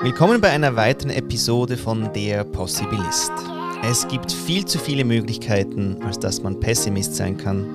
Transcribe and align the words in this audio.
Willkommen 0.00 0.40
bei 0.40 0.50
einer 0.50 0.76
weiteren 0.76 1.10
Episode 1.10 1.76
von 1.76 2.12
Der 2.12 2.44
Possibilist. 2.44 3.32
Es 3.82 4.06
gibt 4.06 4.30
viel 4.30 4.64
zu 4.64 4.78
viele 4.78 5.04
Möglichkeiten, 5.04 6.00
als 6.04 6.20
dass 6.20 6.40
man 6.40 6.60
Pessimist 6.60 7.16
sein 7.16 7.36
kann. 7.36 7.66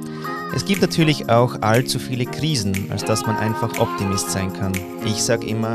Es 0.56 0.64
gibt 0.64 0.82
natürlich 0.82 1.30
auch 1.30 1.62
allzu 1.62 2.00
viele 2.00 2.26
Krisen, 2.26 2.90
als 2.92 3.04
dass 3.04 3.26
man 3.26 3.36
einfach 3.36 3.78
Optimist 3.78 4.32
sein 4.32 4.54
kann. 4.54 4.72
Ich 5.04 5.22
sage 5.22 5.46
immer, 5.48 5.74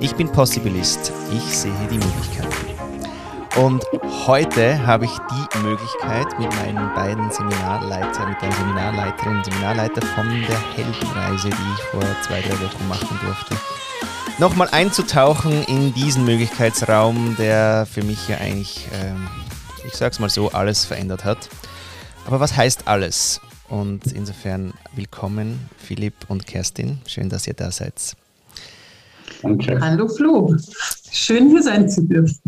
ich 0.00 0.14
bin 0.14 0.32
Possibilist, 0.32 1.12
ich 1.36 1.42
sehe 1.54 1.72
die 1.90 1.98
Möglichkeiten. 1.98 3.60
Und 3.60 3.84
heute 4.26 4.86
habe 4.86 5.04
ich 5.04 5.12
die 5.12 5.58
Möglichkeit 5.58 6.38
mit 6.38 6.48
meinen 6.56 6.94
beiden 6.94 7.30
Seminarleitern, 7.30 8.30
mit 8.30 8.40
der 8.40 8.52
Seminarleiterin 8.52 9.36
und 9.36 9.44
Seminarleiter 9.44 10.00
von 10.00 10.26
der 10.30 10.76
Heldenreise, 10.76 11.50
die 11.50 11.74
ich 11.74 11.82
vor 11.90 12.00
zwei, 12.22 12.40
drei 12.40 12.58
Wochen 12.64 12.88
machen 12.88 13.20
durfte, 13.22 13.54
nochmal 14.40 14.68
einzutauchen 14.72 15.64
in 15.64 15.92
diesen 15.92 16.24
Möglichkeitsraum, 16.24 17.36
der 17.38 17.86
für 17.86 18.02
mich 18.02 18.26
ja 18.26 18.38
eigentlich, 18.38 18.88
ähm, 18.94 19.28
ich 19.86 19.92
sag's 19.92 20.18
mal 20.18 20.30
so, 20.30 20.50
alles 20.50 20.86
verändert 20.86 21.26
hat. 21.26 21.50
Aber 22.26 22.40
was 22.40 22.56
heißt 22.56 22.88
alles? 22.88 23.42
Und 23.68 24.06
insofern 24.06 24.72
willkommen, 24.96 25.68
Philipp 25.76 26.14
und 26.28 26.46
Kerstin. 26.46 27.00
Schön, 27.06 27.28
dass 27.28 27.46
ihr 27.46 27.52
da 27.52 27.70
seid. 27.70 28.16
Danke. 29.42 29.78
Hallo 29.78 30.08
Flo. 30.08 30.56
Schön 31.12 31.50
hier 31.50 31.62
sein 31.62 31.90
zu 31.90 32.02
dürfen. 32.02 32.40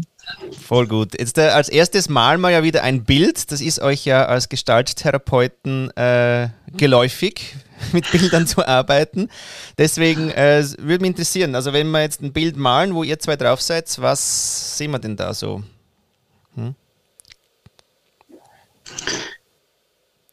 Voll 0.65 0.87
gut. 0.87 1.19
Jetzt 1.19 1.37
äh, 1.37 1.43
als 1.49 1.69
erstes 1.69 2.09
Mal 2.09 2.39
mal 2.39 2.53
ja 2.53 2.63
wieder 2.63 2.83
ein 2.85 3.05
Bild. 3.05 3.53
Das 3.53 3.61
ist 3.61 3.81
euch 3.81 4.07
ja 4.07 4.25
als 4.25 4.49
Gestalttherapeuten 4.49 5.91
äh, 5.97 6.49
geläufig 6.75 7.55
mit 7.93 8.11
Bildern 8.11 8.47
zu 8.47 8.67
arbeiten. 8.67 9.29
Deswegen 9.79 10.31
äh, 10.31 10.65
würde 10.79 11.03
mich 11.03 11.11
interessieren, 11.11 11.55
also 11.55 11.73
wenn 11.73 11.91
wir 11.91 12.03
jetzt 12.03 12.23
ein 12.23 12.33
Bild 12.33 12.57
malen, 12.57 12.95
wo 12.95 13.03
ihr 13.03 13.19
zwei 13.19 13.37
drauf 13.37 13.61
seid, 13.61 14.01
was 14.01 14.79
sehen 14.79 14.91
wir 14.91 14.99
denn 14.99 15.17
da 15.17 15.35
so? 15.35 15.63
Hm? 16.55 16.75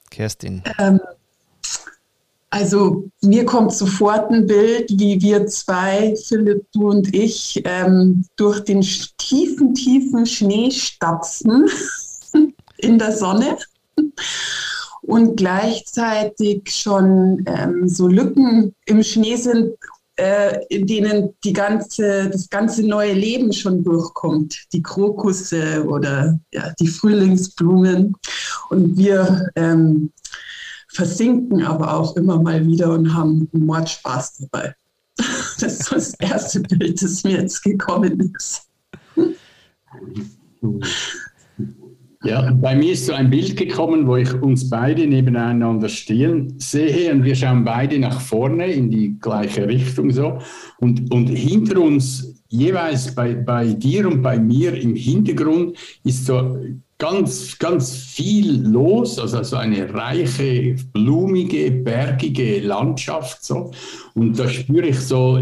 Kerstin. 0.10 0.64
Ähm, 0.78 1.00
also 2.52 3.08
mir 3.22 3.46
kommt 3.46 3.74
sofort 3.74 4.32
ein 4.32 4.48
Bild, 4.48 4.90
wie 4.90 5.22
wir 5.22 5.46
zwei, 5.48 6.16
Philipp, 6.16 6.66
du 6.74 6.90
und 6.90 7.14
ich, 7.14 7.62
ähm, 7.64 8.26
durch 8.38 8.62
den 8.62 8.82
tiefen, 8.82 9.76
tiefen 9.76 10.26
Schnee 10.26 10.72
stapfen 10.72 11.70
in 12.78 12.98
der 12.98 13.12
Sonne 13.16 13.58
und 15.10 15.38
gleichzeitig 15.38 16.70
schon 16.72 17.44
ähm, 17.48 17.88
so 17.88 18.08
Lücken 18.08 18.76
im 18.86 19.02
Schnee 19.02 19.38
sind, 19.38 19.74
äh, 20.18 20.64
in 20.70 20.86
denen 20.86 21.34
die 21.44 21.54
ganze, 21.54 22.30
das 22.30 22.48
ganze 22.48 22.86
neue 22.86 23.14
Leben 23.14 23.52
schon 23.52 23.84
durchkommt. 23.84 24.68
Die 24.72 24.84
Krokusse 24.84 25.84
oder 25.88 26.40
ja, 26.54 26.72
die 26.80 26.88
Frühlingsblumen. 26.88 28.16
Und 28.70 28.98
wir 28.98 29.50
ähm, 29.56 30.12
versinken 30.90 31.64
aber 31.66 31.96
auch 31.96 32.16
immer 32.16 32.40
mal 32.40 32.64
wieder 32.68 32.94
und 32.94 33.12
haben 33.12 33.50
Mordspaß 33.52 34.38
dabei. 34.52 34.76
Das 35.60 35.74
ist 35.74 35.92
das 35.92 36.14
erste 36.20 36.62
Bild, 36.62 37.02
das 37.02 37.24
mir 37.26 37.42
jetzt 37.42 37.62
gekommen 37.64 38.34
ist. 38.38 38.62
Ja, 42.24 42.52
bei 42.52 42.76
mir 42.76 42.92
ist 42.92 43.06
so 43.06 43.14
ein 43.14 43.30
Bild 43.30 43.56
gekommen, 43.56 44.06
wo 44.06 44.18
ich 44.18 44.34
uns 44.34 44.70
beide 44.70 45.08
nebeneinander 45.08 45.88
stehen 45.88 46.54
sehe 46.60 47.14
und 47.14 47.24
wir 47.24 47.34
schauen 47.34 47.64
beide 47.64 47.98
nach 47.98 48.20
vorne 48.20 48.68
in 48.68 48.92
die 48.92 49.18
gleiche 49.20 49.66
Richtung 49.66 50.12
so. 50.12 50.38
Und, 50.80 51.14
und 51.14 51.28
hinter 51.28 51.80
uns, 51.80 52.44
jeweils 52.50 53.16
bei, 53.16 53.36
bei 53.36 53.68
dir 53.68 54.06
und 54.10 54.22
bei 54.22 54.38
mir 54.38 54.74
im 54.74 54.96
Hintergrund, 54.96 55.78
ist 56.04 56.26
so 56.26 56.58
ganz, 56.98 57.58
ganz 57.58 57.96
viel 57.96 58.68
los, 58.68 59.18
also 59.18 59.42
so 59.42 59.56
eine 59.56 59.94
reiche, 59.94 60.76
blumige, 60.92 61.72
bergige 61.72 62.60
Landschaft 62.60 63.46
so. 63.46 63.72
Und 64.14 64.38
da 64.38 64.50
spüre 64.50 64.88
ich 64.88 65.00
so 65.00 65.40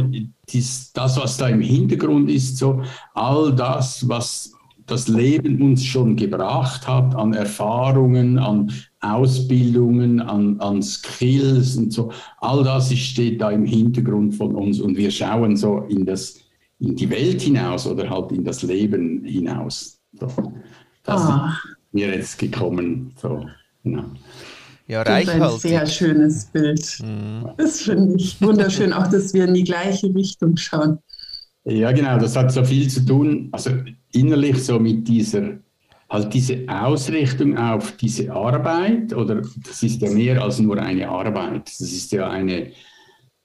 das, 0.94 1.18
was 1.20 1.38
da 1.38 1.50
im 1.50 1.62
Hintergrund 1.62 2.30
ist, 2.30 2.58
so 2.58 2.84
all 3.16 3.56
das, 3.56 4.08
was 4.08 4.54
das 4.88 5.08
Leben 5.08 5.62
uns 5.62 5.84
schon 5.84 6.16
gebracht 6.16 6.88
hat 6.88 7.14
an 7.14 7.34
Erfahrungen, 7.34 8.40
an 8.40 8.72
Ausbildungen, 9.02 10.22
an, 10.22 10.60
an 10.60 10.82
Skills 10.82 11.76
und 11.76 11.92
so. 11.92 12.12
All 12.40 12.64
das 12.64 12.92
steht 12.94 13.42
da 13.42 13.52
im 13.52 13.66
Hintergrund 13.66 14.36
von 14.36 14.56
uns 14.56 14.80
und 14.80 14.98
wir 14.98 15.12
schauen 15.12 15.56
so 15.56 15.82
in, 15.90 16.06
das, 16.06 16.40
in 16.80 16.96
die 16.96 17.10
Welt 17.10 17.42
hinaus 17.42 17.86
oder 17.86 18.10
halt 18.10 18.32
in 18.32 18.44
das 18.44 18.64
Leben 18.64 19.24
hinaus. 19.24 20.00
So. 20.14 20.28
Das 21.04 21.22
oh. 21.22 21.34
ist 21.34 21.78
mir 21.92 22.08
jetzt 22.08 22.40
gekommen. 22.40 23.12
So, 23.18 23.46
genau. 23.84 24.06
Ja, 24.88 25.02
reich 25.02 25.30
ein 25.30 25.42
halt. 25.42 25.60
sehr 25.60 25.86
schönes 25.86 26.46
Bild. 26.46 27.00
Mhm. 27.04 27.50
Das 27.58 27.82
finde 27.82 28.16
ich 28.16 28.42
wunderschön, 28.42 28.94
auch 28.94 29.08
dass 29.08 29.34
wir 29.34 29.46
in 29.46 29.54
die 29.54 29.66
gleiche 29.66 30.14
Richtung 30.16 30.56
schauen. 30.56 31.00
Ja, 31.70 31.92
genau, 31.92 32.18
das 32.18 32.38
hat 32.38 32.52
so 32.52 32.64
viel 32.64 32.90
zu 32.90 33.06
tun, 33.06 33.50
also 33.52 33.72
innerlich 34.14 34.64
so 34.64 34.80
mit 34.80 35.06
dieser, 35.06 35.60
halt 36.10 36.34
diese 36.34 36.64
Ausrichtung 36.68 37.58
auf 37.58 37.98
diese 37.98 38.32
Arbeit, 38.32 39.14
oder 39.14 39.42
das 39.66 39.84
ist 39.84 40.02
ja 40.02 40.10
mehr 40.10 40.42
als 40.42 40.60
nur 40.60 40.82
eine 40.82 41.10
Arbeit, 41.10 41.68
das 41.68 41.82
ist 41.82 42.14
ja 42.14 42.30
eine 42.30 42.72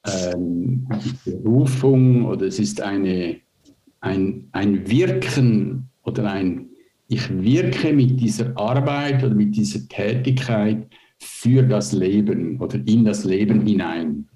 ähm, 0.06 0.86
Berufung 1.24 2.26
oder 2.26 2.46
es 2.46 2.60
ist 2.60 2.80
eine, 2.80 3.38
ein, 4.00 4.48
ein 4.52 4.88
Wirken 4.88 5.88
oder 6.04 6.30
ein, 6.30 6.68
ich 7.08 7.28
wirke 7.28 7.92
mit 7.92 8.20
dieser 8.20 8.56
Arbeit 8.56 9.24
oder 9.24 9.34
mit 9.34 9.56
dieser 9.56 9.80
Tätigkeit 9.88 10.86
für 11.18 11.64
das 11.64 11.92
Leben 11.92 12.60
oder 12.60 12.78
in 12.86 13.04
das 13.04 13.24
Leben 13.24 13.66
hinein. 13.66 14.28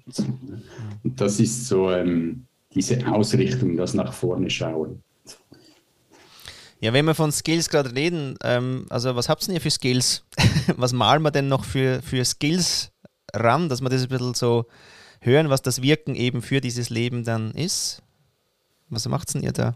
Und 1.03 1.21
das 1.21 1.39
ist 1.39 1.67
so, 1.67 1.89
ähm, 1.89 2.46
diese 2.77 3.05
Ausrichtung, 3.07 3.75
das 3.75 3.93
nach 3.93 4.13
vorne 4.13 4.49
schauen. 4.49 5.01
Ja, 6.79 6.93
wenn 6.93 7.05
wir 7.05 7.15
von 7.15 7.31
Skills 7.31 7.69
gerade 7.69 7.95
reden, 7.95 8.37
ähm, 8.43 8.85
also 8.89 9.15
was 9.15 9.29
habt 9.29 9.47
ihr 9.47 9.59
für 9.59 9.71
Skills? 9.71 10.23
was 10.77 10.93
malen 10.93 11.23
wir 11.23 11.31
denn 11.31 11.47
noch 11.47 11.65
für, 11.65 12.03
für 12.03 12.23
Skills 12.23 12.91
ran, 13.33 13.67
dass 13.67 13.81
wir 13.81 13.89
das 13.89 14.03
ein 14.03 14.09
bisschen 14.09 14.35
so 14.35 14.67
hören, 15.19 15.49
was 15.49 15.63
das 15.63 15.81
Wirken 15.81 16.13
eben 16.13 16.43
für 16.43 16.61
dieses 16.61 16.91
Leben 16.91 17.23
dann 17.23 17.51
ist? 17.51 18.03
Was 18.89 19.07
macht 19.07 19.33
denn 19.33 19.41
ihr 19.41 19.53
da? 19.53 19.75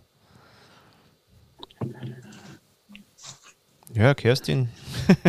Ja, 3.93 4.13
Kerstin. 4.13 4.69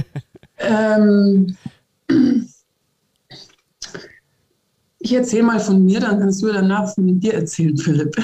ähm, 0.59 1.57
ich 5.05 5.13
erzähle 5.13 5.43
mal 5.43 5.61
von 5.61 5.85
mir, 5.85 6.01
dann 6.01 6.21
kannst 6.21 6.43
du 6.43 6.53
danach 6.53 6.95
von 6.95 7.19
dir 7.19 7.35
erzählen, 7.35 7.77
Philipp. 7.77 8.17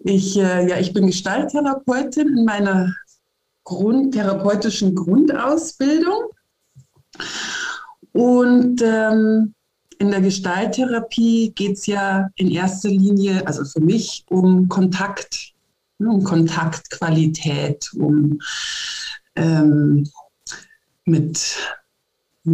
Ich, 0.00 0.36
äh, 0.36 0.68
ja, 0.68 0.78
ich 0.78 0.92
bin 0.92 1.06
Gestalttherapeutin 1.06 2.28
in 2.36 2.44
meiner 2.44 2.94
Grund, 3.64 4.14
therapeutischen 4.14 4.94
Grundausbildung. 4.94 6.30
Und 8.12 8.82
ähm, 8.82 9.54
in 9.98 10.10
der 10.10 10.20
Gestalttherapie 10.20 11.52
geht 11.54 11.76
es 11.76 11.86
ja 11.86 12.28
in 12.36 12.50
erster 12.50 12.88
Linie, 12.88 13.46
also 13.46 13.64
für 13.64 13.80
mich, 13.80 14.24
um 14.30 14.68
Kontakt, 14.68 15.52
ne, 15.98 16.08
um 16.08 16.24
Kontaktqualität, 16.24 17.90
um 17.96 18.40
ähm, 19.36 20.08
mit 21.04 21.56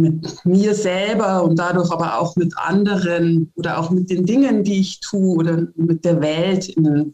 mit 0.01 0.45
mir 0.45 0.73
selber 0.73 1.43
und 1.43 1.57
dadurch 1.57 1.91
aber 1.91 2.19
auch 2.19 2.35
mit 2.35 2.57
anderen 2.57 3.51
oder 3.55 3.79
auch 3.79 3.89
mit 3.89 4.09
den 4.09 4.25
Dingen, 4.25 4.63
die 4.63 4.79
ich 4.79 4.99
tue 4.99 5.37
oder 5.37 5.67
mit 5.75 6.05
der 6.05 6.21
Welt 6.21 6.69
in 6.69 6.87
einen 6.87 7.13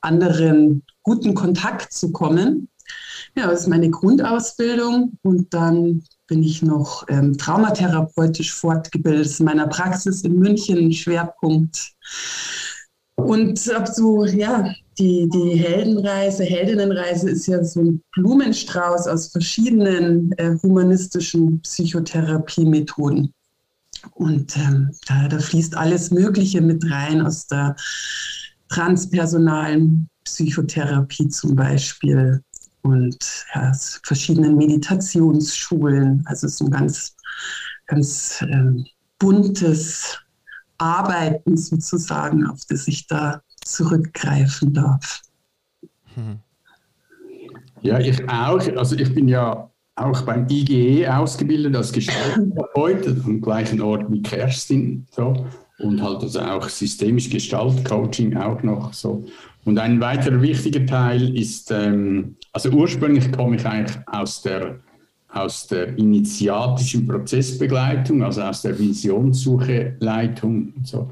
anderen 0.00 0.82
guten 1.02 1.34
Kontakt 1.34 1.92
zu 1.92 2.12
kommen. 2.12 2.68
Ja, 3.36 3.46
das 3.46 3.60
ist 3.60 3.68
meine 3.68 3.90
Grundausbildung 3.90 5.16
und 5.22 5.54
dann 5.54 6.02
bin 6.26 6.42
ich 6.42 6.62
noch 6.62 7.04
ähm, 7.08 7.36
traumatherapeutisch 7.36 8.52
fortgebildet 8.52 9.38
in 9.38 9.46
meiner 9.46 9.66
Praxis 9.66 10.22
in 10.22 10.38
München, 10.38 10.92
Schwerpunkt. 10.92 11.92
Und 13.16 13.70
ab 13.72 13.88
so, 13.88 14.24
ja, 14.24 14.72
die, 14.98 15.28
die 15.28 15.56
Heldenreise, 15.56 16.44
Heldinnenreise 16.44 17.30
ist 17.30 17.46
ja 17.46 17.62
so 17.64 17.80
ein 17.80 18.02
Blumenstrauß 18.14 19.06
aus 19.06 19.28
verschiedenen 19.28 20.32
äh, 20.32 20.56
humanistischen 20.62 21.60
Psychotherapiemethoden. 21.62 23.32
Und 24.14 24.56
ähm, 24.56 24.90
da, 25.06 25.28
da 25.28 25.38
fließt 25.38 25.76
alles 25.76 26.10
Mögliche 26.10 26.60
mit 26.60 26.84
rein 26.90 27.22
aus 27.22 27.46
der 27.46 27.76
transpersonalen 28.68 30.08
Psychotherapie 30.24 31.28
zum 31.28 31.56
Beispiel 31.56 32.42
und 32.82 33.18
ja, 33.54 33.72
verschiedenen 34.04 34.56
Meditationsschulen. 34.56 36.22
Also 36.26 36.48
so 36.48 36.66
ein 36.66 36.70
ganz, 36.70 37.16
ganz 37.86 38.42
ähm, 38.42 38.86
buntes 39.18 40.18
Arbeiten 40.80 41.56
sozusagen, 41.56 42.46
auf 42.46 42.60
das 42.68 42.88
ich 42.88 43.06
da 43.06 43.42
zurückgreifen 43.64 44.72
darf. 44.72 45.22
Mhm. 46.16 46.40
Ja, 47.82 47.98
ich 47.98 48.28
auch. 48.28 48.60
Also 48.76 48.96
ich 48.96 49.14
bin 49.14 49.28
ja 49.28 49.70
auch 49.96 50.22
beim 50.22 50.46
IGE 50.48 51.08
ausgebildet 51.08 51.76
als 51.76 51.92
Gestalttherapeut 51.92 53.06
am 53.24 53.40
gleichen 53.40 53.80
Ort 53.80 54.10
wie 54.10 54.22
Kerstin. 54.22 55.06
So. 55.10 55.46
Und 55.78 56.02
halt 56.02 56.22
also 56.22 56.40
auch 56.40 56.68
systemisch 56.68 57.30
Gestaltcoaching 57.30 58.36
auch 58.36 58.62
noch 58.62 58.92
so. 58.92 59.24
Und 59.64 59.78
ein 59.78 60.00
weiterer 60.00 60.40
wichtiger 60.40 60.84
Teil 60.86 61.36
ist, 61.36 61.70
ähm, 61.70 62.36
also 62.52 62.70
ursprünglich 62.70 63.30
komme 63.32 63.56
ich 63.56 63.66
eigentlich 63.66 63.98
aus 64.06 64.42
der, 64.42 64.80
aus 65.32 65.66
der 65.66 65.96
initiatischen 65.96 67.06
Prozessbegleitung, 67.06 68.22
also 68.22 68.42
aus 68.42 68.62
der 68.62 68.78
Visionssuche-Leitung 68.78 70.72
und 70.76 70.86
so. 70.86 71.10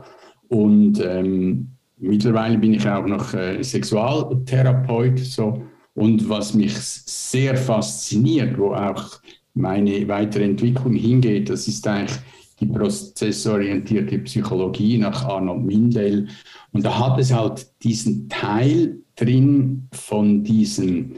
Und 0.49 1.01
ähm, 1.05 1.69
mittlerweile 1.99 2.59
bin 2.59 2.75
ich 2.75 2.89
auch 2.89 3.07
noch 3.07 3.33
äh, 3.35 3.63
Sexualtherapeut 3.63 5.19
so. 5.19 5.63
Und 5.95 6.29
was 6.29 6.55
mich 6.55 6.77
sehr 6.79 7.57
fasziniert, 7.57 8.57
wo 8.59 8.73
auch 8.73 9.21
meine 9.55 10.07
weitere 10.09 10.45
Entwicklung 10.45 10.95
hingeht, 10.95 11.51
das 11.51 11.67
ist 11.67 11.87
eigentlich 11.87 12.19
die 12.61 12.67
prozessorientierte 12.67 14.19
Psychologie 14.21 14.99
nach 14.99 15.25
Arnold 15.25 15.65
Mindell. 15.65 16.29
Und 16.73 16.85
da 16.85 16.99
hat 16.99 17.19
es 17.19 17.33
halt 17.33 17.67
diesen 17.83 18.29
Teil 18.29 18.99
drin 19.17 19.89
von 19.93 20.45
diesen, 20.45 21.17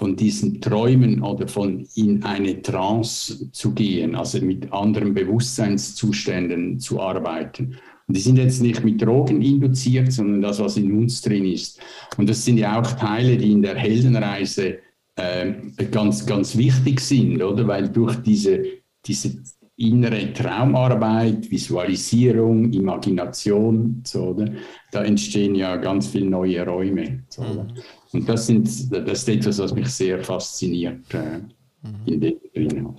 von 0.00 0.16
diesen 0.16 0.62
Träumen 0.62 1.22
oder 1.22 1.46
von 1.46 1.86
in 1.94 2.22
eine 2.22 2.62
Trance 2.62 3.52
zu 3.52 3.74
gehen, 3.74 4.14
also 4.14 4.40
mit 4.40 4.72
anderen 4.72 5.12
Bewusstseinszuständen 5.12 6.80
zu 6.80 7.02
arbeiten. 7.02 7.76
Und 8.08 8.16
die 8.16 8.20
sind 8.22 8.38
jetzt 8.38 8.62
nicht 8.62 8.82
mit 8.82 9.02
Drogen 9.02 9.42
induziert, 9.42 10.10
sondern 10.10 10.40
das, 10.40 10.58
was 10.58 10.78
in 10.78 10.90
uns 10.98 11.20
drin 11.20 11.44
ist. 11.44 11.82
Und 12.16 12.30
das 12.30 12.42
sind 12.42 12.56
ja 12.56 12.80
auch 12.80 12.90
Teile, 12.92 13.36
die 13.36 13.52
in 13.52 13.60
der 13.60 13.76
Heldenreise 13.76 14.78
äh, 15.16 15.52
ganz, 15.90 16.24
ganz 16.24 16.56
wichtig 16.56 17.00
sind, 17.00 17.42
oder? 17.42 17.68
Weil 17.68 17.90
durch 17.90 18.16
diese, 18.22 18.64
diese 19.04 19.42
innere 19.76 20.32
Traumarbeit, 20.32 21.50
Visualisierung, 21.50 22.72
Imagination, 22.72 24.00
so, 24.06 24.28
oder? 24.28 24.50
da 24.92 25.04
entstehen 25.04 25.54
ja 25.54 25.76
ganz 25.76 26.06
viele 26.06 26.30
neue 26.30 26.64
Räume. 26.64 27.24
So, 27.28 27.42
mhm. 27.42 27.74
Und 28.12 28.28
das, 28.28 28.46
sind, 28.46 28.66
das 28.92 29.20
ist 29.20 29.28
etwas, 29.28 29.58
was 29.58 29.72
mich 29.72 29.88
sehr 29.88 30.22
fasziniert 30.22 31.14
äh, 31.14 31.38
mhm. 31.82 32.06
in 32.06 32.20
dem 32.20 32.40
drin. 32.54 32.96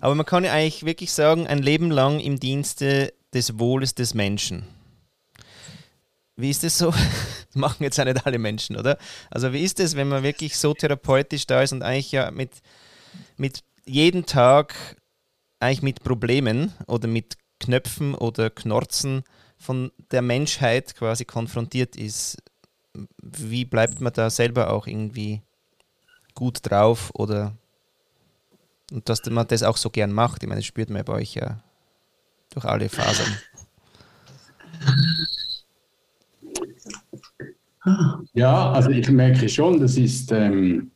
Aber 0.00 0.14
man 0.14 0.26
kann 0.26 0.44
ja 0.44 0.52
eigentlich 0.52 0.84
wirklich 0.84 1.12
sagen, 1.12 1.46
ein 1.46 1.58
Leben 1.58 1.90
lang 1.90 2.20
im 2.20 2.38
Dienste 2.38 3.12
des 3.32 3.58
Wohles 3.58 3.94
des 3.94 4.14
Menschen. 4.14 4.64
Wie 6.36 6.50
ist 6.50 6.64
es 6.64 6.78
so? 6.78 6.90
Das 6.90 7.54
machen 7.54 7.82
jetzt 7.82 7.98
ja 7.98 8.04
nicht 8.04 8.26
alle 8.26 8.38
Menschen, 8.38 8.76
oder? 8.76 8.98
Also 9.30 9.52
wie 9.52 9.62
ist 9.62 9.80
es, 9.80 9.96
wenn 9.96 10.08
man 10.08 10.22
wirklich 10.22 10.56
so 10.56 10.74
therapeutisch 10.74 11.46
da 11.46 11.62
ist 11.62 11.72
und 11.72 11.82
eigentlich 11.82 12.12
ja 12.12 12.30
mit, 12.30 12.50
mit 13.36 13.60
jeden 13.84 14.26
Tag 14.26 14.74
eigentlich 15.60 15.82
mit 15.82 16.02
Problemen 16.02 16.72
oder 16.86 17.08
mit 17.08 17.36
Knöpfen 17.60 18.14
oder 18.14 18.50
Knorzen 18.50 19.22
von 19.56 19.92
der 20.10 20.22
Menschheit 20.22 20.94
quasi 20.94 21.24
konfrontiert 21.24 21.96
ist? 21.96 22.38
Wie 23.22 23.64
bleibt 23.64 24.00
man 24.00 24.12
da 24.12 24.28
selber 24.30 24.70
auch 24.72 24.86
irgendwie 24.86 25.42
gut 26.34 26.58
drauf 26.62 27.10
oder 27.14 27.56
und 28.92 29.08
dass 29.08 29.24
man 29.30 29.46
das 29.48 29.62
auch 29.62 29.78
so 29.78 29.88
gern 29.88 30.12
macht? 30.12 30.42
Ich 30.42 30.48
meine, 30.48 30.60
das 30.60 30.66
spürt 30.66 30.90
man 30.90 31.04
bei 31.04 31.14
euch 31.14 31.34
ja 31.34 31.62
durch 32.50 32.66
alle 32.66 32.88
Fasern. 32.88 33.34
Ja, 38.34 38.72
also 38.72 38.90
ich 38.90 39.10
merke 39.10 39.48
schon, 39.48 39.80
das 39.80 39.96
ist, 39.96 40.30
ähm, 40.30 40.90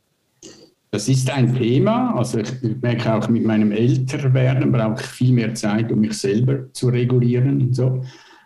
das 0.91 1.09
ist 1.09 1.29
ein 1.29 1.53
Thema. 1.55 2.15
Also 2.15 2.39
ich 2.39 2.51
merke 2.81 3.13
auch 3.13 3.27
mit 3.27 3.43
meinem 3.43 3.71
Älterwerden 3.71 4.71
brauche 4.71 5.01
ich 5.01 5.07
viel 5.07 5.33
mehr 5.33 5.53
Zeit, 5.53 5.91
um 5.91 5.99
mich 5.99 6.13
selber 6.17 6.71
zu 6.73 6.87
regulieren 6.87 7.61
und 7.61 7.75
so. 7.75 8.03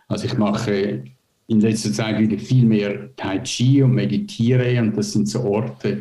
Also 0.08 0.26
ich 0.26 0.36
mache 0.36 1.04
in 1.52 1.60
letzter 1.60 1.92
Zeit 1.92 2.18
wieder 2.18 2.38
viel 2.38 2.64
mehr 2.64 3.14
Tai 3.16 3.38
Chi 3.40 3.82
und 3.82 3.94
meditiere 3.94 4.80
und 4.80 4.96
das 4.96 5.12
sind 5.12 5.28
so 5.28 5.42
Orte, 5.44 6.00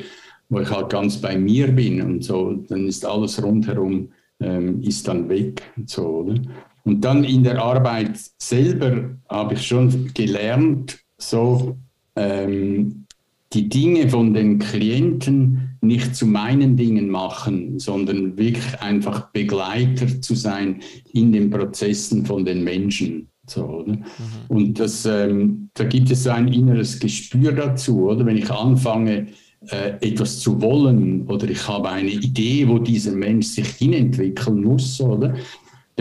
wo 0.49 0.59
ich 0.59 0.69
halt 0.69 0.89
ganz 0.89 1.17
bei 1.17 1.37
mir 1.37 1.67
bin 1.67 2.01
und 2.01 2.23
so. 2.23 2.53
Dann 2.67 2.87
ist 2.87 3.05
alles 3.05 3.41
rundherum 3.43 4.09
ähm, 4.41 4.81
ist 4.81 5.07
dann 5.07 5.29
weg 5.29 5.61
und 5.77 5.89
so. 5.89 6.07
Oder? 6.07 6.41
Und 6.83 7.01
dann 7.01 7.23
in 7.23 7.43
der 7.43 7.61
Arbeit 7.61 8.19
selber 8.37 9.11
habe 9.29 9.53
ich 9.53 9.65
schon 9.65 10.11
gelernt, 10.13 10.99
so 11.17 11.77
ähm, 12.15 13.05
die 13.53 13.69
Dinge 13.69 14.09
von 14.09 14.33
den 14.33 14.59
Klienten 14.59 15.77
nicht 15.81 16.15
zu 16.15 16.25
meinen 16.25 16.77
Dingen 16.77 17.09
machen, 17.09 17.79
sondern 17.79 18.37
wirklich 18.37 18.79
einfach 18.81 19.31
Begleiter 19.31 20.21
zu 20.21 20.35
sein 20.35 20.81
in 21.13 21.31
den 21.31 21.49
Prozessen 21.49 22.25
von 22.25 22.45
den 22.45 22.63
Menschen. 22.63 23.30
So, 23.51 23.65
oder? 23.65 23.93
Mhm. 23.93 24.05
Und 24.47 24.79
das, 24.79 25.05
ähm, 25.05 25.69
da 25.73 25.83
gibt 25.83 26.09
es 26.11 26.27
ein 26.27 26.47
inneres 26.47 26.99
Gespür 26.99 27.51
dazu, 27.51 28.09
oder? 28.09 28.25
Wenn 28.25 28.37
ich 28.37 28.49
anfange, 28.49 29.27
äh, 29.67 29.89
etwas 30.01 30.39
zu 30.39 30.61
wollen 30.61 31.27
oder 31.27 31.47
ich 31.49 31.67
habe 31.67 31.89
eine 31.89 32.09
Idee, 32.09 32.67
wo 32.67 32.79
dieser 32.79 33.11
Mensch 33.11 33.47
sich 33.47 33.67
hinentwickeln 33.67 34.63
muss, 34.63 34.99
oder? 34.99 35.35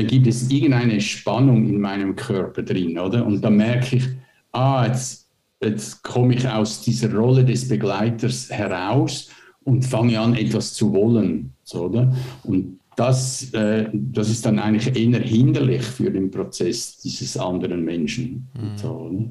da 0.00 0.02
gibt 0.02 0.26
es 0.26 0.50
irgendeine 0.50 1.00
Spannung 1.00 1.68
in 1.68 1.80
meinem 1.80 2.16
Körper 2.16 2.62
drin, 2.62 2.98
oder? 2.98 3.26
Und 3.26 3.42
dann 3.42 3.56
merke 3.56 3.96
ich, 3.96 4.04
ah, 4.52 4.86
jetzt, 4.86 5.28
jetzt 5.62 6.02
komme 6.02 6.34
ich 6.34 6.48
aus 6.48 6.80
dieser 6.80 7.14
Rolle 7.14 7.44
des 7.44 7.68
Begleiters 7.68 8.48
heraus 8.50 9.28
und 9.64 9.84
fange 9.84 10.18
an, 10.18 10.34
etwas 10.34 10.72
zu 10.72 10.92
wollen, 10.92 11.52
so, 11.64 11.84
oder? 11.84 12.14
Und 12.44 12.79
das, 13.00 13.50
äh, 13.54 13.88
das 13.94 14.28
ist 14.28 14.44
dann 14.44 14.58
eigentlich 14.58 14.94
eher 14.94 15.20
hinderlich 15.20 15.82
für 15.82 16.10
den 16.10 16.30
Prozess 16.30 16.98
dieses 16.98 17.34
anderen 17.38 17.82
Menschen. 17.82 18.46
Mhm. 18.54 18.76
So, 18.76 19.08
mhm. 19.08 19.30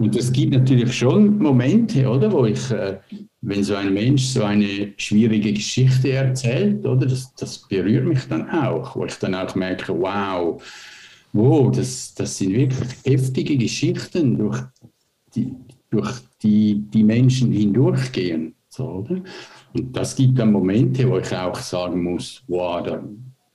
Und 0.00 0.16
es 0.16 0.32
gibt 0.32 0.52
natürlich 0.52 0.92
schon 0.92 1.38
Momente, 1.38 2.08
oder, 2.08 2.32
wo 2.32 2.46
ich 2.46 2.68
äh, 2.72 2.98
wenn 3.42 3.62
so 3.62 3.76
ein 3.76 3.94
Mensch 3.94 4.24
so 4.24 4.42
eine 4.42 4.92
schwierige 4.96 5.52
Geschichte 5.52 6.10
erzählt, 6.10 6.84
oder, 6.84 7.06
das, 7.06 7.32
das 7.36 7.68
berührt 7.68 8.06
mich 8.06 8.26
dann 8.28 8.50
auch, 8.50 8.96
wo 8.96 9.04
ich 9.04 9.14
dann 9.20 9.36
auch 9.36 9.54
merke, 9.54 9.96
wow, 9.96 10.60
wow, 11.32 11.70
das, 11.70 12.12
das 12.12 12.36
sind 12.36 12.54
wirklich 12.54 12.88
heftige 13.04 13.56
Geschichten, 13.56 14.36
durch 14.36 14.60
die, 15.36 15.54
durch 15.90 16.10
die 16.42 16.82
die 16.92 17.04
Menschen 17.04 17.52
hindurchgehen. 17.52 18.56
So, 18.68 18.84
oder? 18.84 19.22
Und 19.76 19.94
das 19.94 20.16
gibt 20.16 20.38
dann 20.38 20.52
Momente, 20.52 21.08
wo 21.08 21.18
ich 21.18 21.36
auch 21.36 21.56
sagen 21.56 22.02
muss, 22.02 22.42
wow, 22.48 22.82
da 22.82 23.04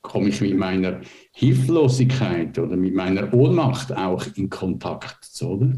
komme 0.03 0.29
ich 0.29 0.39
mit 0.39 0.55
meiner 0.55 1.01
Hilflosigkeit 1.31 2.59
oder 2.59 2.77
mit 2.77 2.93
meiner 2.93 3.33
Ohnmacht 3.33 3.95
auch 3.95 4.23
in 4.35 4.49
Kontakt. 4.49 5.27
Oder? 5.41 5.73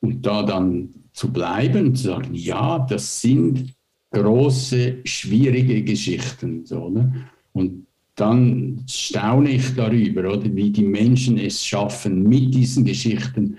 Und 0.00 0.24
da 0.24 0.42
dann 0.42 0.88
zu 1.12 1.30
bleiben, 1.30 1.94
zu 1.94 2.04
sagen, 2.04 2.32
ja, 2.32 2.78
das 2.78 3.20
sind 3.20 3.74
große, 4.12 5.00
schwierige 5.04 5.82
Geschichten. 5.82 6.64
Ne? 6.70 7.26
Und 7.52 7.86
dann 8.14 8.84
staune 8.88 9.50
ich 9.50 9.74
darüber, 9.74 10.32
oder, 10.32 10.56
wie 10.56 10.70
die 10.70 10.82
Menschen 10.82 11.36
es 11.36 11.62
schaffen, 11.62 12.22
mit 12.22 12.54
diesen 12.54 12.86
Geschichten 12.86 13.58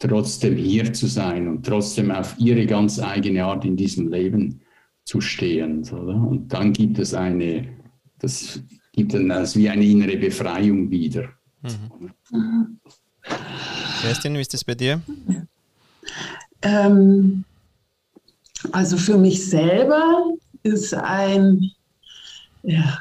trotzdem 0.00 0.56
hier 0.56 0.92
zu 0.92 1.06
sein 1.06 1.46
und 1.46 1.64
trotzdem 1.64 2.10
auf 2.10 2.34
ihre 2.38 2.66
ganz 2.66 2.98
eigene 2.98 3.44
Art 3.44 3.64
in 3.64 3.76
diesem 3.76 4.10
Leben 4.10 4.60
zu 5.04 5.20
stehen. 5.20 5.82
Ne? 5.82 6.26
Und 6.28 6.52
dann 6.52 6.72
gibt 6.72 6.98
es 6.98 7.14
eine, 7.14 7.68
das 8.18 8.60
gibt 8.92 9.14
dann 9.14 9.28
das 9.28 9.56
wie 9.56 9.68
eine 9.68 9.84
innere 9.84 10.16
Befreiung 10.16 10.90
wieder. 10.90 11.28
Mhm. 11.62 12.80
Kerstin, 14.02 14.34
wie 14.34 14.40
ist 14.40 14.52
das 14.52 14.64
bei 14.64 14.74
dir? 14.74 15.00
Ähm, 16.62 17.44
also 18.72 18.96
für 18.96 19.18
mich 19.18 19.46
selber 19.48 20.32
ist 20.62 20.94
ein 20.94 21.70
ja, 22.62 22.98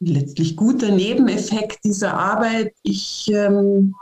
letztlich 0.00 0.56
guter 0.56 0.90
Nebeneffekt 0.90 1.84
dieser 1.84 2.14
Arbeit. 2.14 2.72
Ich 2.82 3.28
ähm, 3.32 3.94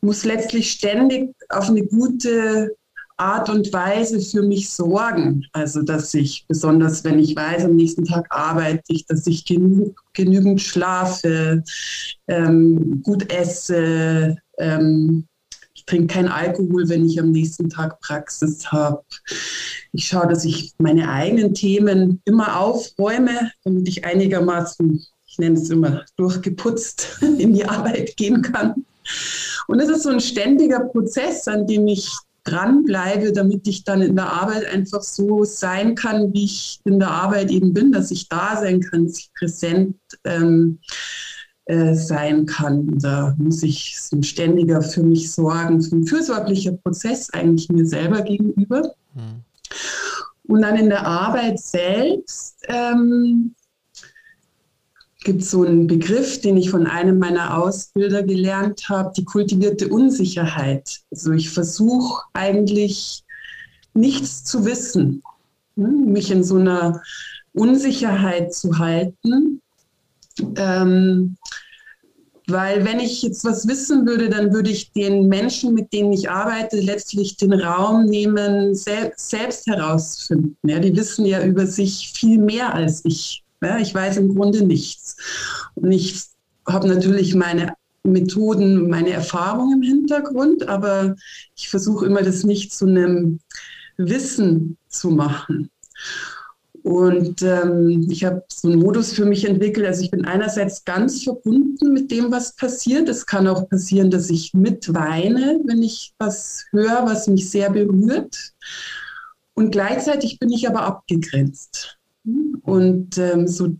muss 0.00 0.24
letztlich 0.24 0.70
ständig 0.70 1.34
auf 1.48 1.68
eine 1.68 1.84
gute 1.84 2.76
Art 3.18 3.50
und 3.50 3.72
Weise 3.72 4.20
für 4.20 4.42
mich 4.42 4.70
sorgen. 4.70 5.44
Also, 5.52 5.82
dass 5.82 6.14
ich, 6.14 6.46
besonders 6.48 7.04
wenn 7.04 7.18
ich 7.18 7.36
weiß, 7.36 7.64
am 7.64 7.76
nächsten 7.76 8.04
Tag 8.04 8.26
arbeite 8.30 8.82
ich, 8.88 9.06
dass 9.06 9.26
ich 9.26 9.44
genü 9.44 9.92
genügend 10.14 10.60
schlafe, 10.60 11.62
ähm, 12.26 13.02
gut 13.02 13.32
esse, 13.32 14.36
ähm, 14.58 15.28
trinke 15.88 16.14
keinen 16.14 16.28
Alkohol, 16.28 16.88
wenn 16.88 17.06
ich 17.06 17.18
am 17.18 17.32
nächsten 17.32 17.68
Tag 17.68 17.98
Praxis 18.00 18.70
habe. 18.70 19.02
Ich 19.92 20.06
schaue, 20.06 20.28
dass 20.28 20.44
ich 20.44 20.72
meine 20.78 21.10
eigenen 21.10 21.54
Themen 21.54 22.20
immer 22.24 22.60
aufräume, 22.60 23.50
damit 23.64 23.88
ich 23.88 24.04
einigermaßen, 24.04 25.04
ich 25.26 25.38
nenne 25.38 25.58
es 25.58 25.70
immer, 25.70 26.04
durchgeputzt 26.16 27.18
in 27.38 27.54
die 27.54 27.64
Arbeit 27.64 28.16
gehen 28.16 28.42
kann. 28.42 28.84
Und 29.66 29.80
es 29.80 29.88
ist 29.88 30.02
so 30.02 30.10
ein 30.10 30.20
ständiger 30.20 30.80
Prozess, 30.80 31.48
an 31.48 31.66
dem 31.66 31.88
ich 31.88 32.10
dranbleibe, 32.48 33.32
damit 33.32 33.66
ich 33.68 33.84
dann 33.84 34.02
in 34.02 34.16
der 34.16 34.32
Arbeit 34.32 34.66
einfach 34.66 35.02
so 35.02 35.44
sein 35.44 35.94
kann, 35.94 36.32
wie 36.32 36.44
ich 36.44 36.80
in 36.84 36.98
der 36.98 37.10
Arbeit 37.10 37.50
eben 37.50 37.72
bin, 37.72 37.92
dass 37.92 38.10
ich 38.10 38.28
da 38.28 38.56
sein 38.56 38.80
kann, 38.80 39.06
dass 39.06 39.18
ich 39.18 39.30
präsent 39.38 39.96
ähm, 40.24 40.78
äh, 41.66 41.94
sein 41.94 42.46
kann. 42.46 42.98
Da 42.98 43.34
muss 43.38 43.62
ich 43.62 43.96
ein 44.12 44.22
ständiger 44.22 44.80
für 44.82 45.02
mich 45.02 45.30
sorgen, 45.30 45.80
so 45.80 45.96
ein 45.96 46.06
fürsorglicher 46.06 46.72
Prozess 46.72 47.30
eigentlich 47.30 47.68
mir 47.68 47.86
selber 47.86 48.22
gegenüber. 48.22 48.94
Mhm. 49.14 49.44
Und 50.48 50.62
dann 50.62 50.76
in 50.76 50.88
der 50.88 51.06
Arbeit 51.06 51.60
selbst 51.60 52.56
ähm, 52.68 53.54
gibt 55.28 55.44
so 55.44 55.62
einen 55.62 55.86
Begriff, 55.86 56.40
den 56.40 56.56
ich 56.56 56.70
von 56.70 56.86
einem 56.86 57.18
meiner 57.18 57.62
Ausbilder 57.62 58.22
gelernt 58.22 58.88
habe, 58.88 59.12
die 59.14 59.26
kultivierte 59.26 59.88
Unsicherheit. 59.88 61.00
Also 61.10 61.32
ich 61.32 61.50
versuche 61.50 62.22
eigentlich 62.32 63.24
nichts 63.92 64.44
zu 64.44 64.64
wissen, 64.64 65.22
ne? 65.76 65.88
mich 65.88 66.30
in 66.30 66.42
so 66.42 66.56
einer 66.56 67.02
Unsicherheit 67.52 68.54
zu 68.54 68.78
halten. 68.78 69.60
Ähm, 70.56 71.36
weil 72.46 72.86
wenn 72.86 72.98
ich 72.98 73.20
jetzt 73.20 73.44
was 73.44 73.68
wissen 73.68 74.06
würde, 74.06 74.30
dann 74.30 74.54
würde 74.54 74.70
ich 74.70 74.92
den 74.92 75.28
Menschen, 75.28 75.74
mit 75.74 75.92
denen 75.92 76.14
ich 76.14 76.30
arbeite, 76.30 76.80
letztlich 76.80 77.36
den 77.36 77.52
Raum 77.52 78.06
nehmen, 78.06 78.74
sel 78.74 79.12
selbst 79.16 79.66
herauszufinden. 79.66 80.56
Ja, 80.62 80.78
die 80.78 80.96
wissen 80.96 81.26
ja 81.26 81.44
über 81.44 81.66
sich 81.66 82.14
viel 82.14 82.38
mehr 82.38 82.72
als 82.72 83.04
ich. 83.04 83.44
Ja, 83.62 83.78
ich 83.78 83.94
weiß 83.94 84.18
im 84.18 84.34
Grunde 84.34 84.62
nichts. 84.64 85.16
Und 85.74 85.92
ich 85.92 86.24
habe 86.66 86.88
natürlich 86.88 87.34
meine 87.34 87.74
Methoden, 88.04 88.88
meine 88.88 89.10
Erfahrungen 89.10 89.82
im 89.82 89.88
Hintergrund, 89.88 90.68
aber 90.68 91.16
ich 91.56 91.68
versuche 91.68 92.06
immer, 92.06 92.22
das 92.22 92.44
nicht 92.44 92.72
zu 92.72 92.86
einem 92.86 93.40
Wissen 93.96 94.78
zu 94.88 95.10
machen. 95.10 95.70
Und 96.82 97.42
ähm, 97.42 98.08
ich 98.08 98.24
habe 98.24 98.44
so 98.48 98.68
einen 98.68 98.78
Modus 98.78 99.12
für 99.12 99.26
mich 99.26 99.46
entwickelt. 99.46 99.86
Also 99.86 100.02
ich 100.02 100.10
bin 100.10 100.24
einerseits 100.24 100.84
ganz 100.84 101.22
verbunden 101.22 101.92
mit 101.92 102.10
dem, 102.10 102.30
was 102.30 102.54
passiert. 102.54 103.08
Es 103.08 103.26
kann 103.26 103.46
auch 103.46 103.68
passieren, 103.68 104.10
dass 104.10 104.30
ich 104.30 104.54
mitweine, 104.54 105.60
wenn 105.66 105.82
ich 105.82 106.14
was 106.18 106.64
höre, 106.70 107.04
was 107.04 107.26
mich 107.26 107.50
sehr 107.50 107.70
berührt. 107.70 108.54
Und 109.54 109.72
gleichzeitig 109.72 110.38
bin 110.38 110.50
ich 110.50 110.68
aber 110.68 110.82
abgegrenzt. 110.82 111.97
Und 112.62 113.18
ähm, 113.18 113.46
so, 113.46 113.76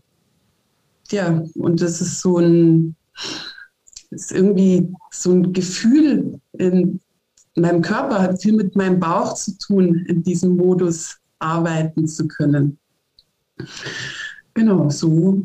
ja, 1.11 1.43
und 1.55 1.81
das 1.81 2.01
ist 2.01 2.21
so 2.21 2.37
ein, 2.37 2.95
ist 4.11 4.31
irgendwie 4.31 4.91
so 5.11 5.31
ein 5.31 5.53
Gefühl 5.53 6.39
in 6.53 6.99
meinem 7.55 7.81
Körper, 7.81 8.21
hat 8.21 8.41
viel 8.41 8.53
mit 8.53 8.75
meinem 8.75 8.99
Bauch 8.99 9.33
zu 9.33 9.57
tun, 9.57 10.05
in 10.07 10.23
diesem 10.23 10.55
Modus 10.55 11.17
arbeiten 11.39 12.07
zu 12.07 12.27
können. 12.27 12.77
Genau, 14.53 14.89
so, 14.89 15.41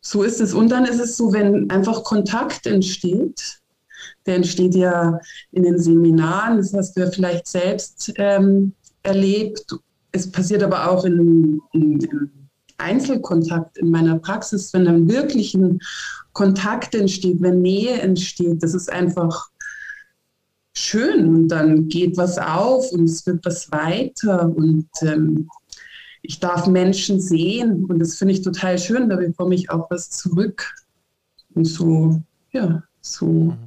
so 0.00 0.22
ist 0.22 0.40
es. 0.40 0.54
Und 0.54 0.70
dann 0.70 0.84
ist 0.84 1.00
es 1.00 1.16
so, 1.16 1.32
wenn 1.32 1.70
einfach 1.70 2.04
Kontakt 2.04 2.66
entsteht, 2.66 3.60
der 4.26 4.36
entsteht 4.36 4.74
ja 4.74 5.18
in 5.52 5.62
den 5.62 5.78
Seminaren, 5.78 6.58
das 6.58 6.72
hast 6.72 6.94
du 6.94 7.00
ja 7.00 7.10
vielleicht 7.10 7.46
selbst 7.46 8.12
ähm, 8.16 8.72
erlebt 9.02 9.74
es 10.12 10.30
passiert 10.30 10.62
aber 10.62 10.90
auch 10.90 11.04
in, 11.04 11.60
in, 11.72 12.00
in 12.00 12.30
Einzelkontakt 12.78 13.76
in 13.78 13.90
meiner 13.90 14.18
Praxis, 14.18 14.72
wenn 14.72 14.84
dann 14.84 15.08
wirklich 15.08 15.54
ein 15.54 15.80
Kontakt 16.32 16.94
entsteht, 16.94 17.40
wenn 17.40 17.60
Nähe 17.60 18.00
entsteht, 18.00 18.62
das 18.62 18.74
ist 18.74 18.90
einfach 18.90 19.48
schön 20.74 21.28
und 21.28 21.48
dann 21.48 21.88
geht 21.88 22.16
was 22.16 22.38
auf 22.38 22.92
und 22.92 23.04
es 23.04 23.26
wird 23.26 23.44
was 23.44 23.70
weiter 23.72 24.48
und 24.48 24.88
ähm, 25.02 25.48
ich 26.22 26.38
darf 26.38 26.66
Menschen 26.66 27.20
sehen 27.20 27.84
und 27.86 27.98
das 27.98 28.14
finde 28.16 28.34
ich 28.34 28.42
total 28.42 28.78
schön, 28.78 29.08
da 29.08 29.16
bekomme 29.16 29.54
ich 29.54 29.70
auch 29.70 29.90
was 29.90 30.10
zurück 30.10 30.72
und 31.54 31.64
so, 31.64 32.22
ja, 32.52 32.82
so. 33.00 33.26
Mhm. 33.26 33.58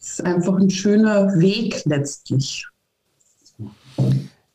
Es 0.00 0.18
ist 0.18 0.24
einfach 0.24 0.58
ein 0.58 0.70
schöner 0.70 1.38
Weg 1.38 1.82
letztlich. 1.84 2.66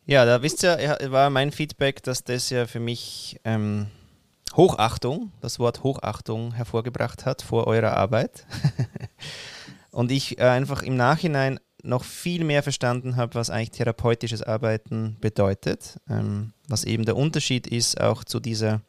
Ja, 0.09 0.23
da 0.23 0.41
wisst 0.41 0.63
ihr, 0.63 0.77
war 1.09 1.29
mein 1.29 1.51
Feedback, 1.51 2.01
dass 2.01 2.23
das 2.23 2.49
ja 2.49 2.65
für 2.65 2.79
mich 2.79 3.41
ähm, 3.43 3.87
Hochachtung, 4.55 5.33
das 5.41 5.59
Wort 5.59 5.83
Hochachtung 5.83 6.53
hervorgebracht 6.53 7.25
hat 7.25 7.41
vor 7.41 7.67
eurer 7.67 7.91
Arbeit. 7.97 8.45
Und 9.91 10.09
ich 10.09 10.39
äh, 10.39 10.43
einfach 10.43 10.81
im 10.81 10.95
Nachhinein 10.95 11.59
noch 11.83 12.05
viel 12.05 12.45
mehr 12.45 12.63
verstanden 12.63 13.17
habe, 13.17 13.35
was 13.35 13.49
eigentlich 13.49 13.71
therapeutisches 13.71 14.41
Arbeiten 14.41 15.17
bedeutet, 15.19 15.99
ähm, 16.09 16.53
was 16.69 16.85
eben 16.85 17.03
der 17.03 17.17
Unterschied 17.17 17.67
ist 17.67 17.99
auch 17.99 18.23
zu 18.23 18.39
dieser 18.39 18.79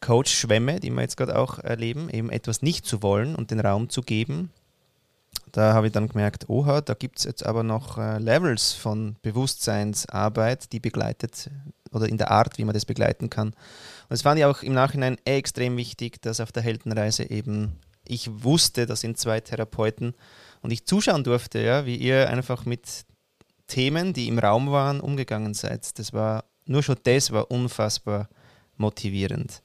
Coach-Schwemme, 0.00 0.80
die 0.80 0.88
wir 0.88 1.02
jetzt 1.02 1.18
gerade 1.18 1.38
auch 1.38 1.58
erleben, 1.58 2.08
eben 2.08 2.30
etwas 2.30 2.62
nicht 2.62 2.86
zu 2.86 3.02
wollen 3.02 3.36
und 3.36 3.50
den 3.50 3.60
Raum 3.60 3.90
zu 3.90 4.00
geben 4.00 4.50
da 5.52 5.72
habe 5.72 5.86
ich 5.86 5.92
dann 5.92 6.08
gemerkt, 6.08 6.48
oha, 6.48 6.80
da 6.80 6.94
gibt 6.94 7.18
es 7.18 7.24
jetzt 7.24 7.46
aber 7.46 7.62
noch 7.62 7.98
äh, 7.98 8.18
Levels 8.18 8.72
von 8.72 9.16
Bewusstseinsarbeit, 9.22 10.72
die 10.72 10.80
begleitet 10.80 11.50
oder 11.92 12.08
in 12.08 12.18
der 12.18 12.30
Art, 12.30 12.58
wie 12.58 12.64
man 12.64 12.74
das 12.74 12.84
begleiten 12.84 13.30
kann. 13.30 13.48
Und 13.48 14.14
es 14.14 14.22
fand 14.22 14.38
ich 14.38 14.44
auch 14.44 14.62
im 14.62 14.74
Nachhinein 14.74 15.16
extrem 15.24 15.76
wichtig, 15.76 16.20
dass 16.22 16.40
auf 16.40 16.50
der 16.50 16.62
Heldenreise 16.62 17.30
eben 17.30 17.78
ich 18.06 18.28
wusste, 18.42 18.86
das 18.86 19.00
sind 19.00 19.18
zwei 19.18 19.40
Therapeuten 19.40 20.14
und 20.60 20.72
ich 20.72 20.86
zuschauen 20.86 21.24
durfte, 21.24 21.60
ja, 21.60 21.86
wie 21.86 21.96
ihr 21.96 22.28
einfach 22.28 22.66
mit 22.66 23.06
Themen, 23.66 24.12
die 24.12 24.28
im 24.28 24.38
Raum 24.38 24.70
waren, 24.70 25.00
umgegangen 25.00 25.54
seid. 25.54 25.98
Das 25.98 26.12
war 26.12 26.44
nur 26.66 26.82
schon 26.82 26.96
das 27.04 27.30
war 27.30 27.50
unfassbar 27.50 28.28
motivierend 28.76 29.62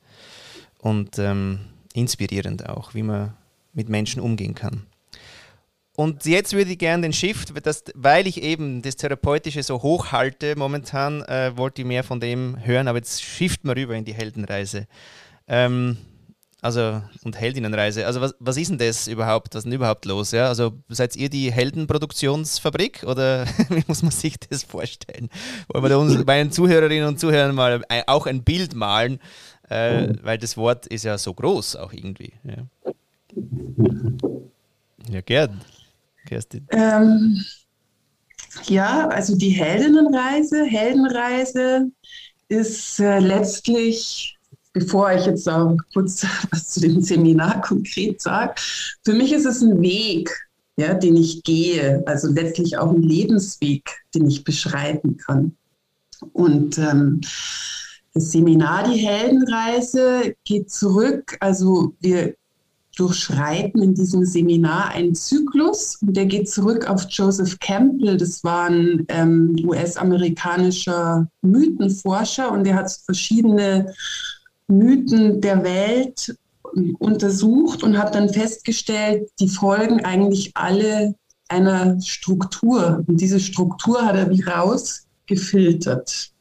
und 0.79 1.17
ähm, 1.17 1.59
inspirierend 1.93 2.69
auch, 2.69 2.93
wie 2.93 3.03
man 3.03 3.33
mit 3.73 3.89
Menschen 3.89 4.21
umgehen 4.21 4.55
kann. 4.55 4.85
Und 5.99 6.23
jetzt 6.23 6.53
würde 6.53 6.71
ich 6.71 6.77
gerne 6.77 7.01
den 7.01 7.11
Shift, 7.11 7.51
das, 7.65 7.83
weil 7.93 8.25
ich 8.25 8.41
eben 8.41 8.81
das 8.81 8.95
Therapeutische 8.95 9.63
so 9.63 9.81
hoch 9.81 10.13
halte 10.13 10.55
momentan, 10.55 11.23
äh, 11.23 11.51
wollte 11.57 11.81
ich 11.81 11.87
mehr 11.89 12.05
von 12.05 12.21
dem 12.21 12.55
hören, 12.63 12.87
aber 12.87 12.99
jetzt 12.99 13.21
shift 13.21 13.65
mal 13.65 13.77
rüber 13.77 13.95
in 13.95 14.05
die 14.05 14.13
Heldenreise. 14.13 14.87
Ähm, 15.45 15.97
also, 16.61 17.01
und 17.25 17.37
Heldinnenreise. 17.37 18.05
Also, 18.05 18.21
was, 18.21 18.33
was 18.39 18.55
ist 18.55 18.71
denn 18.71 18.77
das 18.77 19.09
überhaupt? 19.09 19.53
Was 19.55 19.59
ist 19.59 19.63
denn 19.65 19.73
überhaupt 19.73 20.05
los? 20.05 20.31
Ja? 20.31 20.47
Also, 20.47 20.71
seid 20.87 21.17
ihr 21.17 21.29
die 21.29 21.51
Heldenproduktionsfabrik 21.51 23.03
oder 23.05 23.45
wie 23.69 23.83
muss 23.87 24.01
man 24.01 24.11
sich 24.11 24.39
das 24.39 24.63
vorstellen? 24.63 25.27
Wollen 25.67 25.83
wir 25.83 25.99
uns, 25.99 26.23
meinen 26.23 26.53
Zuhörerinnen 26.53 27.09
und 27.09 27.19
Zuhörern 27.19 27.53
mal 27.53 27.83
auch 28.07 28.25
ein 28.25 28.45
Bild 28.45 28.73
malen, 28.73 29.19
äh, 29.67 30.13
weil 30.21 30.37
das 30.37 30.55
Wort 30.55 30.87
ist 30.87 31.03
ja 31.03 31.17
so 31.17 31.33
groß 31.33 31.75
auch 31.75 31.91
irgendwie. 31.91 32.31
Ja, 32.45 32.93
ja 35.11 35.19
gern. 35.19 35.59
Kerstin? 36.29 36.67
Ähm, 36.69 37.43
ja, 38.67 39.07
also 39.07 39.35
die 39.35 39.49
Heldinnenreise, 39.49 40.63
Heldenreise 40.63 41.91
ist 42.47 42.99
äh, 42.99 43.19
letztlich, 43.19 44.37
bevor 44.73 45.11
ich 45.11 45.25
jetzt 45.25 45.49
auch 45.49 45.75
kurz 45.93 46.25
was 46.51 46.69
zu 46.69 46.81
dem 46.81 47.01
Seminar 47.01 47.61
konkret 47.61 48.21
sage, 48.21 48.53
für 49.03 49.13
mich 49.13 49.33
ist 49.33 49.45
es 49.45 49.61
ein 49.61 49.81
Weg, 49.81 50.29
ja, 50.77 50.93
den 50.93 51.17
ich 51.17 51.43
gehe, 51.43 52.03
also 52.05 52.31
letztlich 52.31 52.77
auch 52.77 52.91
ein 52.91 53.01
Lebensweg, 53.01 53.89
den 54.13 54.27
ich 54.27 54.43
beschreiten 54.43 55.17
kann. 55.17 55.57
Und 56.33 56.77
ähm, 56.77 57.21
das 58.13 58.31
Seminar 58.31 58.91
Die 58.91 58.99
Heldenreise 58.99 60.35
geht 60.43 60.71
zurück, 60.71 61.37
also 61.39 61.95
wir 61.99 62.35
durchschreiten 62.99 63.81
in 63.81 63.93
diesem 63.95 64.25
Seminar 64.25 64.89
einen 64.89 65.15
Zyklus. 65.15 65.97
Der 66.01 66.25
geht 66.25 66.49
zurück 66.49 66.89
auf 66.89 67.05
Joseph 67.09 67.59
Campbell. 67.59 68.17
Das 68.17 68.43
war 68.43 68.69
ein 68.69 69.05
ähm, 69.07 69.55
US-amerikanischer 69.63 71.27
Mythenforscher 71.41 72.51
und 72.51 72.65
der 72.65 72.75
hat 72.75 72.91
verschiedene 73.05 73.93
Mythen 74.67 75.41
der 75.41 75.63
Welt 75.63 76.35
untersucht 76.99 77.83
und 77.83 77.97
hat 77.97 78.15
dann 78.15 78.29
festgestellt, 78.29 79.29
die 79.39 79.47
folgen 79.47 80.03
eigentlich 80.05 80.51
alle 80.55 81.15
einer 81.47 81.99
Struktur. 82.01 83.03
Und 83.07 83.19
diese 83.19 83.39
Struktur 83.39 84.05
hat 84.05 84.15
er 84.15 84.29
wie 84.29 84.43
rausgefiltert. 84.43 86.31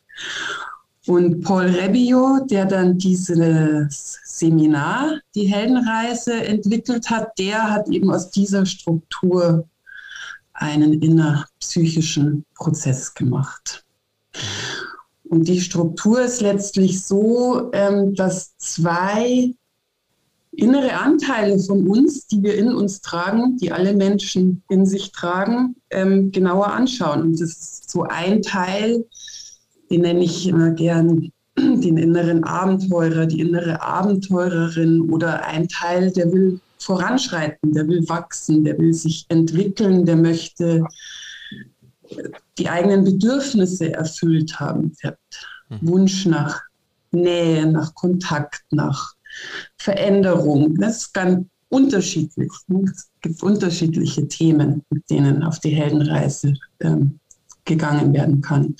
Und 1.08 1.40
Paul 1.40 1.64
Rebbio, 1.64 2.40
der 2.50 2.66
dann 2.66 2.98
dieses 2.98 4.18
Seminar, 4.24 5.18
die 5.34 5.46
Heldenreise, 5.46 6.34
entwickelt 6.34 7.08
hat, 7.08 7.38
der 7.38 7.70
hat 7.70 7.88
eben 7.88 8.12
aus 8.12 8.30
dieser 8.30 8.66
Struktur 8.66 9.66
einen 10.52 11.00
innerpsychischen 11.00 12.44
Prozess 12.54 13.14
gemacht. 13.14 13.86
Und 15.24 15.48
die 15.48 15.62
Struktur 15.62 16.20
ist 16.20 16.42
letztlich 16.42 17.02
so, 17.02 17.70
ähm, 17.72 18.14
dass 18.14 18.54
zwei 18.58 19.54
innere 20.52 20.92
Anteile 20.92 21.58
von 21.58 21.88
uns, 21.88 22.26
die 22.26 22.42
wir 22.42 22.54
in 22.54 22.74
uns 22.74 23.00
tragen, 23.00 23.56
die 23.56 23.72
alle 23.72 23.94
Menschen 23.94 24.62
in 24.68 24.84
sich 24.84 25.12
tragen, 25.12 25.76
ähm, 25.88 26.32
genauer 26.32 26.66
anschauen. 26.66 27.22
Und 27.22 27.40
das 27.40 27.50
ist 27.50 27.90
so 27.90 28.02
ein 28.02 28.42
Teil, 28.42 29.06
den 29.90 30.02
nenne 30.02 30.24
ich 30.24 30.46
immer 30.46 30.70
gern 30.70 31.30
den 31.56 31.98
inneren 31.98 32.44
Abenteurer, 32.44 33.26
die 33.26 33.40
innere 33.40 33.82
Abenteurerin 33.82 35.00
oder 35.10 35.44
ein 35.46 35.68
Teil, 35.68 36.12
der 36.12 36.32
will 36.32 36.60
voranschreiten, 36.78 37.72
der 37.72 37.88
will 37.88 38.08
wachsen, 38.08 38.64
der 38.64 38.78
will 38.78 38.94
sich 38.94 39.26
entwickeln, 39.28 40.06
der 40.06 40.16
möchte 40.16 40.84
die 42.58 42.68
eigenen 42.68 43.04
Bedürfnisse 43.04 43.92
erfüllt 43.92 44.58
haben. 44.60 44.94
Der 45.02 45.10
hat 45.12 45.18
mhm. 45.68 45.88
Wunsch 45.88 46.26
nach 46.26 46.62
Nähe, 47.10 47.66
nach 47.66 47.94
Kontakt, 47.94 48.62
nach 48.70 49.14
Veränderung. 49.76 50.76
Das 50.76 50.98
ist 50.98 51.14
ganz 51.14 51.46
unterschiedlich. 51.68 52.50
Es 52.84 53.10
gibt 53.20 53.42
unterschiedliche 53.42 54.26
Themen, 54.26 54.82
mit 54.90 55.08
denen 55.10 55.42
auf 55.42 55.60
die 55.60 55.70
Heldenreise 55.70 56.54
ähm, 56.80 57.18
gegangen 57.64 58.12
werden 58.14 58.40
kann. 58.40 58.74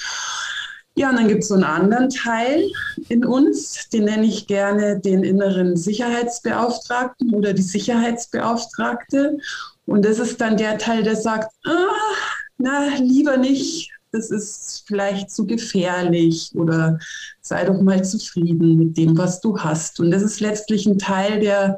Ja, 0.98 1.10
und 1.10 1.16
dann 1.16 1.28
gibt 1.28 1.44
es 1.44 1.48
so 1.48 1.54
einen 1.54 1.62
anderen 1.62 2.10
Teil 2.10 2.68
in 3.08 3.24
uns, 3.24 3.88
den 3.90 4.06
nenne 4.06 4.26
ich 4.26 4.48
gerne 4.48 4.98
den 4.98 5.22
inneren 5.22 5.76
Sicherheitsbeauftragten 5.76 7.32
oder 7.34 7.52
die 7.52 7.62
Sicherheitsbeauftragte. 7.62 9.38
Und 9.86 10.04
das 10.04 10.18
ist 10.18 10.40
dann 10.40 10.56
der 10.56 10.76
Teil, 10.76 11.04
der 11.04 11.14
sagt, 11.14 11.54
ah, 11.64 11.86
na, 12.56 12.96
lieber 12.98 13.36
nicht, 13.36 13.92
das 14.10 14.32
ist 14.32 14.82
vielleicht 14.88 15.30
zu 15.30 15.46
gefährlich 15.46 16.50
oder 16.56 16.98
sei 17.42 17.64
doch 17.64 17.80
mal 17.80 18.04
zufrieden 18.04 18.76
mit 18.76 18.96
dem, 18.96 19.16
was 19.16 19.40
du 19.40 19.56
hast. 19.56 20.00
Und 20.00 20.10
das 20.10 20.22
ist 20.22 20.40
letztlich 20.40 20.84
ein 20.86 20.98
Teil, 20.98 21.38
der 21.38 21.76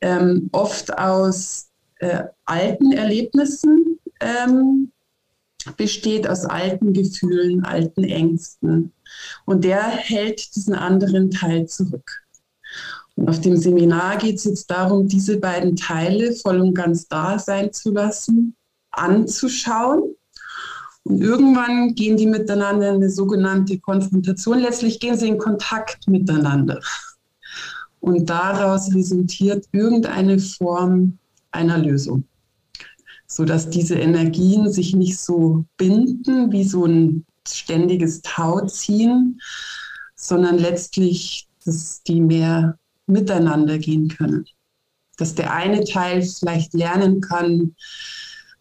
ähm, 0.00 0.48
oft 0.50 0.98
aus 0.98 1.68
äh, 2.00 2.24
alten 2.44 2.90
Erlebnissen 2.90 4.00
ähm, 4.18 4.90
besteht, 5.76 6.28
aus 6.28 6.44
alten 6.44 6.92
Gefühlen, 6.92 7.64
alten 7.64 8.04
Ängsten. 8.04 8.92
Und 9.44 9.64
der 9.64 9.82
hält 9.82 10.54
diesen 10.54 10.74
anderen 10.74 11.30
Teil 11.30 11.66
zurück. 11.66 12.22
Und 13.14 13.28
auf 13.28 13.40
dem 13.40 13.56
Seminar 13.56 14.18
geht 14.18 14.36
es 14.36 14.44
jetzt 14.44 14.70
darum, 14.70 15.08
diese 15.08 15.38
beiden 15.38 15.76
Teile 15.76 16.32
voll 16.32 16.60
und 16.60 16.74
ganz 16.74 17.08
da 17.08 17.38
sein 17.38 17.72
zu 17.72 17.90
lassen, 17.92 18.54
anzuschauen 18.90 20.16
und 21.06 21.22
irgendwann 21.22 21.94
gehen 21.94 22.16
die 22.16 22.26
miteinander 22.26 22.88
in 22.88 22.96
eine 22.96 23.10
sogenannte 23.10 23.78
Konfrontation. 23.78 24.58
Letztlich 24.58 24.98
gehen 24.98 25.16
sie 25.16 25.28
in 25.28 25.38
Kontakt 25.38 26.08
miteinander. 26.08 26.80
Und 28.00 28.28
daraus 28.28 28.92
resultiert 28.92 29.66
irgendeine 29.70 30.40
Form 30.40 31.18
einer 31.52 31.78
Lösung, 31.78 32.24
sodass 33.26 33.70
diese 33.70 33.96
Energien 33.96 34.70
sich 34.72 34.94
nicht 34.94 35.18
so 35.18 35.64
binden 35.76 36.52
wie 36.52 36.64
so 36.64 36.84
ein 36.86 37.24
ständiges 37.46 38.22
Tauziehen, 38.22 39.40
sondern 40.14 40.58
letztlich, 40.58 41.48
dass 41.64 42.02
die 42.02 42.20
mehr 42.20 42.78
miteinander 43.06 43.78
gehen 43.78 44.08
können. 44.08 44.46
Dass 45.18 45.34
der 45.34 45.52
eine 45.52 45.84
Teil 45.84 46.22
vielleicht 46.22 46.74
lernen 46.74 47.20
kann, 47.20 47.74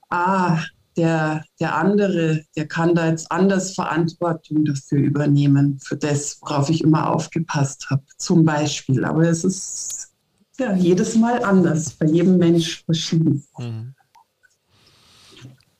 ah, 0.10 0.60
der, 0.98 1.43
der 1.60 1.75
andere, 1.75 2.43
der 2.55 2.67
kann 2.67 2.95
da 2.95 3.10
jetzt 3.10 3.29
anders 3.31 3.74
Verantwortung 3.74 4.63
dafür 4.63 5.00
übernehmen, 5.00 5.79
für 5.79 5.98
das, 5.98 6.38
worauf 6.41 6.69
ich 6.69 6.81
immer 6.81 7.13
aufgepasst 7.13 7.89
habe, 7.89 8.03
zum 8.17 8.45
Beispiel. 8.45 9.03
Aber 9.03 9.24
es 9.24 9.43
ist 9.43 10.13
ja 10.57 10.74
jedes 10.74 11.15
Mal 11.15 11.43
anders, 11.43 11.91
bei 11.91 12.05
jedem 12.05 12.38
Mensch 12.38 12.84
verschieden. 12.86 13.43
Mhm. 13.57 13.93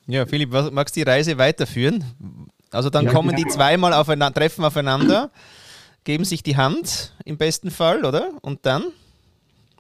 Ja, 0.08 0.26
Philipp, 0.26 0.52
magst 0.72 0.96
du 0.96 1.00
die 1.00 1.10
Reise 1.10 1.38
weiterführen? 1.38 2.04
Also 2.72 2.90
dann 2.90 3.06
ja, 3.06 3.12
kommen 3.12 3.30
genau. 3.30 3.44
die 3.44 3.48
zweimal 3.48 3.94
aufeinander, 3.94 4.40
treffen 4.40 4.64
aufeinander, 4.64 5.32
geben 6.04 6.26
sich 6.26 6.44
die 6.44 6.58
Hand 6.58 7.14
im 7.26 7.38
besten 7.38 7.72
Fall, 7.72 8.06
oder? 8.06 8.32
Und 8.42 8.66
dann? 8.66 8.84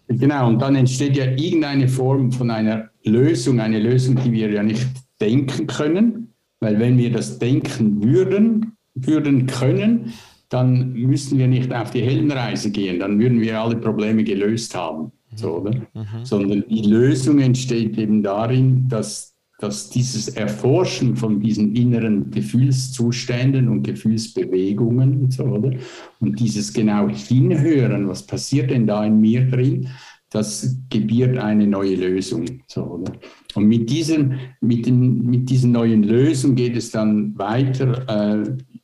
Genau, 0.07 0.47
und 0.47 0.61
dann 0.61 0.75
entsteht 0.75 1.17
ja 1.17 1.25
irgendeine 1.25 1.87
Form 1.87 2.31
von 2.31 2.51
einer 2.51 2.89
Lösung, 3.03 3.59
eine 3.59 3.79
Lösung, 3.79 4.15
die 4.23 4.31
wir 4.31 4.49
ja 4.51 4.63
nicht 4.63 4.87
denken 5.19 5.67
können, 5.67 6.33
weil 6.59 6.79
wenn 6.79 6.97
wir 6.97 7.11
das 7.11 7.39
denken 7.39 8.03
würden, 8.03 8.77
würden 8.93 9.47
können, 9.47 10.13
dann 10.49 10.93
müssten 10.93 11.37
wir 11.37 11.47
nicht 11.47 11.73
auf 11.73 11.91
die 11.91 12.01
Heldenreise 12.01 12.71
gehen, 12.71 12.99
dann 12.99 13.19
würden 13.19 13.41
wir 13.41 13.59
alle 13.59 13.75
Probleme 13.75 14.23
gelöst 14.23 14.75
haben. 14.75 15.11
So, 15.35 15.57
oder? 15.57 15.71
Mhm. 15.93 16.23
Sondern 16.23 16.63
die 16.69 16.83
Lösung 16.83 17.39
entsteht 17.39 17.97
eben 17.97 18.23
darin, 18.23 18.87
dass, 18.87 19.34
dass 19.65 19.89
dieses 19.89 20.29
Erforschen 20.29 21.15
von 21.15 21.39
diesen 21.39 21.75
inneren 21.75 22.29
Gefühlszuständen 22.29 23.67
und 23.67 23.81
Gefühlsbewegungen 23.81 25.23
und 25.23 25.33
so, 25.33 25.43
oder? 25.43 25.71
Und 26.19 26.39
dieses 26.39 26.71
genau 26.71 27.09
Hinhören, 27.09 28.07
was 28.07 28.27
passiert 28.27 28.69
denn 28.69 28.85
da 28.85 29.03
in 29.03 29.19
mir 29.19 29.49
drin, 29.49 29.89
das 30.29 30.77
gebiert 30.89 31.37
eine 31.39 31.65
neue 31.65 31.95
Lösung. 31.95 32.45
So, 32.67 32.83
oder? 32.83 33.13
Und 33.55 33.67
mit, 33.67 33.89
diesem, 33.89 34.33
mit, 34.61 34.85
den, 34.85 35.25
mit 35.25 35.49
diesen 35.49 35.71
neuen 35.71 36.03
Lösungen 36.03 36.55
geht 36.55 36.77
es 36.77 36.91
dann 36.91 37.35
weiter 37.35 38.05
äh, 38.07 38.43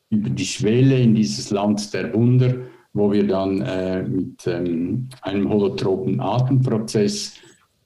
über 0.09 0.29
die 0.31 0.45
Schwelle 0.45 0.99
in 0.99 1.13
dieses 1.13 1.51
Land 1.51 1.93
der 1.93 2.11
Wunder, 2.13 2.55
wo 2.93 3.11
wir 3.11 3.27
dann 3.27 3.61
äh, 3.61 4.01
mit 4.01 4.47
ähm, 4.47 5.09
einem 5.21 5.47
holotropen 5.47 6.19
Atemprozess 6.19 7.35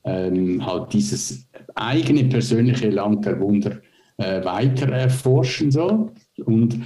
ähm, 0.06 0.66
halt 0.66 0.94
dieses 0.94 1.46
eigene 1.76 2.24
persönliche 2.26 2.90
Land 2.90 3.26
der 3.26 3.40
Wunder 3.40 3.80
äh, 4.18 4.44
weiter 4.44 4.90
erforschen 4.90 5.72
soll. 5.72 6.12
Und 6.46 6.80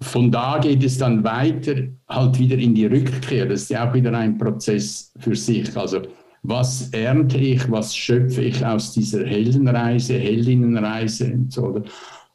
von 0.00 0.30
da 0.30 0.58
geht 0.58 0.84
es 0.84 0.98
dann 0.98 1.24
weiter 1.24 1.74
halt 2.08 2.38
wieder 2.38 2.56
in 2.56 2.74
die 2.74 2.86
Rückkehr. 2.86 3.46
Das 3.46 3.62
ist 3.62 3.70
ja 3.70 3.88
auch 3.88 3.94
wieder 3.94 4.16
ein 4.16 4.38
Prozess 4.38 5.12
für 5.18 5.34
sich. 5.34 5.76
Also 5.76 6.02
was 6.42 6.90
ernte 6.90 7.38
ich, 7.38 7.70
was 7.70 7.96
schöpfe 7.96 8.42
ich 8.42 8.64
aus 8.64 8.92
dieser 8.92 9.26
Heldenreise, 9.26 10.14
Heldinnenreise 10.18 11.32
und 11.32 11.52
so. 11.52 11.82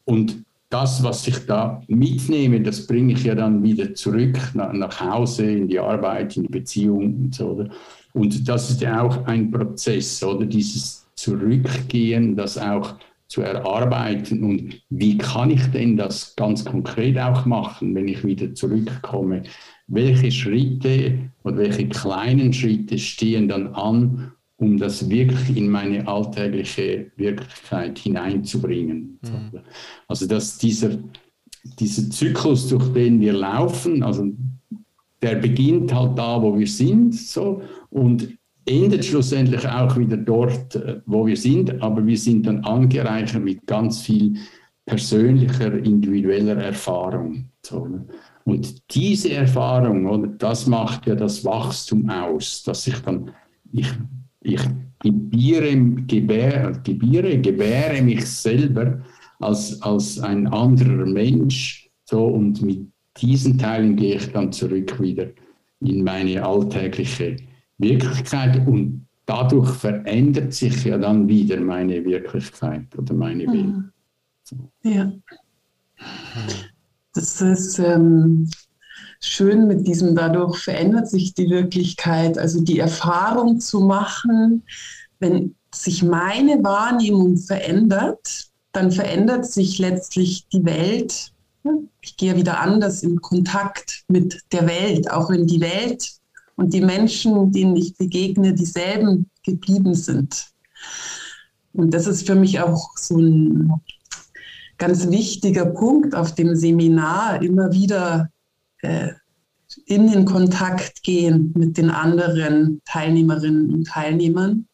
Und 0.05 0.43
das, 0.69 1.03
was 1.03 1.27
ich 1.27 1.45
da 1.45 1.81
mitnehme, 1.87 2.59
das 2.61 2.87
bringe 2.87 3.13
ich 3.13 3.23
ja 3.23 3.35
dann 3.35 3.63
wieder 3.63 3.93
zurück 3.93 4.37
nach, 4.55 4.73
nach 4.73 4.99
Hause, 4.99 5.45
in 5.45 5.67
die 5.67 5.79
Arbeit, 5.79 6.35
in 6.35 6.43
die 6.43 6.49
Beziehung 6.49 7.15
und 7.15 7.35
so. 7.35 7.67
Und 8.13 8.47
das 8.47 8.71
ist 8.71 8.81
ja 8.81 9.01
auch 9.01 9.25
ein 9.25 9.51
Prozess, 9.51 10.23
oder 10.23 10.45
dieses 10.45 11.02
Zurückgehen, 11.23 12.35
das 12.35 12.57
auch 12.57 12.95
zu 13.27 13.41
erarbeiten 13.41 14.43
und 14.43 14.81
wie 14.89 15.17
kann 15.17 15.51
ich 15.51 15.65
denn 15.67 15.95
das 15.95 16.35
ganz 16.35 16.65
konkret 16.65 17.17
auch 17.17 17.45
machen, 17.45 17.95
wenn 17.95 18.09
ich 18.09 18.25
wieder 18.25 18.53
zurückkomme? 18.53 19.43
Welche 19.87 20.31
Schritte 20.31 21.31
oder 21.45 21.59
welche 21.59 21.87
kleinen 21.87 22.51
Schritte 22.51 22.97
stehen 22.99 23.47
dann 23.47 23.67
an, 23.67 24.33
um 24.57 24.77
das 24.77 25.09
wirklich 25.09 25.55
in 25.55 25.69
meine 25.69 26.05
alltägliche 26.05 27.11
Wirklichkeit 27.15 27.99
hineinzubringen? 27.99 29.19
Mhm. 29.23 29.61
Also 30.09 30.27
dass 30.27 30.57
dieser, 30.57 30.99
dieser 31.79 32.09
Zyklus, 32.09 32.67
durch 32.67 32.91
den 32.91 33.21
wir 33.21 33.31
laufen, 33.31 34.03
also 34.03 34.27
der 35.21 35.35
beginnt 35.35 35.93
halt 35.93 36.17
da, 36.17 36.41
wo 36.41 36.59
wir 36.59 36.67
sind, 36.67 37.15
so 37.15 37.61
und 37.89 38.37
endet 38.65 39.05
schlussendlich 39.05 39.67
auch 39.67 39.97
wieder 39.97 40.17
dort, 40.17 40.75
äh, 40.75 41.01
wo 41.05 41.25
wir 41.25 41.37
sind, 41.37 41.81
aber 41.81 42.05
wir 42.05 42.17
sind 42.17 42.47
dann 42.47 42.63
angereichert 42.63 43.43
mit 43.43 43.65
ganz 43.67 44.01
viel 44.01 44.37
persönlicher, 44.85 45.73
individueller 45.73 46.57
Erfahrung. 46.57 47.49
Ne? 47.71 48.05
Und 48.45 48.93
diese 48.93 49.31
Erfahrung, 49.31 50.05
oder, 50.05 50.27
das 50.27 50.67
macht 50.67 51.07
ja 51.07 51.15
das 51.15 51.45
Wachstum 51.45 52.09
aus, 52.09 52.63
dass 52.63 52.85
ich 52.87 52.99
dann, 52.99 53.31
ich, 53.71 53.87
ich 54.41 54.61
gebiere, 54.99 55.75
gebäre, 56.07 56.73
gebiere, 56.83 57.39
gebäre 57.39 58.01
mich 58.01 58.25
selber 58.25 59.01
als, 59.39 59.81
als 59.81 60.19
ein 60.19 60.47
anderer 60.47 61.05
Mensch, 61.05 61.89
so, 62.05 62.25
und 62.25 62.61
mit 62.61 62.87
diesen 63.17 63.57
Teilen 63.57 63.95
gehe 63.95 64.15
ich 64.15 64.31
dann 64.31 64.51
zurück 64.51 65.01
wieder 65.01 65.27
in 65.79 66.03
meine 66.03 66.45
alltägliche 66.45 67.37
Wirklichkeit 67.77 68.67
und 68.67 69.07
dadurch 69.25 69.69
verändert 69.71 70.53
sich 70.53 70.83
ja 70.83 70.97
dann 70.97 71.27
wieder 71.27 71.59
meine 71.59 72.03
Wirklichkeit 72.03 72.87
oder 72.97 73.13
meine 73.13 73.47
Welt. 73.47 73.65
Mhm. 73.65 73.91
Ja. 74.83 75.11
Das 77.13 77.41
ist 77.41 77.79
ähm, 77.79 78.49
schön 79.21 79.67
mit 79.67 79.87
diesem, 79.87 80.15
dadurch 80.15 80.57
verändert 80.57 81.09
sich 81.09 81.33
die 81.33 81.49
Wirklichkeit, 81.49 82.37
also 82.37 82.61
die 82.61 82.79
Erfahrung 82.79 83.59
zu 83.59 83.81
machen, 83.81 84.63
wenn 85.19 85.55
sich 85.73 86.03
meine 86.03 86.63
Wahrnehmung 86.63 87.37
verändert, 87.37 88.49
dann 88.73 88.91
verändert 88.91 89.45
sich 89.45 89.79
letztlich 89.79 90.47
die 90.49 90.65
Welt. 90.65 91.31
Ich 92.01 92.17
gehe 92.17 92.35
wieder 92.35 92.59
anders 92.59 93.03
in 93.03 93.21
Kontakt 93.21 94.03
mit 94.07 94.41
der 94.51 94.67
Welt, 94.67 95.09
auch 95.09 95.29
wenn 95.29 95.47
die 95.47 95.61
Welt 95.61 96.17
und 96.55 96.73
die 96.73 96.81
Menschen, 96.81 97.51
denen 97.51 97.75
ich 97.75 97.95
begegne, 97.97 98.53
dieselben 98.53 99.29
geblieben 99.43 99.93
sind. 99.93 100.47
Und 101.73 101.93
das 101.93 102.07
ist 102.07 102.27
für 102.27 102.35
mich 102.35 102.59
auch 102.59 102.95
so 102.97 103.17
ein 103.17 103.71
ganz 104.77 105.09
wichtiger 105.09 105.65
Punkt 105.65 106.15
auf 106.15 106.35
dem 106.35 106.55
Seminar, 106.55 107.41
immer 107.41 107.71
wieder 107.71 108.29
äh, 108.81 109.09
in 109.85 110.11
den 110.11 110.25
Kontakt 110.25 111.03
gehen 111.03 111.51
mit 111.55 111.77
den 111.77 111.89
anderen 111.89 112.81
Teilnehmerinnen 112.85 113.73
und 113.73 113.87
Teilnehmern. 113.87 114.67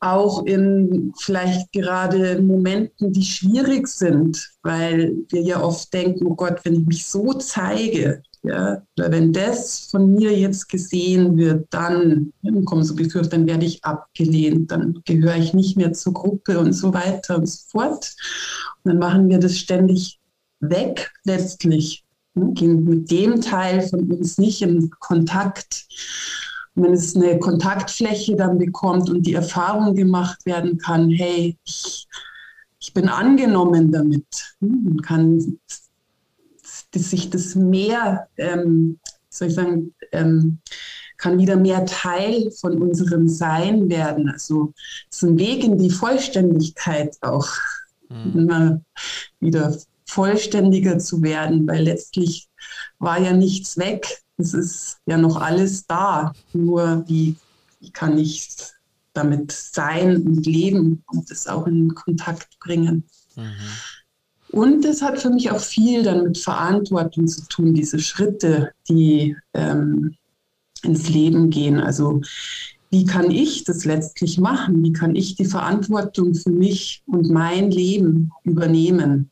Auch 0.00 0.44
in 0.44 1.12
vielleicht 1.18 1.72
gerade 1.72 2.40
Momenten, 2.40 3.12
die 3.12 3.24
schwierig 3.24 3.88
sind, 3.88 4.52
weil 4.62 5.12
wir 5.28 5.42
ja 5.42 5.62
oft 5.62 5.92
denken, 5.92 6.26
oh 6.26 6.34
Gott, 6.34 6.60
wenn 6.64 6.80
ich 6.80 6.86
mich 6.86 7.06
so 7.06 7.32
zeige, 7.34 8.22
ja, 8.46 8.80
wenn 8.96 9.32
das 9.32 9.88
von 9.90 10.14
mir 10.14 10.36
jetzt 10.38 10.68
gesehen 10.68 11.36
wird, 11.36 11.66
dann, 11.70 12.32
kommen 12.64 12.84
so 12.84 12.94
Gefühle, 12.94 13.28
dann 13.28 13.46
werde 13.46 13.66
ich 13.66 13.84
abgelehnt, 13.84 14.70
dann 14.70 15.00
gehöre 15.04 15.36
ich 15.36 15.52
nicht 15.52 15.76
mehr 15.76 15.92
zur 15.92 16.12
Gruppe 16.12 16.60
und 16.60 16.72
so 16.72 16.94
weiter 16.94 17.38
und 17.38 17.48
so 17.48 17.58
fort. 17.68 18.14
Und 18.84 18.90
dann 18.90 18.98
machen 18.98 19.28
wir 19.28 19.40
das 19.40 19.58
ständig 19.58 20.20
weg 20.60 21.10
letztlich, 21.24 22.04
ne, 22.34 22.52
gehen 22.52 22.84
mit 22.84 23.10
dem 23.10 23.40
Teil 23.40 23.82
von 23.82 24.12
uns 24.12 24.38
nicht 24.38 24.62
in 24.62 24.90
Kontakt. 25.00 25.86
Und 26.76 26.84
wenn 26.84 26.92
es 26.92 27.16
eine 27.16 27.40
Kontaktfläche 27.40 28.36
dann 28.36 28.58
bekommt 28.58 29.10
und 29.10 29.26
die 29.26 29.34
Erfahrung 29.34 29.96
gemacht 29.96 30.46
werden 30.46 30.78
kann, 30.78 31.10
hey, 31.10 31.56
ich, 31.64 32.06
ich 32.78 32.94
bin 32.94 33.08
angenommen 33.08 33.90
damit, 33.90 34.54
hm, 34.60 34.84
man 34.84 35.02
kann 35.02 35.58
dass 36.96 37.10
sich 37.10 37.30
das 37.30 37.54
mehr, 37.54 38.28
ähm, 38.36 38.98
soll 39.28 39.48
ich 39.48 39.54
sagen, 39.54 39.94
ähm, 40.12 40.58
kann 41.18 41.38
wieder 41.38 41.56
mehr 41.56 41.84
Teil 41.86 42.50
von 42.50 42.80
unserem 42.80 43.28
Sein 43.28 43.88
werden. 43.88 44.28
Also 44.28 44.72
es 45.10 45.18
ist 45.18 45.22
ein 45.22 45.38
Weg 45.38 45.64
in 45.64 45.78
die 45.78 45.90
Vollständigkeit 45.90 47.16
auch, 47.22 47.48
mhm. 48.08 48.38
immer 48.38 48.80
wieder 49.40 49.76
vollständiger 50.06 50.98
zu 50.98 51.22
werden, 51.22 51.66
weil 51.66 51.84
letztlich 51.84 52.48
war 52.98 53.20
ja 53.20 53.32
nichts 53.32 53.76
weg. 53.76 54.22
Es 54.38 54.54
ist 54.54 54.98
ja 55.06 55.16
noch 55.16 55.36
alles 55.36 55.86
da. 55.86 56.32
Nur 56.52 57.04
wie, 57.08 57.36
wie 57.80 57.90
kann 57.90 58.18
ich 58.18 58.48
damit 59.12 59.52
sein 59.52 60.16
und 60.16 60.46
leben 60.46 61.02
und 61.08 61.30
das 61.30 61.46
auch 61.46 61.66
in 61.66 61.94
Kontakt 61.94 62.58
bringen. 62.60 63.04
Mhm. 63.34 63.54
Und 64.56 64.86
es 64.86 65.02
hat 65.02 65.20
für 65.20 65.28
mich 65.28 65.50
auch 65.50 65.60
viel 65.60 66.02
dann 66.02 66.22
mit 66.22 66.38
Verantwortung 66.38 67.28
zu 67.28 67.46
tun, 67.46 67.74
diese 67.74 67.98
Schritte, 67.98 68.70
die 68.88 69.36
ähm, 69.52 70.14
ins 70.82 71.10
Leben 71.10 71.50
gehen. 71.50 71.78
Also 71.78 72.22
wie 72.88 73.04
kann 73.04 73.30
ich 73.30 73.64
das 73.64 73.84
letztlich 73.84 74.38
machen? 74.38 74.82
Wie 74.82 74.94
kann 74.94 75.14
ich 75.14 75.34
die 75.34 75.44
Verantwortung 75.44 76.34
für 76.34 76.48
mich 76.48 77.02
und 77.04 77.28
mein 77.28 77.70
Leben 77.70 78.32
übernehmen? 78.44 79.28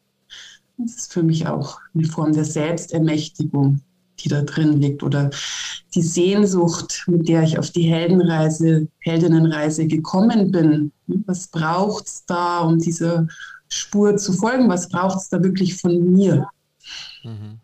Das 0.76 0.94
ist 0.94 1.12
für 1.14 1.22
mich 1.22 1.46
auch 1.46 1.80
eine 1.94 2.04
Form 2.04 2.34
der 2.34 2.44
Selbstermächtigung, 2.44 3.80
die 4.20 4.28
da 4.28 4.42
drin 4.42 4.78
liegt. 4.78 5.02
Oder 5.02 5.30
die 5.94 6.02
Sehnsucht, 6.02 7.04
mit 7.06 7.28
der 7.28 7.44
ich 7.44 7.58
auf 7.58 7.70
die 7.70 7.88
Heldenreise, 7.88 8.88
Heldinnenreise 8.98 9.86
gekommen 9.86 10.50
bin. 10.50 10.92
Was 11.24 11.48
braucht 11.48 12.08
es 12.08 12.26
da, 12.26 12.58
um 12.58 12.78
diese 12.78 13.26
Spur 13.74 14.16
zu 14.16 14.32
folgen. 14.32 14.68
Was 14.68 14.88
braucht 14.88 15.18
es 15.18 15.28
da 15.28 15.42
wirklich 15.42 15.76
von 15.76 16.12
mir? 16.12 16.46
Mhm. 17.24 17.58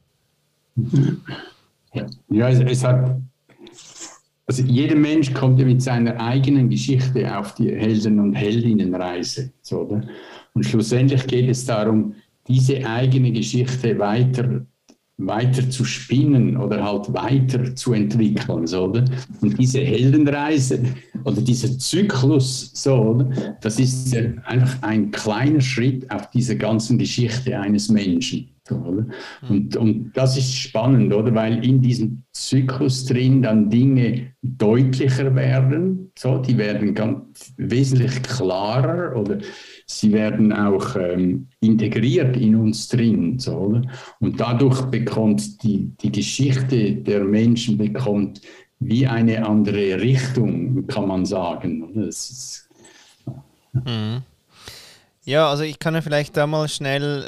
Ja, 2.31 2.49
es, 2.49 2.61
es, 2.61 2.85
hat, 2.85 3.17
also 4.47 4.63
jeder 4.63 4.97
Mensch 4.97 5.33
kommt 5.33 5.59
ja 5.59 5.67
mit 5.67 5.83
seiner 5.83 6.19
eigenen 6.21 6.69
Geschichte 6.71 7.37
auf 7.37 7.55
die 7.55 7.71
Helden- 7.71 8.19
und 8.19 8.35
Heldinnenreise. 8.35 9.53
So, 9.63 9.83
oder? 9.83 10.03
Und 10.55 10.65
schlussendlich 10.65 11.27
geht 11.27 11.49
es 11.49 11.65
darum, 11.65 12.15
diese 12.49 12.85
eigene 12.87 13.33
Geschichte 13.33 13.99
weiter 13.99 14.67
weiter 15.27 15.69
zu 15.69 15.85
spinnen 15.85 16.57
oder 16.57 16.83
halt 16.83 17.13
weiter 17.13 17.75
zu 17.75 17.93
entwickeln. 17.93 18.67
So, 18.67 18.85
oder? 18.85 19.05
Und 19.41 19.59
diese 19.59 19.81
Heldenreise 19.81 20.81
oder 21.25 21.41
dieser 21.41 21.79
Zyklus, 21.79 22.71
so, 22.75 22.95
oder? 22.95 23.57
das 23.61 23.79
ist 23.79 24.17
einfach 24.45 24.83
ein 24.83 25.11
kleiner 25.11 25.61
Schritt 25.61 26.11
auf 26.11 26.31
dieser 26.31 26.55
ganzen 26.55 26.99
Geschichte 26.99 27.59
eines 27.59 27.89
Menschen. 27.89 28.49
Mhm. 28.79 29.13
und, 29.49 29.77
und 29.77 30.13
das 30.15 30.37
ist 30.37 30.55
spannend, 30.55 31.13
oder? 31.13 31.35
Weil 31.35 31.65
in 31.65 31.81
diesem 31.81 32.23
Zyklus 32.33 33.05
drin 33.05 33.43
dann 33.43 33.71
Dinge 33.71 34.33
deutlicher 34.43 35.35
werden, 35.35 36.13
so, 36.19 36.39
die 36.39 36.57
werden 36.57 36.95
ganz 36.95 37.53
wesentlich 37.57 38.23
klarer 38.23 39.17
oder 39.17 39.39
sie 39.87 40.13
werden 40.13 40.53
auch 40.53 40.97
ähm, 40.97 41.49
integriert 41.61 42.37
in 42.37 42.57
uns 42.57 42.89
drin. 42.89 43.39
So, 43.39 43.57
oder? 43.57 43.83
Und 44.21 44.41
dadurch 44.41 44.83
bekommt 44.83 45.63
die, 45.63 45.93
die 46.01 46.13
Geschichte 46.13 46.95
der 46.95 47.25
Menschen 47.25 47.79
bekommt 47.79 48.41
wie 48.81 49.07
eine 49.07 49.47
andere 49.47 50.01
Richtung, 50.01 50.87
kann 50.87 51.09
man 51.09 51.27
sagen. 51.27 51.83
Oder? 51.83 52.09
Ist, 52.09 52.69
mhm. 53.73 54.23
Ja, 55.25 55.51
also 55.51 55.63
ich 55.63 55.79
kann 55.79 55.95
ja 55.95 56.01
vielleicht 56.01 56.37
da 56.37 56.47
mal 56.47 56.69
schnell 56.69 57.25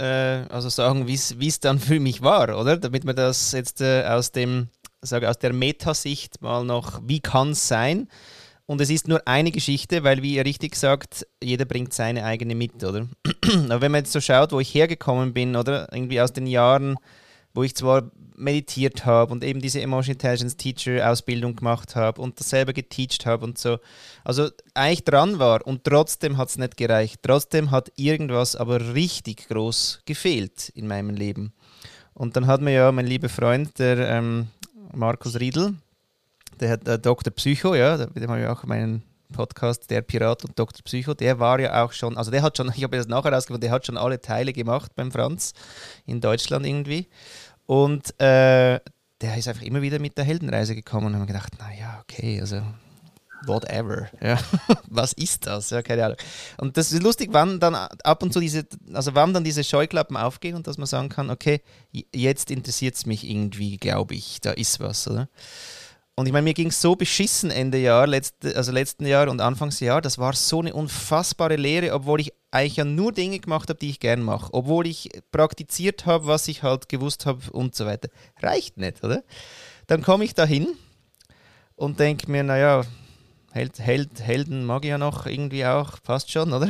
äh, 0.49 0.53
also 0.53 0.69
sagen, 0.71 1.07
wie 1.07 1.15
es 1.15 1.61
dann 1.61 1.79
für 1.79 2.01
mich 2.01 2.23
war, 2.23 2.59
oder? 2.59 2.77
Damit 2.79 3.05
man 3.05 3.17
das 3.17 3.53
jetzt 3.53 3.81
äh, 3.81 4.05
aus 4.05 4.33
dem, 4.33 4.69
sage 5.03 5.29
aus 5.29 5.39
der 5.39 5.53
Metasicht 5.53 6.41
mal 6.41 6.65
noch, 6.65 7.03
wie 7.05 7.21
kann 7.21 7.51
es 7.51 7.69
sein? 7.69 8.09
Und 8.65 8.81
es 8.81 8.89
ist 8.89 9.09
nur 9.09 9.27
eine 9.27 9.51
Geschichte, 9.51 10.05
weil, 10.05 10.23
wie 10.23 10.37
ihr 10.37 10.47
richtig 10.47 10.77
sagt, 10.77 11.27
jeder 11.43 11.67
bringt 11.67 11.93
seine 11.93 12.25
eigene 12.25 12.55
mit, 12.55 12.83
oder? 12.83 13.09
Aber 13.69 13.81
wenn 13.83 13.93
man 13.93 14.01
jetzt 14.01 14.13
so 14.13 14.21
schaut, 14.21 14.53
wo 14.53 14.61
ich 14.61 14.75
hergekommen 14.75 15.35
bin, 15.35 15.57
oder? 15.57 15.93
Irgendwie 15.93 16.21
aus 16.21 16.33
den 16.33 16.47
Jahren, 16.47 16.97
wo 17.55 17.63
ich 17.63 17.75
zwar 17.75 18.11
meditiert 18.37 19.05
habe 19.05 19.33
und 19.33 19.45
eben 19.45 19.61
diese 19.61 19.81
Emotion 19.81 20.15
Intelligence 20.15 20.57
Teacher 20.57 21.11
Ausbildung 21.11 21.57
gemacht 21.57 21.95
habe 21.97 22.21
und 22.21 22.41
das 22.41 22.51
selber 22.51 22.73
geteacht 22.73 23.27
habe 23.27 23.45
und 23.45 23.59
so. 23.59 23.79
Also 24.25 24.49
eigentlich 24.75 25.05
dran 25.05 25.39
war 25.39 25.67
und 25.67 25.85
trotzdem 25.85 26.37
hat 26.37 26.49
es 26.49 26.59
nicht 26.59 26.77
gereicht. 26.77 27.21
Trotzdem 27.23 27.71
hat 27.71 27.93
irgendwas 27.97 28.57
aber 28.57 28.95
richtig 28.95 29.49
groß 29.49 30.03
gefehlt 30.05 30.71
in 30.71 30.87
meinem 30.87 31.11
Leben. 31.11 31.53
Und 32.15 32.37
dann 32.37 32.47
hat 32.47 32.61
mir 32.61 32.73
ja 32.73 32.93
mein 32.93 33.07
lieber 33.07 33.29
Freund, 33.29 33.79
der 33.79 33.99
ähm, 34.09 34.49
Markus 34.95 35.39
Riedel, 35.39 35.75
der 36.61 36.71
hat 36.71 36.87
äh, 36.87 36.99
Dr. 36.99 37.33
Psycho, 37.33 37.75
ja, 37.75 37.97
da 37.97 38.05
habe 38.05 38.41
ich 38.41 38.47
auch 38.47 38.65
meinen 38.65 39.03
Podcast, 39.33 39.91
der 39.91 40.03
Pirat 40.03 40.45
und 40.45 40.59
Dr. 40.59 40.83
Psycho, 40.85 41.15
der 41.15 41.39
war 41.39 41.59
ja 41.61 41.85
auch 41.85 41.93
schon, 41.93 42.17
also 42.17 42.31
der 42.31 42.43
hat 42.43 42.57
schon, 42.57 42.71
ich 42.77 42.85
habe 42.85 42.97
das 42.97 43.07
nachher 43.07 43.33
rausgefunden, 43.33 43.63
der 43.63 43.71
hat 43.71 43.87
schon 43.87 43.97
alle 43.97 44.21
Teile 44.21 44.53
gemacht 44.53 44.93
beim 44.95 45.11
Franz 45.11 45.53
in 46.07 46.21
Deutschland 46.21 46.67
irgendwie. 46.67 47.09
Und 47.67 48.11
äh, 48.21 48.81
der 49.21 49.37
ist 49.37 49.49
einfach 49.49 49.63
immer 49.63 49.83
wieder 49.83 49.99
mit 49.99 50.19
der 50.19 50.25
Heldenreise 50.25 50.75
gekommen 50.75 51.07
und 51.07 51.15
haben 51.17 51.27
gedacht, 51.27 51.53
naja, 51.59 52.03
okay, 52.03 52.41
also 52.41 52.63
whatever. 53.47 54.09
Ja. 54.21 54.39
Was 54.89 55.13
ist 55.13 55.47
das? 55.47 55.71
Ja, 55.71 55.83
keine 55.83 56.05
Ahnung. 56.05 56.19
Und 56.59 56.77
das 56.77 56.93
ist 56.93 57.03
lustig, 57.03 57.31
wann 57.33 57.61
dann 57.61 57.75
ab 57.75 58.23
und 58.23 58.33
zu 58.33 58.41
diese, 58.41 58.67
also 58.93 59.15
wann 59.15 59.33
dann 59.33 59.45
diese 59.45 59.65
Scheuklappen 59.65 60.17
aufgehen 60.17 60.55
und 60.57 60.67
dass 60.67 60.79
man 60.79 60.87
sagen 60.87 61.09
kann, 61.09 61.31
okay, 61.31 61.63
jetzt 62.13 62.51
interessiert 62.51 62.95
es 62.95 63.07
mich 63.07 63.29
irgendwie, 63.29 63.77
glaube 63.77 64.15
ich, 64.15 64.41
da 64.41 64.53
ist 64.53 64.81
was, 64.81 65.09
oder? 65.09 65.29
Und 66.15 66.27
ich 66.27 66.33
meine, 66.33 66.45
mir 66.45 66.55
ging 66.55 66.69
es 66.69 66.81
so 66.81 66.95
beschissen 66.95 67.51
Ende 67.51 67.79
Jahr, 67.79 68.07
letzte, 68.07 68.55
also 68.55 68.71
letzten 68.71 69.07
Jahr 69.07 69.29
und 69.29 69.41
Anfangsjahr. 69.41 70.03
Das 70.03 70.19
war 70.19 70.35
so 70.35 70.61
eine 70.61 70.75
unfassbare 70.75 71.57
Lehre, 71.57 71.95
obwohl 71.95 72.21
ich 72.21 72.33
eigentlich 72.51 72.77
ja 72.77 72.85
nur 72.85 73.13
Dinge 73.13 73.39
gemacht 73.39 73.71
habe, 73.71 73.79
die 73.79 73.89
ich 73.89 74.01
gern 74.01 74.21
mache. 74.23 74.53
Obwohl 74.53 74.87
ich 74.87 75.09
praktiziert 75.31 76.05
habe, 76.05 76.27
was 76.27 76.49
ich 76.49 76.63
halt 76.63 76.91
gewusst 76.91 77.25
habe 77.25 77.51
und 77.53 77.75
so 77.75 77.87
weiter. 77.87 78.11
Reicht 78.41 78.77
nicht, 78.77 79.03
oder? 79.03 79.25
Dann 79.87 80.03
komme 80.03 80.25
ich 80.25 80.35
da 80.35 80.45
hin 80.45 80.69
und 81.77 81.99
denke 81.99 82.31
mir, 82.31 82.43
naja, 82.43 82.85
Held, 83.53 83.79
Held, 83.79 84.21
Helden 84.21 84.65
mag 84.65 84.85
ich 84.85 84.91
ja 84.91 84.99
noch 84.99 85.27
irgendwie 85.27 85.65
auch, 85.67 86.03
passt 86.03 86.31
schon, 86.31 86.53
oder? 86.53 86.69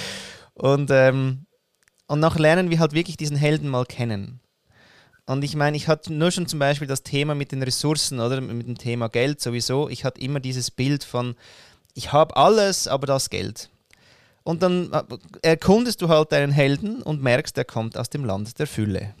und, 0.54 0.90
ähm, 0.92 1.46
und 2.06 2.20
nachher 2.20 2.40
lernen 2.40 2.70
wir 2.70 2.78
halt 2.78 2.92
wirklich 2.92 3.16
diesen 3.16 3.36
Helden 3.36 3.68
mal 3.68 3.86
kennen. 3.86 4.40
Und 5.26 5.42
ich 5.42 5.56
meine, 5.56 5.76
ich 5.76 5.88
hatte 5.88 6.12
nur 6.12 6.30
schon 6.30 6.46
zum 6.46 6.58
Beispiel 6.58 6.86
das 6.86 7.02
Thema 7.02 7.34
mit 7.34 7.52
den 7.52 7.62
Ressourcen 7.62 8.20
oder 8.20 8.40
mit 8.40 8.66
dem 8.66 8.76
Thema 8.76 9.08
Geld 9.08 9.40
sowieso. 9.40 9.88
Ich 9.88 10.04
hatte 10.04 10.20
immer 10.20 10.40
dieses 10.40 10.70
Bild 10.70 11.02
von, 11.02 11.34
ich 11.94 12.12
habe 12.12 12.36
alles, 12.36 12.88
aber 12.88 13.06
das 13.06 13.30
Geld. 13.30 13.70
Und 14.42 14.62
dann 14.62 14.92
äh, 14.92 15.02
erkundest 15.40 16.02
du 16.02 16.08
halt 16.08 16.30
deinen 16.32 16.52
Helden 16.52 17.02
und 17.02 17.22
merkst, 17.22 17.56
er 17.56 17.64
kommt 17.64 17.96
aus 17.96 18.10
dem 18.10 18.24
Land 18.24 18.58
der 18.58 18.66
Fülle. 18.66 19.14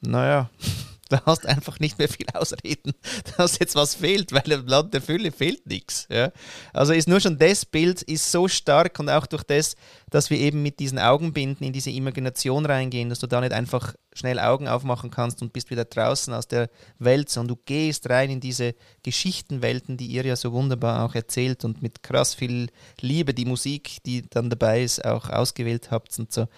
Naja, 0.00 0.48
Da 1.16 1.22
hast 1.24 1.46
einfach 1.46 1.78
nicht 1.78 1.98
mehr 1.98 2.08
viel 2.08 2.26
Ausreden, 2.34 2.92
dass 3.36 3.58
jetzt 3.60 3.76
was 3.76 3.94
fehlt, 3.94 4.32
weil 4.32 4.50
im 4.50 4.66
Land 4.66 4.92
der 4.92 5.00
Fülle 5.00 5.30
fehlt 5.30 5.64
nichts. 5.66 6.08
Ja? 6.10 6.32
Also 6.72 6.92
ist 6.92 7.06
nur 7.06 7.20
schon 7.20 7.38
das 7.38 7.64
Bild 7.64 8.02
ist 8.02 8.32
so 8.32 8.48
stark 8.48 8.98
und 8.98 9.08
auch 9.08 9.26
durch 9.26 9.44
das, 9.44 9.76
dass 10.10 10.30
wir 10.30 10.38
eben 10.38 10.62
mit 10.62 10.80
diesen 10.80 10.98
Augenbinden 10.98 11.64
in 11.64 11.72
diese 11.72 11.90
Imagination 11.90 12.66
reingehen, 12.66 13.08
dass 13.08 13.20
du 13.20 13.28
da 13.28 13.40
nicht 13.40 13.52
einfach 13.52 13.94
schnell 14.14 14.40
Augen 14.40 14.66
aufmachen 14.66 15.10
kannst 15.10 15.42
und 15.42 15.52
bist 15.52 15.70
wieder 15.70 15.84
draußen 15.84 16.32
aus 16.34 16.48
der 16.48 16.70
Welt, 16.98 17.28
sondern 17.28 17.56
du 17.56 17.62
gehst 17.64 18.08
rein 18.10 18.30
in 18.30 18.40
diese 18.40 18.74
Geschichtenwelten, 19.02 19.96
die 19.96 20.06
ihr 20.06 20.24
ja 20.24 20.34
so 20.34 20.52
wunderbar 20.52 21.04
auch 21.04 21.14
erzählt 21.14 21.64
und 21.64 21.82
mit 21.82 22.02
krass 22.02 22.34
viel 22.34 22.68
Liebe 23.00 23.32
die 23.34 23.44
Musik, 23.44 23.98
die 24.06 24.28
dann 24.28 24.50
dabei 24.50 24.82
ist, 24.82 25.04
auch 25.04 25.28
ausgewählt 25.28 25.90
habt 25.90 26.18
und 26.18 26.32
so. 26.32 26.48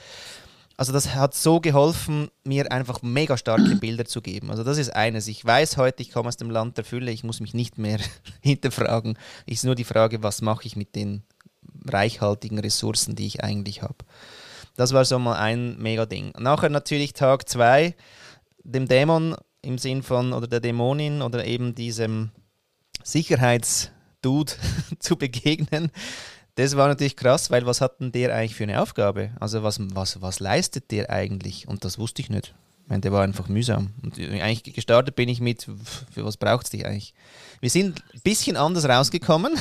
Also 0.79 0.93
das 0.93 1.17
hat 1.17 1.35
so 1.35 1.59
geholfen, 1.59 2.31
mir 2.45 2.71
einfach 2.71 3.03
mega 3.03 3.37
starke 3.37 3.75
Bilder 3.81 4.05
zu 4.05 4.23
geben. 4.23 4.49
Also 4.49 4.63
das 4.63 4.79
ist 4.79 4.95
eines. 4.95 5.27
Ich 5.27 5.45
weiß 5.45 5.77
heute, 5.77 6.03
ich 6.03 6.13
komme 6.13 6.29
aus 6.29 6.37
dem 6.37 6.51
Land 6.51 6.77
der 6.79 6.85
Fülle, 6.85 7.11
ich 7.11 7.25
muss 7.25 7.41
mich 7.41 7.53
nicht 7.53 7.79
mehr 7.79 7.99
hinterfragen. 8.41 9.19
Es 9.45 9.55
ist 9.55 9.65
nur 9.65 9.75
die 9.75 9.85
Frage, 9.85 10.23
was 10.23 10.41
mache 10.41 10.67
ich 10.67 10.77
mit 10.77 10.95
den 10.95 11.25
reichhaltigen 11.85 12.61
Ressourcen, 12.61 13.17
die 13.17 13.27
ich 13.27 13.43
eigentlich 13.43 13.83
habe. 13.83 13.97
Das 14.77 14.93
war 14.93 15.05
so 15.05 15.19
mal 15.19 15.35
ein 15.35 15.77
mega 15.79 16.07
Ding. 16.07 16.33
Nachher 16.39 16.69
natürlich 16.69 17.13
Tag 17.13 17.49
zwei, 17.49 17.97
dem 18.63 18.87
Dämon 18.87 19.35
im 19.63 19.79
Sinn 19.79 20.05
von, 20.05 20.33
oder 20.33 20.47
der 20.47 20.61
Dämonin 20.61 21.23
oder 21.23 21.45
eben 21.45 21.75
diesem 21.75 22.31
Sicherheitsdude 23.03 24.53
zu 25.01 25.17
begegnen 25.17 25.91
das 26.59 26.77
war 26.77 26.89
natürlich 26.89 27.15
krass, 27.15 27.53
weil 27.53 27.67
was 27.67 27.81
hat 27.81 28.01
denn 28.01 28.11
der 28.11 28.35
eigentlich 28.35 28.57
für 28.57 28.65
eine 28.65 28.83
Aufgabe? 28.83 29.31
Also 29.39 29.63
was, 29.63 29.79
was, 29.95 30.21
was 30.21 30.41
leistet 30.41 30.91
der 30.91 31.09
eigentlich? 31.09 31.69
Und 31.69 31.85
das 31.85 32.01
wusste 32.01 32.21
ich 32.21 32.31
nicht. 32.31 32.53
Ich 32.83 32.91
meine, 32.91 33.01
der 33.01 33.13
war 33.13 33.23
einfach 33.23 33.47
mühsam. 33.47 33.93
Und 34.03 34.19
eigentlich 34.19 34.75
gestartet 34.75 35.15
bin 35.15 35.29
ich 35.29 35.41
mit, 35.41 35.69
für 36.13 36.25
was 36.25 36.37
braucht 36.37 36.65
es 36.65 36.71
dich 36.71 36.85
eigentlich? 36.85 37.15
Wir 37.61 37.71
sind 37.71 38.03
ein 38.13 38.21
bisschen 38.25 38.57
anders 38.57 38.89
rausgekommen. 38.89 39.53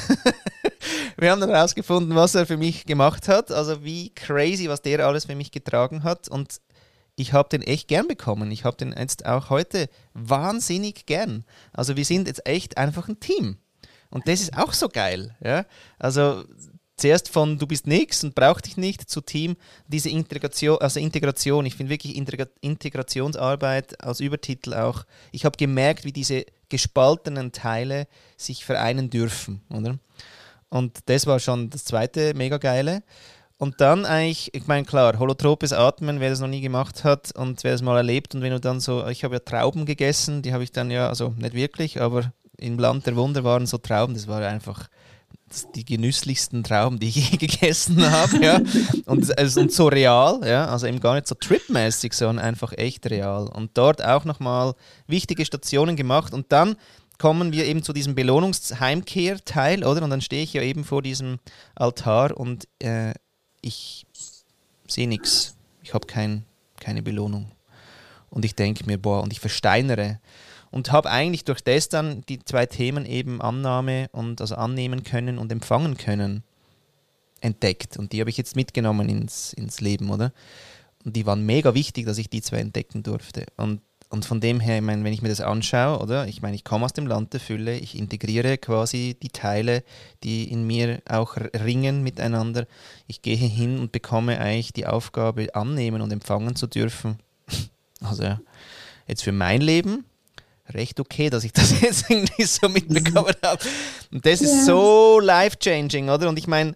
wir 1.18 1.30
haben 1.30 1.40
dann 1.40 1.52
herausgefunden, 1.52 2.16
was 2.16 2.34
er 2.34 2.48
für 2.48 2.58
mich 2.58 2.88
gemacht 2.88 3.28
hat. 3.28 3.52
Also 3.52 3.84
wie 3.84 4.10
crazy, 4.16 4.68
was 4.68 4.82
der 4.82 5.06
alles 5.06 5.26
für 5.26 5.36
mich 5.36 5.52
getragen 5.52 6.02
hat. 6.04 6.28
Und 6.28 6.62
ich 7.16 7.32
habe 7.32 7.50
den 7.50 7.62
echt 7.62 7.88
gern 7.88 8.08
bekommen. 8.08 8.50
Ich 8.50 8.66
habe 8.66 8.78
den 8.78 8.96
jetzt 8.98 9.24
auch 9.24 9.52
heute 9.52 9.88
wahnsinnig 10.16 11.06
gern. 11.06 11.46
Also 11.74 11.96
wir 11.96 12.06
sind 12.06 12.28
jetzt 12.28 12.48
echt 12.48 12.78
einfach 12.80 13.08
ein 13.08 13.20
Team. 13.20 13.58
Und 14.10 14.28
das 14.28 14.42
ist 14.42 14.58
auch 14.58 14.74
so 14.74 14.90
geil. 14.90 15.36
Ja? 15.44 15.66
Also 16.00 16.44
zuerst 16.98 17.30
von 17.30 17.58
du 17.58 17.68
bist 17.68 17.88
nix 17.88 18.24
und 18.24 18.36
brauch 18.36 18.60
dich 18.60 18.76
nicht 18.76 19.10
zu 19.10 19.22
Team, 19.22 19.56
diese 19.88 20.10
Integration, 20.10 20.80
also 20.80 21.00
Integration, 21.00 21.66
ich 21.66 21.76
finde 21.76 21.92
wirklich 21.92 22.16
Integra 22.16 22.46
Integrationsarbeit 22.62 24.04
als 24.04 24.20
Übertitel 24.20 24.74
auch, 24.74 25.06
ich 25.32 25.46
habe 25.46 25.58
gemerkt, 25.58 26.04
wie 26.04 26.12
diese 26.12 26.46
gespaltenen 26.70 27.52
Teile 27.52 28.08
sich 28.36 28.66
vereinen 28.66 29.10
dürfen, 29.10 29.62
oder? 29.70 29.98
Und 30.70 31.00
das 31.06 31.26
war 31.28 31.40
schon 31.40 31.70
das 31.70 31.86
zweite 31.86 32.34
mega 32.34 32.58
geile. 32.58 33.04
Und 33.60 33.82
dann 33.82 34.06
eigentlich, 34.06 34.54
ich 34.54 34.68
meine, 34.68 34.86
klar, 34.86 35.18
holotropes 35.18 35.74
Atmen, 35.74 36.20
wer 36.20 36.30
das 36.30 36.42
noch 36.42 36.48
nie 36.48 36.62
gemacht 36.62 37.04
hat 37.04 37.32
und 37.36 37.64
wer 37.64 37.72
das 37.72 37.82
mal 37.82 37.98
erlebt 37.98 38.36
und 38.36 38.42
wenn 38.42 38.52
du 38.52 38.60
dann 38.60 38.80
so, 38.80 39.08
ich 39.08 39.24
habe 39.24 39.36
ja 39.36 39.40
Trauben 39.40 39.86
gegessen, 39.86 40.42
die 40.42 40.54
habe 40.54 40.64
ich 40.64 40.72
dann 40.72 40.92
ja, 40.92 41.08
also 41.10 41.34
nicht 41.38 41.54
wirklich, 41.54 42.00
aber 42.00 42.32
im 42.58 42.78
Land 42.78 43.08
der 43.08 43.16
Wunder 43.16 43.44
waren 43.44 43.66
so 43.66 43.78
Trauben, 43.78 44.14
das 44.14 44.28
war 44.28 44.42
einfach 44.42 44.90
die 45.76 45.86
genüsslichsten 45.86 46.64
Trauben, 46.64 47.00
die 47.00 47.08
ich 47.08 47.16
je 47.32 47.38
gegessen 47.38 48.10
habe. 48.10 48.44
Ja. 48.44 48.62
Und, 49.06 49.38
also, 49.38 49.62
und 49.62 49.72
so 49.72 49.88
real, 49.88 50.42
ja. 50.46 50.68
also 50.68 50.88
eben 50.88 51.00
gar 51.00 51.16
nicht 51.16 51.28
so 51.28 51.36
tripmäßig, 51.36 52.14
sondern 52.14 52.44
einfach 52.44 52.74
echt 52.78 53.10
real. 53.10 53.48
Und 53.48 53.78
dort 53.78 54.04
auch 54.04 54.26
nochmal 54.26 54.74
wichtige 55.08 55.46
Stationen 55.46 55.96
gemacht. 55.96 56.34
Und 56.34 56.52
dann 56.52 56.76
kommen 57.18 57.52
wir 57.52 57.66
eben 57.66 57.84
zu 57.84 57.94
diesem 57.94 58.16
Belohnungsheimkehr-Teil, 58.16 59.84
oder? 59.84 60.04
Und 60.04 60.10
dann 60.10 60.22
stehe 60.22 60.44
ich 60.44 60.54
ja 60.54 60.62
eben 60.62 60.84
vor 60.84 61.02
diesem 61.02 61.40
Altar 61.76 62.38
und 62.38 62.68
äh, 62.80 63.14
ich 63.62 64.06
sehe 64.88 65.08
nichts. 65.08 65.56
Ich 65.82 65.94
habe 65.94 66.08
kein, 66.08 66.46
keine 66.80 67.02
Belohnung. 67.02 67.52
Und 68.30 68.46
ich 68.46 68.56
denke 68.56 68.86
mir, 68.86 68.98
boah, 68.98 69.24
und 69.24 69.32
ich 69.32 69.40
versteinere 69.40 70.20
und 70.78 70.92
habe 70.92 71.10
eigentlich 71.10 71.44
durch 71.44 71.62
das 71.62 71.90
dann 71.90 72.22
die 72.30 72.38
zwei 72.46 72.68
Themen 72.68 73.08
eben 73.08 73.42
Annahme 73.42 74.10
und 74.12 74.42
also 74.42 74.54
annehmen 74.54 75.04
können 75.04 75.40
und 75.40 75.52
empfangen 75.52 75.98
können 75.98 76.44
entdeckt. 77.42 77.98
Und 77.98 78.13
die 78.13 78.20
habe 78.20 78.30
ich 78.30 78.38
jetzt 78.38 78.56
mitgenommen 78.56 79.10
ins, 79.10 79.54
ins 79.54 79.82
Leben, 79.82 80.12
oder? 80.12 80.32
Und 81.04 81.16
die 81.16 81.26
waren 81.26 81.44
mega 81.48 81.74
wichtig, 81.74 82.06
dass 82.06 82.20
ich 82.20 82.30
die 82.30 82.44
zwei 82.44 82.60
entdecken 82.60 83.02
durfte. 83.02 83.48
Und, 83.58 83.82
und 84.10 84.26
von 84.26 84.40
dem 84.40 84.60
her, 84.60 84.76
ich 84.76 84.84
meine, 84.84 85.04
wenn 85.04 85.13
ich 85.13 85.24
mir 85.24 85.30
das 85.30 85.42
anschaue, 85.42 86.00
oder? 86.00 86.28
Ich 86.28 86.44
meine, 86.44 86.56
ich 86.56 86.63
komme 86.63 86.86
aus 86.86 86.94
dem 86.94 87.08
Land 87.08 87.34
der 87.34 87.40
Fülle, 87.40 87.76
ich 87.76 87.98
integriere 87.98 88.60
quasi 88.60 89.18
die 89.20 89.30
Teile, 89.30 89.84
die 90.24 90.44
in 90.52 90.68
mir 90.68 91.02
auch 91.10 91.38
ringen 91.38 92.04
miteinander. 92.04 92.68
Ich 93.08 93.24
gehe 93.24 93.36
hin 93.36 93.80
und 93.80 93.92
bekomme 93.92 94.40
eigentlich 94.40 94.74
die 94.74 94.86
Aufgabe, 94.86 95.56
annehmen 95.56 96.04
und 96.04 96.13
empfangen 96.13 96.56
zu 96.56 96.68
dürfen. 96.68 97.18
Also 98.00 98.22
ja, 98.22 98.40
jetzt 99.08 99.24
für 99.24 99.32
mein 99.32 99.60
Leben 99.60 100.06
recht 100.73 100.99
okay, 100.99 101.30
dass 101.30 101.43
ich 101.43 101.53
das 101.53 101.82
jetzt 101.82 102.10
irgendwie 102.10 102.43
so 102.43 102.69
mitbekommen 102.69 103.34
habe. 103.43 103.63
Und 104.12 104.25
das 104.25 104.41
ist 104.41 104.65
so 104.65 105.19
life-changing, 105.19 106.10
oder? 106.10 106.30
Und 106.30 106.38
ich 106.38 106.47
meine, 106.47 106.75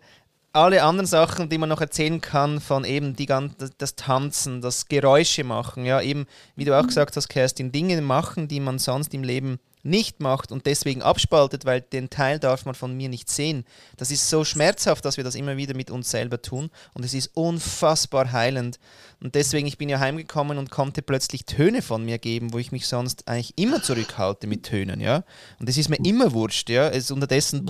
alle 0.54 0.84
anderen 0.84 1.08
Sachen, 1.08 1.50
die 1.50 1.58
man 1.58 1.70
noch 1.70 1.82
erzählen 1.82 2.20
kann, 2.20 2.60
von 2.60 2.84
eben 2.84 3.16
die, 3.16 3.26
das 3.26 3.96
Tanzen, 3.96 4.62
das 4.62 4.88
Geräusche 4.88 5.44
machen, 5.44 5.86
ja, 5.86 6.02
eben, 6.02 6.26
wie 6.56 6.66
du 6.66 6.78
auch 6.78 6.84
mhm. 6.84 6.88
gesagt 6.88 7.16
hast, 7.16 7.30
Kerstin, 7.30 7.72
Dinge 7.72 8.02
machen, 8.02 8.48
die 8.48 8.60
man 8.60 8.78
sonst 8.78 9.14
im 9.14 9.24
Leben 9.24 9.60
nicht 9.84 10.20
macht 10.20 10.52
und 10.52 10.66
deswegen 10.66 11.02
abspaltet, 11.02 11.66
weil 11.66 11.82
den 11.82 12.10
Teil 12.10 12.40
darf 12.40 12.66
man 12.66 12.76
von 12.76 12.96
mir 12.96 13.10
nicht 13.10 13.30
sehen. 13.30 13.66
Das 13.98 14.12
ist 14.12 14.30
so 14.30 14.44
schmerzhaft, 14.44 15.06
dass 15.06 15.18
wir 15.18 15.24
das 15.24 15.36
immer 15.36 15.58
wieder 15.58 15.76
mit 15.76 15.92
uns 15.92 16.12
selber 16.12 16.42
tun 16.42 16.70
und 16.94 17.04
es 17.04 17.14
ist 17.14 17.32
unfassbar 17.34 18.32
heilend. 18.32 18.80
Und 19.24 19.36
deswegen, 19.36 19.68
ich 19.68 19.78
bin 19.78 19.88
ja 19.88 20.00
heimgekommen 20.00 20.58
und 20.58 20.72
konnte 20.72 21.04
plötzlich 21.04 21.46
Töne 21.46 21.84
von 21.84 22.04
mir 22.04 22.18
geben, 22.18 22.54
wo 22.54 22.58
ich 22.58 22.72
mich 22.72 22.88
sonst 22.88 23.28
eigentlich 23.28 23.54
immer 23.56 23.84
zurückhalte 23.84 24.48
mit 24.48 24.64
Tönen, 24.64 25.00
ja. 25.00 25.24
Und 25.60 25.70
das 25.70 25.78
ist 25.78 25.90
mir 25.90 26.04
immer 26.04 26.34
wurscht, 26.34 26.70
ja. 26.72 26.90
Es 26.90 27.06
ist 27.06 27.12
unterdessen, 27.12 27.70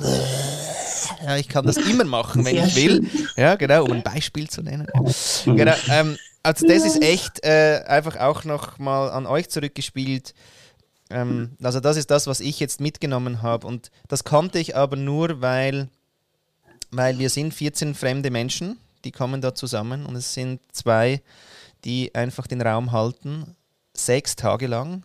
ja, 1.26 1.36
ich 1.38 1.50
kann 1.50 1.66
das 1.66 1.78
immer 1.78 2.06
machen, 2.06 2.46
wenn 2.46 2.58
ich 2.58 2.76
will. 2.76 3.06
Ja, 3.36 3.56
genau, 3.56 3.84
um 3.84 3.92
ein 3.92 4.04
Beispiel 4.04 4.50
zu 4.50 4.62
nennen. 4.62 4.88
Genau, 5.46 5.76
ähm, 5.90 6.18
also 6.44 6.68
das 6.68 6.86
ist 6.86 7.02
echt 7.04 7.44
äh, 7.44 7.84
einfach 7.86 8.18
auch 8.18 8.46
noch 8.46 8.80
mal 8.80 9.10
an 9.10 9.26
euch 9.26 9.50
zurückgespielt. 9.50 10.34
Ähm, 11.12 11.52
also 11.62 11.80
das 11.80 11.98
ist 11.98 12.12
das, 12.12 12.28
was 12.28 12.40
ich 12.40 12.60
jetzt 12.60 12.82
mitgenommen 12.82 13.42
habe. 13.42 13.68
Und 13.68 13.92
das 14.08 14.24
konnte 14.24 14.60
ich 14.60 14.76
aber 14.76 14.96
nur, 14.96 15.42
weil, 15.42 15.90
weil 16.92 17.20
wir 17.20 17.30
sind 17.30 17.54
14 17.54 17.96
fremde 17.96 18.32
Menschen, 18.32 18.78
die 19.04 19.12
kommen 19.12 19.42
da 19.42 19.56
zusammen 19.56 20.06
und 20.06 20.16
es 20.16 20.34
sind 20.34 20.62
zwei, 20.72 21.22
die 21.84 22.14
einfach 22.16 22.48
den 22.48 22.62
Raum 22.62 22.92
halten, 22.92 23.56
sechs 23.94 24.36
Tage 24.36 24.68
lang, 24.68 25.04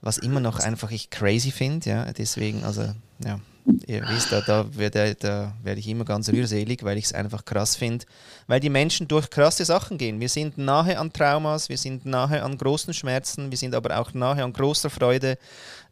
was 0.00 0.18
immer 0.18 0.40
noch 0.40 0.60
einfach 0.60 0.90
ich 0.90 1.10
crazy 1.10 1.50
finde. 1.50 1.88
Ja, 1.88 2.12
deswegen, 2.12 2.64
also 2.64 2.82
ja, 3.24 3.40
ihr 3.86 4.06
wisst, 4.08 4.32
da, 4.32 4.40
da 4.40 4.66
werde 4.76 5.14
da 5.14 5.54
werd 5.62 5.78
ich 5.78 5.88
immer 5.88 6.04
ganz 6.04 6.28
rührselig, 6.28 6.82
weil 6.82 6.98
ich 6.98 7.06
es 7.06 7.12
einfach 7.12 7.44
krass 7.44 7.76
finde, 7.76 8.04
weil 8.46 8.60
die 8.60 8.70
Menschen 8.70 9.08
durch 9.08 9.30
krasse 9.30 9.64
Sachen 9.64 9.98
gehen. 9.98 10.20
Wir 10.20 10.28
sind 10.28 10.58
nahe 10.58 10.98
an 10.98 11.12
Traumas, 11.12 11.68
wir 11.68 11.78
sind 11.78 12.04
nahe 12.04 12.42
an 12.42 12.58
großen 12.58 12.92
Schmerzen, 12.92 13.50
wir 13.50 13.58
sind 13.58 13.74
aber 13.74 13.98
auch 13.98 14.12
nahe 14.12 14.42
an 14.44 14.52
großer 14.52 14.90
Freude 14.90 15.38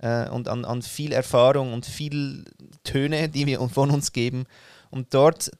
äh, 0.00 0.28
und 0.28 0.48
an, 0.48 0.64
an 0.64 0.82
viel 0.82 1.12
Erfahrung 1.12 1.72
und 1.72 1.86
viel 1.86 2.44
Töne, 2.84 3.28
die 3.28 3.46
wir 3.46 3.60
von 3.68 3.90
uns 3.90 4.12
geben. 4.12 4.44
Und 4.90 5.14
dort 5.14 5.50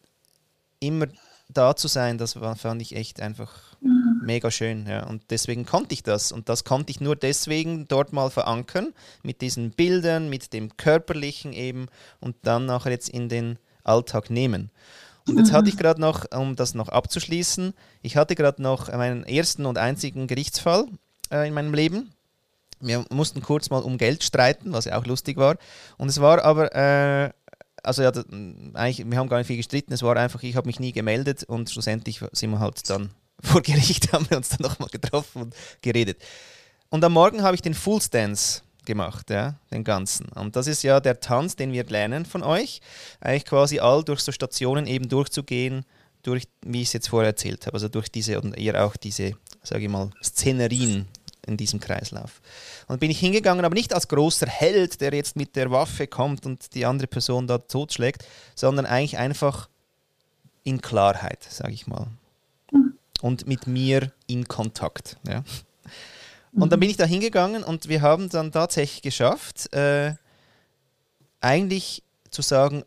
immer 0.80 1.06
da 1.52 1.76
zu 1.76 1.88
sein, 1.88 2.18
das 2.18 2.40
war, 2.40 2.56
fand 2.56 2.82
ich 2.82 2.96
echt 2.96 3.20
einfach 3.20 3.52
mhm. 3.80 4.22
mega 4.24 4.50
schön. 4.50 4.86
Ja. 4.86 5.06
Und 5.06 5.22
deswegen 5.30 5.66
konnte 5.66 5.94
ich 5.94 6.02
das. 6.02 6.32
Und 6.32 6.48
das 6.48 6.64
konnte 6.64 6.90
ich 6.90 7.00
nur 7.00 7.16
deswegen 7.16 7.86
dort 7.88 8.12
mal 8.12 8.30
verankern, 8.30 8.92
mit 9.22 9.40
diesen 9.40 9.70
Bildern, 9.70 10.28
mit 10.28 10.52
dem 10.52 10.76
Körperlichen 10.76 11.52
eben 11.52 11.86
und 12.20 12.36
dann 12.42 12.66
nachher 12.66 12.92
jetzt 12.92 13.08
in 13.08 13.28
den 13.28 13.58
Alltag 13.84 14.30
nehmen. 14.30 14.70
Und 15.28 15.38
jetzt 15.38 15.52
hatte 15.52 15.68
ich 15.68 15.76
gerade 15.76 16.00
noch, 16.00 16.24
um 16.32 16.56
das 16.56 16.74
noch 16.74 16.88
abzuschließen, 16.88 17.74
ich 18.02 18.16
hatte 18.16 18.34
gerade 18.34 18.60
noch 18.60 18.90
meinen 18.92 19.24
ersten 19.24 19.66
und 19.66 19.78
einzigen 19.78 20.26
Gerichtsfall 20.26 20.86
äh, 21.30 21.46
in 21.46 21.54
meinem 21.54 21.74
Leben. 21.74 22.12
Wir 22.80 23.04
mussten 23.10 23.40
kurz 23.40 23.70
mal 23.70 23.82
um 23.82 23.98
Geld 23.98 24.24
streiten, 24.24 24.72
was 24.72 24.86
ja 24.86 24.98
auch 24.98 25.06
lustig 25.06 25.36
war. 25.36 25.56
Und 25.96 26.08
es 26.08 26.20
war 26.20 26.44
aber 26.44 26.74
äh, 26.74 27.30
also 27.82 28.02
ja, 28.02 28.12
eigentlich, 28.74 29.10
wir 29.10 29.18
haben 29.18 29.28
gar 29.28 29.38
nicht 29.38 29.46
viel 29.46 29.56
gestritten, 29.56 29.92
es 29.92 30.02
war 30.02 30.16
einfach, 30.16 30.42
ich 30.42 30.56
habe 30.56 30.66
mich 30.66 30.80
nie 30.80 30.92
gemeldet 30.92 31.44
und 31.44 31.70
schlussendlich 31.70 32.20
sind 32.32 32.50
wir 32.50 32.60
halt 32.60 32.88
dann 32.88 33.10
vor 33.40 33.62
Gericht, 33.62 34.12
haben 34.12 34.28
wir 34.30 34.36
uns 34.36 34.50
dann 34.50 34.60
nochmal 34.60 34.88
getroffen 34.88 35.42
und 35.42 35.54
geredet. 35.80 36.22
Und 36.90 37.02
am 37.04 37.12
Morgen 37.12 37.42
habe 37.42 37.54
ich 37.54 37.62
den 37.62 37.74
Full 37.74 38.00
Stance 38.00 38.62
gemacht, 38.84 39.30
ja, 39.30 39.56
den 39.70 39.84
ganzen. 39.84 40.26
Und 40.28 40.56
das 40.56 40.66
ist 40.66 40.82
ja 40.82 41.00
der 41.00 41.20
Tanz, 41.20 41.56
den 41.56 41.72
wir 41.72 41.84
lernen 41.84 42.26
von 42.26 42.42
euch, 42.42 42.80
eigentlich 43.20 43.44
quasi 43.44 43.78
all 43.78 44.04
durch 44.04 44.20
so 44.20 44.32
Stationen 44.32 44.86
eben 44.86 45.08
durchzugehen, 45.08 45.84
durch, 46.22 46.44
wie 46.64 46.82
ich 46.82 46.88
es 46.88 46.92
jetzt 46.92 47.08
vorher 47.08 47.30
erzählt 47.30 47.66
habe, 47.66 47.74
also 47.74 47.88
durch 47.88 48.08
diese 48.08 48.40
und 48.40 48.56
ihr 48.56 48.82
auch 48.84 48.96
diese, 48.96 49.32
sage 49.62 49.84
ich 49.84 49.90
mal, 49.90 50.10
Szenerien 50.22 51.08
in 51.46 51.56
diesem 51.56 51.80
Kreislauf. 51.80 52.40
Und 52.86 53.00
bin 53.00 53.10
ich 53.10 53.18
hingegangen, 53.18 53.64
aber 53.64 53.74
nicht 53.74 53.94
als 53.94 54.08
großer 54.08 54.46
Held, 54.46 55.00
der 55.00 55.12
jetzt 55.12 55.36
mit 55.36 55.56
der 55.56 55.70
Waffe 55.70 56.06
kommt 56.06 56.46
und 56.46 56.74
die 56.74 56.86
andere 56.86 57.08
Person 57.08 57.46
da 57.46 57.58
totschlägt, 57.58 58.24
sondern 58.54 58.86
eigentlich 58.86 59.18
einfach 59.18 59.68
in 60.64 60.80
Klarheit, 60.80 61.42
sage 61.48 61.72
ich 61.72 61.86
mal. 61.86 62.06
Mhm. 62.70 62.94
Und 63.20 63.46
mit 63.46 63.66
mir 63.66 64.12
in 64.26 64.46
Kontakt. 64.46 65.16
Ja. 65.28 65.44
Und 66.52 66.70
dann 66.70 66.80
bin 66.80 66.90
ich 66.90 66.96
da 66.96 67.04
hingegangen 67.04 67.64
und 67.64 67.88
wir 67.88 68.02
haben 68.02 68.28
dann 68.28 68.52
tatsächlich 68.52 69.02
geschafft, 69.02 69.72
äh, 69.74 70.14
eigentlich 71.40 72.02
zu 72.30 72.42
sagen, 72.42 72.84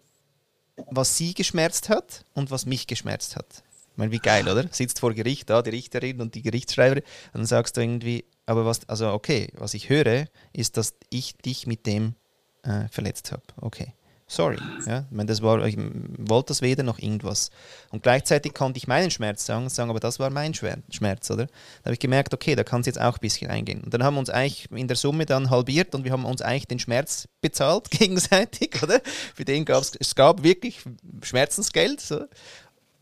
was 0.88 1.18
sie 1.18 1.34
geschmerzt 1.34 1.90
hat 1.90 2.26
und 2.34 2.52
was 2.52 2.66
mich 2.66 2.86
geschmerzt 2.86 3.36
hat. 3.36 3.64
Ich 3.92 3.98
meine, 3.98 4.12
wie 4.12 4.20
geil, 4.20 4.48
oder? 4.48 4.68
Sitzt 4.72 5.00
vor 5.00 5.14
Gericht 5.14 5.50
da, 5.50 5.62
die 5.62 5.70
Richterin 5.70 6.22
und 6.22 6.36
die 6.36 6.42
Gerichtsschreiberin, 6.42 7.04
und 7.34 7.40
dann 7.40 7.46
sagst 7.46 7.78
du 7.78 7.82
irgendwie, 7.82 8.26
aber 8.46 8.66
was, 8.66 8.88
also 8.90 9.12
okay, 9.12 9.50
was 9.56 9.74
ich 9.74 9.90
höre, 9.90 10.26
ist, 10.54 10.78
dass 10.78 10.94
ich 11.10 11.36
dich 11.38 11.68
mit 11.68 11.86
dem 11.86 12.16
äh, 12.64 12.88
verletzt 12.90 13.32
habe. 13.32 13.44
Okay 13.62 13.94
sorry. 14.28 14.58
Ja? 14.86 15.06
Ich, 15.10 15.16
meine, 15.16 15.28
das 15.28 15.42
war, 15.42 15.66
ich 15.66 15.78
wollte 15.78 16.48
das 16.48 16.62
weder 16.62 16.84
noch 16.84 17.00
irgendwas. 17.00 17.52
Und 17.92 18.04
gleichzeitig 18.04 18.54
konnte 18.54 18.78
ich 18.78 18.88
meinen 18.88 19.12
Schmerz 19.12 19.46
sagen, 19.46 19.70
sagen 19.70 19.90
aber 19.90 20.00
das 20.00 20.20
war 20.20 20.30
mein 20.30 20.54
Schmerz, 20.54 21.30
oder? 21.30 21.46
Da 21.46 21.86
habe 21.86 21.94
ich 21.94 22.00
gemerkt, 22.00 22.34
okay, 22.34 22.56
da 22.56 22.64
kann 22.64 22.82
es 22.82 22.88
jetzt 22.88 23.00
auch 23.00 23.16
ein 23.16 23.22
bisschen 23.22 23.50
eingehen. 23.50 23.84
Und 23.84 23.94
dann 23.94 24.04
haben 24.04 24.16
wir 24.16 24.20
uns 24.20 24.30
eigentlich 24.30 24.70
in 24.72 24.88
der 24.88 24.98
Summe 24.98 25.26
dann 25.26 25.50
halbiert 25.50 25.96
und 25.96 26.04
wir 26.04 26.12
haben 26.12 26.26
uns 26.26 26.42
eigentlich 26.42 26.68
den 26.68 26.80
Schmerz 26.80 27.28
bezahlt 27.42 27.90
gegenseitig, 27.92 28.82
oder? 28.82 29.02
Für 29.34 29.46
den 29.46 29.66
gab 29.66 29.82
es, 29.82 29.96
es 30.00 30.16
gab 30.16 30.44
wirklich 30.44 30.80
Schmerzensgeld. 31.22 32.02
So. 32.02 32.26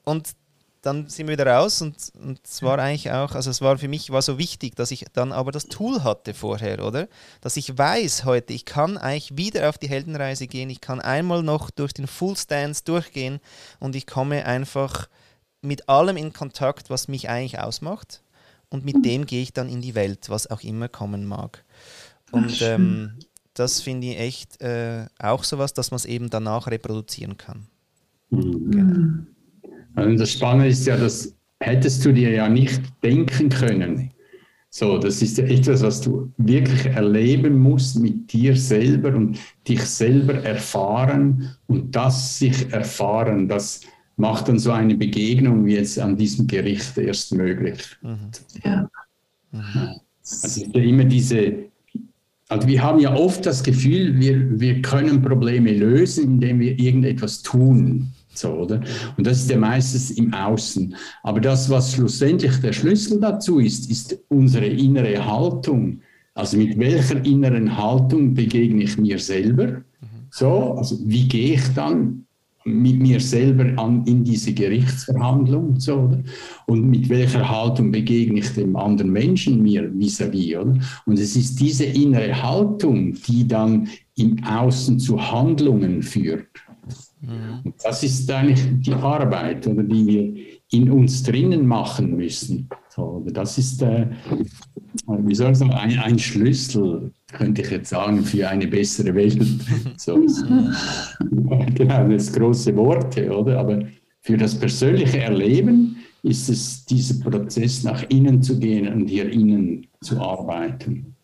Und 0.04 0.30
dann 0.84 1.08
sind 1.08 1.28
wir 1.28 1.34
wieder 1.34 1.48
raus 1.48 1.82
und, 1.82 1.96
und 2.22 2.42
es 2.44 2.62
war 2.62 2.78
eigentlich 2.78 3.10
auch, 3.10 3.36
also 3.36 3.50
es 3.50 3.62
war 3.62 3.78
für 3.78 3.88
mich 3.88 4.12
war 4.12 4.22
so 4.22 4.38
wichtig, 4.38 4.76
dass 4.76 4.92
ich 4.92 5.06
dann 5.14 5.32
aber 5.32 5.54
das 5.54 5.68
Tool 5.68 6.04
hatte 6.04 6.34
vorher, 6.34 6.86
oder? 6.86 7.08
Dass 7.40 7.56
ich 7.56 7.78
weiß 7.78 8.26
heute, 8.26 8.52
ich 8.52 8.66
kann 8.66 8.98
eigentlich 8.98 9.38
wieder 9.38 9.70
auf 9.70 9.78
die 9.78 9.88
Heldenreise 9.88 10.46
gehen, 10.46 10.70
ich 10.70 10.82
kann 10.82 11.00
einmal 11.00 11.42
noch 11.42 11.72
durch 11.72 11.94
den 11.94 12.06
Full 12.06 12.36
Stance 12.36 12.84
durchgehen 12.84 13.40
und 13.80 13.96
ich 13.96 14.06
komme 14.06 14.46
einfach 14.46 15.08
mit 15.62 15.88
allem 15.88 16.18
in 16.18 16.34
Kontakt, 16.34 16.90
was 16.90 17.08
mich 17.08 17.30
eigentlich 17.30 17.60
ausmacht 17.60 18.22
und 18.70 18.84
mit 18.84 19.06
dem 19.06 19.26
gehe 19.26 19.42
ich 19.42 19.54
dann 19.54 19.70
in 19.70 19.82
die 19.82 19.96
Welt, 19.96 20.30
was 20.30 20.52
auch 20.52 20.62
immer 20.64 20.90
kommen 20.90 21.26
mag. 21.26 21.64
Und 22.32 22.62
ähm, 22.62 23.20
das 23.54 23.80
finde 23.80 24.08
ich 24.08 24.20
echt 24.20 24.62
äh, 24.62 25.06
auch 25.18 25.46
sowas, 25.46 25.74
dass 25.74 25.92
man 25.92 25.96
es 25.98 26.06
eben 26.06 26.30
danach 26.30 26.68
reproduzieren 26.68 27.38
kann. 27.38 27.68
Mhm. 28.32 28.72
Genau. 28.72 29.33
Und 29.96 30.18
das 30.18 30.32
Spannende 30.32 30.68
ist 30.68 30.86
ja, 30.86 30.98
das 30.98 31.36
hättest 31.60 32.06
du 32.06 32.14
dir 32.14 32.32
ja 32.32 32.50
nicht 32.50 32.82
denken 33.04 33.50
können. 33.50 34.12
So, 34.70 34.98
das 34.98 35.22
ist 35.22 35.38
etwas, 35.38 35.84
was 35.84 36.02
du 36.02 36.32
wirklich 36.38 36.88
erleben 36.88 37.60
musst 37.60 38.00
mit 38.00 38.34
dir 38.34 38.56
selber 38.56 39.16
und 39.16 39.38
dich 39.68 39.82
selber 39.82 40.34
erfahren 40.34 41.56
und 41.68 41.96
das 41.96 42.40
sich 42.40 42.72
erfahren, 42.74 43.48
das 43.48 43.82
macht 44.16 44.48
dann 44.48 44.58
so 44.58 44.72
eine 44.72 44.96
Begegnung 44.96 45.66
wie 45.66 45.76
jetzt 45.76 46.00
an 46.00 46.18
diesem 46.18 46.48
Gericht 46.48 46.98
erst 46.98 47.34
möglich. 47.36 47.84
Mhm. 48.02 48.32
Ja. 48.64 48.90
Mhm. 49.52 49.90
Also 50.42 50.66
ja 50.66 50.82
immer 50.82 51.04
diese, 51.04 51.54
also 52.50 52.68
wir 52.68 52.82
haben 52.82 53.00
ja 53.00 53.14
oft 53.14 53.46
das 53.46 53.64
Gefühl, 53.64 54.20
wir, 54.20 54.60
wir 54.60 54.82
können 54.82 55.22
Probleme 55.22 55.72
lösen, 55.72 56.24
indem 56.24 56.60
wir 56.60 56.80
irgendetwas 56.80 57.44
tun. 57.44 58.12
So, 58.34 58.52
oder? 58.54 58.82
Und 59.18 59.28
das 59.28 59.42
ist 59.42 59.50
ja 59.50 59.58
meistens 59.58 60.12
im 60.12 60.34
Außen. 60.34 60.96
Aber 61.24 61.40
das, 61.40 61.70
was 61.70 61.94
schlussendlich 61.94 62.56
der 62.58 62.74
Schlüssel 62.74 63.20
dazu 63.20 63.60
ist, 63.60 63.90
ist 63.90 64.18
unsere 64.30 64.66
innere 64.66 65.24
Haltung. 65.26 66.02
Also 66.34 66.58
mit 66.58 66.78
welcher 66.80 67.24
inneren 67.26 67.78
Haltung 67.78 68.34
begegne 68.34 68.84
ich 68.84 68.98
mir 68.98 69.20
selber? 69.20 69.84
So, 70.32 70.74
also 70.74 70.98
wie 71.06 71.28
gehe 71.28 71.54
ich 71.56 71.68
dann 71.76 72.26
mit 72.66 73.00
mir 73.00 73.20
selber 73.20 73.66
an, 73.80 74.04
in 74.06 74.24
diese 74.24 74.54
Gerichtsverhandlung? 74.54 75.80
So, 75.80 75.96
oder? 75.96 76.24
Und 76.66 76.90
mit 76.90 77.08
welcher 77.10 77.48
Haltung 77.48 77.92
begegne 77.92 78.40
ich 78.40 78.50
dem 78.54 78.76
anderen 78.76 79.12
Menschen 79.12 79.62
mir 79.62 79.92
vis-à-vis? 79.94 80.56
-vis, 80.56 80.82
Und 81.06 81.20
es 81.20 81.36
ist 81.36 81.60
diese 81.60 81.86
innere 81.86 82.42
Haltung, 82.42 83.14
die 83.28 83.48
dann 83.48 83.90
im 84.16 84.44
Außen 84.44 85.00
zu 85.00 85.20
Handlungen 85.20 86.02
führt. 86.02 86.48
Mhm. 87.24 87.74
Das 87.82 88.04
ist 88.04 88.30
eigentlich 88.30 88.62
die 88.82 88.94
Arbeit, 88.94 89.66
oder, 89.66 89.84
die 89.84 90.06
wir 90.06 90.34
in 90.72 90.92
uns 90.92 91.24
drinnen 91.24 91.66
machen 91.66 92.18
müssen. 92.18 92.68
So, 92.90 93.26
das 93.32 93.58
ist, 93.58 93.82
äh, 93.82 94.08
wie 95.08 95.36
soll 95.36 95.52
ich 95.52 95.58
sagen, 95.58 95.72
ein, 95.72 95.98
ein, 96.00 96.20
Schlüssel, 96.20 97.12
könnte 97.32 97.62
ich 97.62 97.72
jetzt 97.72 97.90
sagen, 97.90 98.24
für 98.24 98.50
eine 98.50 98.68
bessere 98.68 99.14
Welt. 99.16 99.42
So, 99.98 100.16
genau, 101.76 102.08
das 102.10 102.34
große 102.34 102.76
Worte, 102.76 103.32
oder? 103.32 103.60
Aber 103.60 103.84
für 104.22 104.36
das 104.36 104.58
persönliche 104.58 105.20
Erleben 105.20 105.98
ist 106.24 106.50
es 106.50 106.86
dieser 106.86 107.24
Prozess, 107.24 107.84
nach 107.84 108.04
innen 108.10 108.42
zu 108.42 108.60
gehen 108.60 108.92
und 108.92 109.08
hier 109.08 109.32
innen 109.32 109.88
zu 110.02 110.20
arbeiten. 110.20 111.16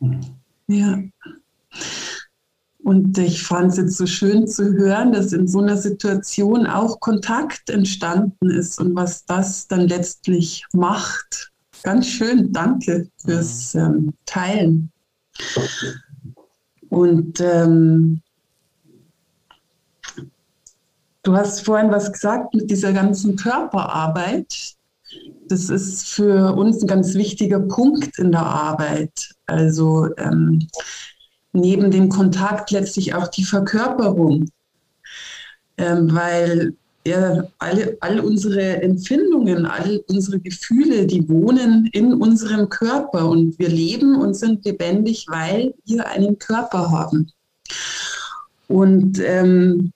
Mhm. 0.00 0.20
Ja. 0.68 1.02
Und 2.90 3.16
ich 3.18 3.44
fand 3.44 3.70
es 3.70 3.76
jetzt 3.76 3.96
so 3.98 4.06
schön 4.06 4.48
zu 4.48 4.72
hören, 4.72 5.12
dass 5.12 5.32
in 5.32 5.46
so 5.46 5.60
einer 5.60 5.76
Situation 5.76 6.66
auch 6.66 6.98
Kontakt 6.98 7.70
entstanden 7.70 8.50
ist 8.50 8.80
und 8.80 8.96
was 8.96 9.24
das 9.26 9.68
dann 9.68 9.86
letztlich 9.86 10.66
macht. 10.72 11.52
Ganz 11.84 12.08
schön, 12.08 12.52
danke 12.52 13.08
fürs 13.24 13.76
ähm, 13.76 14.12
Teilen. 14.26 14.90
Und 16.88 17.40
ähm, 17.40 18.22
du 21.22 21.32
hast 21.32 21.64
vorhin 21.64 21.92
was 21.92 22.12
gesagt 22.12 22.54
mit 22.54 22.72
dieser 22.72 22.92
ganzen 22.92 23.36
Körperarbeit. 23.36 24.74
Das 25.46 25.70
ist 25.70 26.08
für 26.08 26.56
uns 26.56 26.82
ein 26.82 26.88
ganz 26.88 27.14
wichtiger 27.14 27.60
Punkt 27.60 28.18
in 28.18 28.32
der 28.32 28.46
Arbeit. 28.46 29.30
Also 29.46 30.08
ähm, 30.16 30.66
neben 31.52 31.90
dem 31.90 32.08
Kontakt 32.08 32.70
letztlich 32.70 33.14
auch 33.14 33.28
die 33.28 33.44
Verkörperung, 33.44 34.50
ähm, 35.76 36.14
weil 36.14 36.74
ja, 37.06 37.44
alle, 37.58 37.96
all 38.00 38.20
unsere 38.20 38.82
Empfindungen, 38.82 39.64
all 39.64 40.04
unsere 40.08 40.38
Gefühle, 40.38 41.06
die 41.06 41.26
wohnen 41.28 41.88
in 41.92 42.12
unserem 42.14 42.68
Körper 42.68 43.28
und 43.28 43.58
wir 43.58 43.68
leben 43.68 44.16
und 44.16 44.34
sind 44.34 44.64
lebendig, 44.64 45.26
weil 45.28 45.74
wir 45.86 46.06
einen 46.06 46.38
Körper 46.38 46.90
haben. 46.90 47.32
Und 48.68 49.18
ähm, 49.20 49.92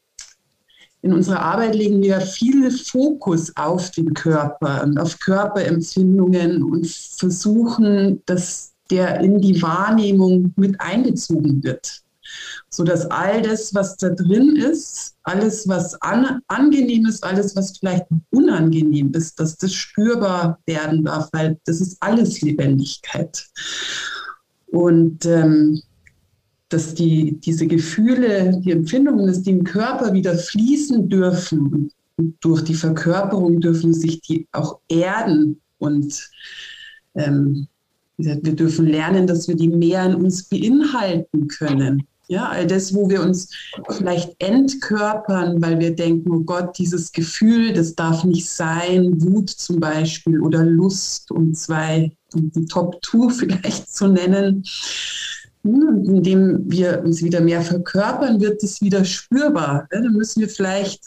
in 1.02 1.12
unserer 1.12 1.40
Arbeit 1.40 1.74
legen 1.74 2.02
wir 2.02 2.20
viel 2.22 2.70
Fokus 2.70 3.54
auf 3.56 3.90
den 3.90 4.14
Körper 4.14 4.82
und 4.84 4.98
auf 4.98 5.18
Körperempfindungen 5.18 6.62
und 6.62 6.86
versuchen, 6.86 8.22
das 8.24 8.73
der 8.94 9.20
in 9.20 9.40
die 9.40 9.60
Wahrnehmung 9.60 10.52
mit 10.56 10.80
einbezogen 10.80 11.62
wird. 11.64 12.02
Sodass 12.70 13.06
all 13.10 13.42
das, 13.42 13.74
was 13.74 13.96
da 13.96 14.10
drin 14.10 14.56
ist, 14.56 15.14
alles, 15.24 15.68
was 15.68 16.00
an, 16.00 16.40
angenehm 16.48 17.06
ist, 17.06 17.22
alles, 17.24 17.54
was 17.56 17.78
vielleicht 17.78 18.06
unangenehm 18.30 19.12
ist, 19.12 19.38
dass 19.38 19.56
das 19.56 19.74
spürbar 19.74 20.58
werden 20.66 21.04
darf, 21.04 21.28
weil 21.32 21.58
das 21.64 21.80
ist 21.80 21.96
alles 22.00 22.40
Lebendigkeit. 22.40 23.46
Und 24.66 25.26
ähm, 25.26 25.82
dass 26.68 26.94
die, 26.94 27.38
diese 27.40 27.66
Gefühle, 27.66 28.60
die 28.64 28.72
Empfindungen, 28.72 29.26
dass 29.26 29.42
die 29.42 29.50
im 29.50 29.64
Körper 29.64 30.12
wieder 30.12 30.36
fließen 30.36 31.08
dürfen. 31.08 31.90
Und 32.16 32.36
durch 32.40 32.62
die 32.62 32.74
Verkörperung 32.74 33.60
dürfen 33.60 33.92
sich 33.92 34.20
die 34.20 34.46
auch 34.52 34.80
erden 34.88 35.60
und 35.78 36.30
ähm, 37.14 37.68
wir 38.16 38.36
dürfen 38.36 38.86
lernen, 38.86 39.26
dass 39.26 39.48
wir 39.48 39.56
die 39.56 39.68
mehr 39.68 40.06
in 40.06 40.14
uns 40.14 40.44
beinhalten 40.44 41.48
können. 41.48 42.06
Ja, 42.26 42.48
all 42.48 42.66
das, 42.66 42.94
wo 42.94 43.10
wir 43.10 43.20
uns 43.20 43.50
vielleicht 43.90 44.34
entkörpern, 44.42 45.60
weil 45.60 45.78
wir 45.78 45.94
denken, 45.94 46.30
oh 46.30 46.40
Gott, 46.40 46.78
dieses 46.78 47.12
Gefühl, 47.12 47.74
das 47.74 47.94
darf 47.94 48.24
nicht 48.24 48.48
sein, 48.48 49.20
Wut 49.22 49.50
zum 49.50 49.78
Beispiel 49.78 50.40
oder 50.40 50.64
Lust, 50.64 51.30
um 51.30 51.52
zwei, 51.52 52.10
um 52.32 52.50
die 52.50 52.64
Top 52.64 53.00
Two 53.02 53.28
vielleicht 53.30 53.94
zu 53.94 54.08
nennen. 54.08 54.64
Und 55.62 56.06
indem 56.06 56.70
wir 56.70 57.02
uns 57.04 57.22
wieder 57.22 57.40
mehr 57.40 57.62
verkörpern, 57.62 58.40
wird 58.40 58.62
es 58.62 58.80
wieder 58.80 59.04
spürbar. 59.04 59.86
Dann 59.90 60.12
müssen 60.12 60.40
wir 60.40 60.48
vielleicht 60.48 61.04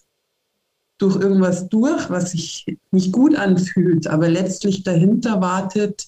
durch 0.97 1.15
irgendwas 1.15 1.69
durch, 1.69 2.09
was 2.09 2.31
sich 2.31 2.65
nicht 2.91 3.11
gut 3.11 3.35
anfühlt, 3.35 4.07
aber 4.07 4.29
letztlich 4.29 4.83
dahinter 4.83 5.41
wartet 5.41 6.07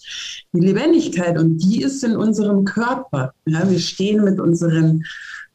die 0.53 0.61
Lebendigkeit 0.61 1.37
und 1.37 1.59
die 1.59 1.81
ist 1.83 2.03
in 2.03 2.15
unserem 2.15 2.65
Körper. 2.65 3.33
Ja, 3.45 3.69
wir 3.69 3.79
stehen 3.79 4.23
mit 4.23 4.39
unseren 4.39 5.03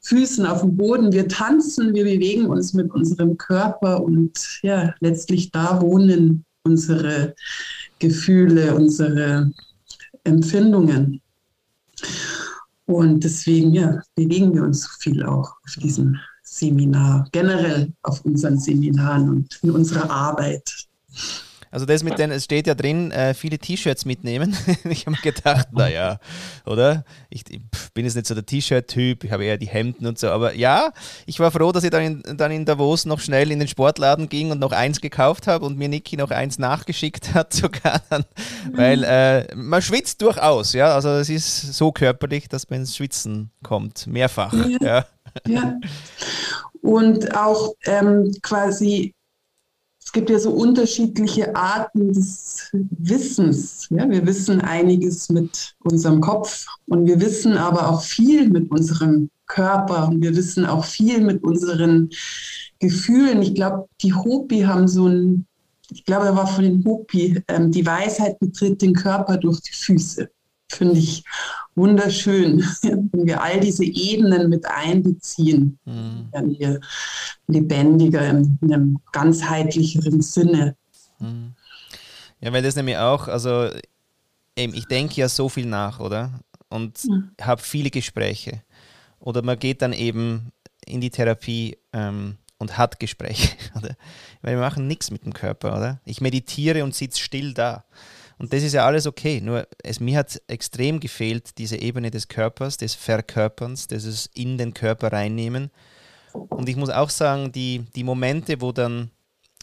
Füßen 0.03 0.45
auf 0.47 0.61
dem 0.61 0.77
Boden, 0.77 1.13
wir 1.13 1.29
tanzen, 1.29 1.95
wir 1.95 2.05
bewegen 2.05 2.47
uns 2.47 2.75
mit 2.75 2.91
unserem 2.93 3.37
Körper 3.39 4.03
und 4.03 4.61
ja, 4.63 4.95
letztlich 5.01 5.51
da 5.51 5.81
wohnen 5.81 6.45
unsere 6.63 7.35
Gefühle, 7.99 8.75
unsere 8.75 9.51
Empfindungen. 10.25 11.21
Und 12.87 13.25
deswegen 13.25 13.73
ja, 13.73 14.03
bewegen 14.15 14.55
wir 14.55 14.63
uns 14.63 14.83
so 14.83 14.89
viel 15.01 15.25
auch 15.25 15.55
auf 15.65 15.75
diesem 15.83 16.19
Seminar, 16.55 17.27
generell 17.33 17.93
auf 18.03 18.25
unseren 18.25 18.59
Seminaren 18.59 19.29
und 19.29 19.59
in 19.63 19.71
unserer 19.71 20.11
Arbeit. 20.11 20.87
Also 21.75 21.87
das 21.87 22.05
mit 22.05 22.21
den, 22.21 22.31
es 22.31 22.45
steht 22.45 22.69
ja 22.69 22.77
drin, 22.77 23.11
äh, 23.11 23.35
viele 23.35 23.59
T-Shirts 23.59 24.05
mitnehmen. 24.05 24.57
ich 24.85 25.07
habe 25.07 25.17
mir 25.17 25.33
gedacht, 25.33 25.73
naja, 25.73 26.21
oder? 26.67 27.05
Ich, 27.31 27.43
bin 27.95 28.05
jetzt 28.05 28.15
nicht 28.15 28.29
so 28.29 28.35
der 28.35 28.47
T-Shirt-Typ, 28.47 29.25
ich 29.25 29.33
habe 29.33 29.45
eher 29.45 29.59
die 29.59 29.67
Hemden 29.67 30.07
und 30.07 30.17
so. 30.17 30.29
Aber 30.29 30.55
ja, 30.55 30.93
ich 31.27 31.41
war 31.41 31.51
froh, 31.51 31.73
dass 31.73 31.83
ich 31.83 31.91
dann 31.91 32.23
in, 32.23 32.37
dann 32.37 32.53
in 32.53 32.65
Davos 32.65 33.07
noch 33.07 33.19
schnell 33.19 33.51
in 33.51 33.59
den 33.59 33.67
Sportladen 33.67 34.29
ging 34.29 34.53
und 34.53 34.61
noch 34.61 34.71
eins 34.71 35.01
gekauft 35.01 35.49
habe 35.49 35.67
und 35.67 35.77
mir 35.77 35.89
Niki 35.89 36.17
noch 36.17 36.31
eins 36.31 36.61
nachgeschickt 36.61 37.35
hat 37.35 37.53
sogar. 37.55 38.03
Weil 38.73 39.03
äh, 39.03 39.53
man 39.57 39.83
schwitzt 39.83 40.23
durchaus, 40.23 40.75
ja. 40.75 40.95
Also 40.95 41.09
es 41.09 41.29
ist 41.29 41.75
so 41.75 41.91
körperlich, 41.91 42.49
dass 42.49 42.71
man 42.71 42.81
ins 42.81 42.95
Schwitzen 42.95 43.51
kommt, 43.65 44.07
mehrfach. 44.07 44.53
Ja. 44.53 44.79
ja. 44.81 45.07
Ja. 45.47 45.79
Und 46.83 47.35
auch 47.37 47.75
ähm, 47.87 48.33
quasi 48.43 49.15
gibt 50.15 50.31
ja 50.31 50.39
so 50.39 50.53
unterschiedliche 50.53 51.55
Arten 51.55 52.13
des 52.13 52.71
Wissens. 52.73 53.89
Ja, 53.91 54.09
wir 54.09 54.25
wissen 54.25 54.61
einiges 54.63 55.29
mit 55.29 55.75
unserem 55.81 56.21
Kopf 56.21 56.67
und 56.87 57.07
wir 57.07 57.21
wissen 57.21 57.59
aber 57.59 57.91
auch 57.91 58.01
viel 58.01 58.49
mit 58.49 58.71
unserem 58.71 59.29
Körper 59.47 60.09
und 60.09 60.23
wir 60.23 60.35
wissen 60.35 60.65
auch 60.65 60.85
viel 60.85 61.21
mit 61.21 61.43
unseren 61.43 62.09
Gefühlen. 62.79 63.43
Ich 63.43 63.55
glaube, 63.55 63.89
die 64.01 64.15
Hopi 64.15 64.61
haben 64.61 64.89
so 64.89 65.09
ein, 65.09 65.47
ich 65.91 66.05
glaube, 66.05 66.27
da 66.27 66.37
war 66.37 66.47
von 66.47 66.63
den 66.65 66.85
Hopi, 66.85 67.43
ähm, 67.49 67.73
die 67.73 67.85
Weisheit 67.85 68.39
betritt 68.39 68.81
den 68.81 68.95
Körper 68.95 69.37
durch 69.37 69.61
die 69.61 69.75
Füße. 69.75 70.31
Finde 70.75 70.99
ich 70.99 71.25
wunderschön, 71.75 72.61
wenn 72.83 73.27
wir 73.27 73.43
all 73.43 73.61
diese 73.61 73.85
Ebenen 73.85 74.49
mit 74.49 74.67
einbeziehen, 74.67 75.79
mhm. 75.85 76.29
werden 76.33 76.59
wir 76.59 76.81
lebendiger 77.47 78.29
in 78.29 78.59
einem 78.63 78.99
ganzheitlicheren 79.13 80.21
Sinne. 80.21 80.77
Mhm. 81.19 81.55
Ja, 82.41 82.53
weil 82.53 82.63
das 82.63 82.77
nämlich 82.77 82.99
auch, 82.99 83.29
also 83.29 83.71
eben, 84.57 84.75
ich 84.75 84.87
denke 84.87 85.15
ja 85.15 85.29
so 85.29 85.49
viel 85.49 85.67
nach, 85.67 86.01
oder? 86.01 86.41
Und 86.69 87.05
mhm. 87.05 87.31
habe 87.41 87.63
viele 87.63 87.91
Gespräche. 87.91 88.63
Oder 89.21 89.43
man 89.43 89.59
geht 89.59 89.81
dann 89.81 89.93
eben 89.93 90.53
in 90.85 91.01
die 91.01 91.11
Therapie 91.11 91.79
ähm, 91.93 92.37
und 92.59 92.77
hat 92.77 93.01
Gespräche, 93.01 93.57
oder? 93.77 93.97
Weil 94.43 94.57
wir 94.57 94.61
machen 94.61 94.87
nichts 94.87 95.11
mit 95.11 95.25
dem 95.25 95.33
Körper, 95.33 95.77
oder? 95.77 96.01
Ich 96.05 96.21
meditiere 96.21 96.85
und 96.85 96.95
sitze 96.95 97.21
still 97.21 97.55
da. 97.55 97.85
Und 98.39 98.53
das 98.53 98.63
ist 98.63 98.73
ja 98.73 98.85
alles 98.85 99.07
okay. 99.07 99.41
Nur 99.41 99.67
es, 99.83 100.01
mir 100.01 100.19
hat 100.19 100.41
extrem 100.49 101.01
gefehlt, 101.01 101.59
diese 101.59 101.77
Ebene 101.77 102.11
des 102.11 102.29
Körpers, 102.29 102.77
des 102.77 102.95
Verkörperns, 102.95 103.87
dieses 103.87 104.27
in 104.35 104.59
den 104.59 104.75
Körper 104.75 105.13
reinnehmen. 105.13 105.71
Und 106.33 106.69
ich 106.69 106.77
muss 106.77 106.91
auch 106.91 107.11
sagen, 107.11 107.53
die, 107.53 107.85
die 107.95 108.05
Momente, 108.05 108.61
wo, 108.61 108.73
dann, 108.73 109.11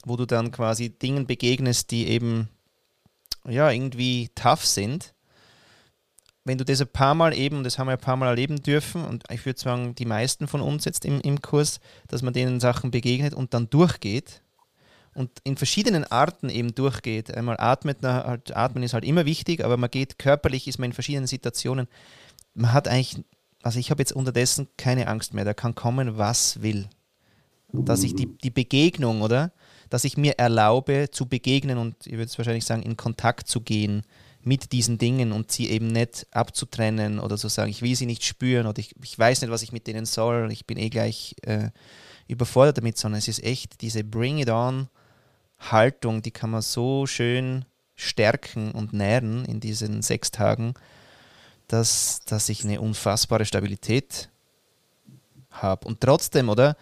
wo 0.05 0.15
du 0.15 0.25
dann 0.25 0.51
quasi 0.51 0.89
Dingen 0.89 1.27
begegnest, 1.27 1.91
die 1.91 2.07
eben 2.07 2.49
ja, 3.47 3.69
irgendwie 3.71 4.29
tough 4.35 4.65
sind, 4.65 5.13
wenn 6.43 6.57
du 6.57 6.65
das 6.65 6.81
ein 6.81 6.87
paar 6.87 7.13
Mal 7.13 7.37
eben, 7.37 7.63
das 7.63 7.77
haben 7.77 7.87
wir 7.87 7.93
ein 7.93 7.99
paar 7.99 8.15
Mal 8.15 8.29
erleben 8.29 8.63
dürfen, 8.63 9.05
und 9.05 9.23
ich 9.31 9.45
würde 9.45 9.59
sagen, 9.59 9.93
die 9.95 10.05
meisten 10.05 10.47
von 10.47 10.61
uns 10.61 10.85
jetzt 10.85 11.05
im, 11.05 11.21
im 11.21 11.41
Kurs, 11.41 11.79
dass 12.07 12.23
man 12.23 12.33
denen 12.33 12.59
Sachen 12.59 12.89
begegnet 12.89 13.33
und 13.33 13.53
dann 13.53 13.69
durchgeht, 13.69 14.41
und 15.13 15.31
in 15.43 15.57
verschiedenen 15.57 16.05
Arten 16.05 16.49
eben 16.49 16.73
durchgeht. 16.73 17.35
Einmal 17.35 17.57
atmet, 17.59 17.97
na, 18.01 18.25
halt, 18.25 18.55
atmen 18.55 18.83
ist 18.83 18.93
halt 18.93 19.05
immer 19.05 19.25
wichtig, 19.25 19.63
aber 19.63 19.77
man 19.77 19.89
geht 19.89 20.17
körperlich, 20.17 20.67
ist 20.67 20.79
man 20.79 20.89
in 20.89 20.93
verschiedenen 20.93 21.27
Situationen. 21.27 21.87
Man 22.53 22.73
hat 22.73 22.87
eigentlich, 22.87 23.23
also 23.61 23.79
ich 23.79 23.91
habe 23.91 24.01
jetzt 24.01 24.13
unterdessen 24.13 24.67
keine 24.77 25.07
Angst 25.07 25.33
mehr, 25.33 25.45
da 25.45 25.53
kann 25.53 25.75
kommen, 25.75 26.17
was 26.17 26.61
will. 26.61 26.87
Dass 27.73 28.03
ich 28.03 28.15
die, 28.15 28.25
die 28.25 28.49
Begegnung, 28.49 29.21
oder? 29.21 29.53
Dass 29.89 30.03
ich 30.03 30.17
mir 30.17 30.37
erlaube 30.37 31.09
zu 31.09 31.25
begegnen 31.25 31.77
und 31.77 32.05
ich 32.05 32.13
würde 32.13 32.25
es 32.25 32.37
wahrscheinlich 32.37 32.65
sagen, 32.65 32.83
in 32.83 32.97
Kontakt 32.97 33.47
zu 33.47 33.61
gehen 33.61 34.03
mit 34.43 34.71
diesen 34.71 34.97
Dingen 34.97 35.31
und 35.31 35.51
sie 35.51 35.69
eben 35.69 35.87
nicht 35.87 36.27
abzutrennen 36.31 37.19
oder 37.19 37.37
zu 37.37 37.47
sagen, 37.47 37.69
ich 37.69 37.81
will 37.81 37.95
sie 37.95 38.05
nicht 38.05 38.25
spüren 38.25 38.67
oder 38.67 38.79
ich, 38.79 38.95
ich 39.01 39.17
weiß 39.17 39.41
nicht, 39.41 39.51
was 39.51 39.61
ich 39.61 39.71
mit 39.71 39.87
denen 39.87 40.05
soll, 40.05 40.51
ich 40.51 40.65
bin 40.65 40.77
eh 40.77 40.89
gleich 40.89 41.35
äh, 41.43 41.69
überfordert 42.27 42.77
damit, 42.77 42.97
sondern 42.97 43.19
es 43.19 43.27
ist 43.27 43.43
echt 43.43 43.81
diese 43.81 44.03
Bring 44.03 44.39
It 44.39 44.49
On 44.49 44.89
Haltung, 45.69 46.21
die 46.21 46.31
kann 46.31 46.49
man 46.49 46.61
so 46.61 47.05
schön 47.05 47.65
stärken 47.95 48.71
und 48.71 48.93
nähren 48.93 49.45
in 49.45 49.59
diesen 49.59 50.01
sechs 50.01 50.31
Tagen, 50.31 50.73
dass, 51.67 52.21
dass 52.25 52.49
ich 52.49 52.63
eine 52.63 52.81
unfassbare 52.81 53.45
Stabilität 53.45 54.29
habe. 55.51 55.87
Und 55.87 56.01
trotzdem, 56.01 56.49
oder? 56.49 56.75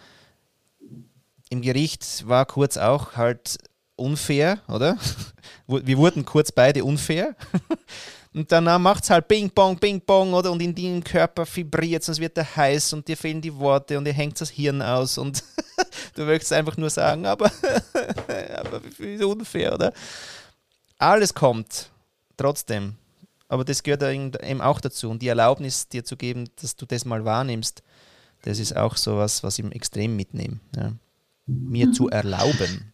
Im 1.50 1.62
Gericht 1.62 2.26
war 2.26 2.46
kurz 2.46 2.76
auch 2.76 3.16
halt 3.16 3.58
unfair, 3.96 4.60
oder? 4.68 4.96
Wir 5.66 5.98
wurden 5.98 6.24
kurz 6.24 6.50
beide 6.52 6.84
unfair. 6.84 7.36
Und 8.32 8.52
dann 8.52 8.64
macht 8.80 9.04
es 9.04 9.10
halt 9.10 9.26
Bing 9.26 9.50
Bong, 9.50 9.76
Bing 9.76 10.00
Bong, 10.00 10.34
oder? 10.34 10.52
Und 10.52 10.62
in 10.62 10.74
deinem 10.74 11.02
Körper 11.02 11.44
vibriert 11.44 12.02
es, 12.02 12.08
es 12.08 12.20
wird 12.20 12.38
er 12.38 12.56
heiß 12.56 12.92
und 12.92 13.08
dir 13.08 13.16
fehlen 13.16 13.40
die 13.40 13.54
Worte 13.54 13.98
und 13.98 14.04
dir 14.04 14.12
hängt 14.12 14.40
das 14.40 14.50
Hirn 14.50 14.82
aus 14.82 15.18
und 15.18 15.42
du 16.14 16.22
möchtest 16.22 16.52
einfach 16.52 16.76
nur 16.76 16.90
sagen, 16.90 17.26
aber, 17.26 17.46
aber 18.56 18.80
wie 18.98 19.22
unfair, 19.24 19.74
oder? 19.74 19.92
Alles 20.98 21.34
kommt, 21.34 21.90
trotzdem. 22.36 22.94
Aber 23.48 23.64
das 23.64 23.82
gehört 23.82 24.04
eben 24.04 24.60
auch 24.60 24.80
dazu. 24.80 25.10
Und 25.10 25.22
die 25.22 25.28
Erlaubnis 25.28 25.88
dir 25.88 26.04
zu 26.04 26.16
geben, 26.16 26.48
dass 26.62 26.76
du 26.76 26.86
das 26.86 27.04
mal 27.04 27.24
wahrnimmst, 27.24 27.82
das 28.42 28.60
ist 28.60 28.76
auch 28.76 28.96
so 28.96 29.16
was, 29.16 29.42
was 29.42 29.58
ich 29.58 29.64
extrem 29.72 30.14
mitnehme. 30.14 30.60
Ja. 30.76 30.92
Mir 31.46 31.88
mhm. 31.88 31.92
zu 31.92 32.08
erlauben. 32.08 32.92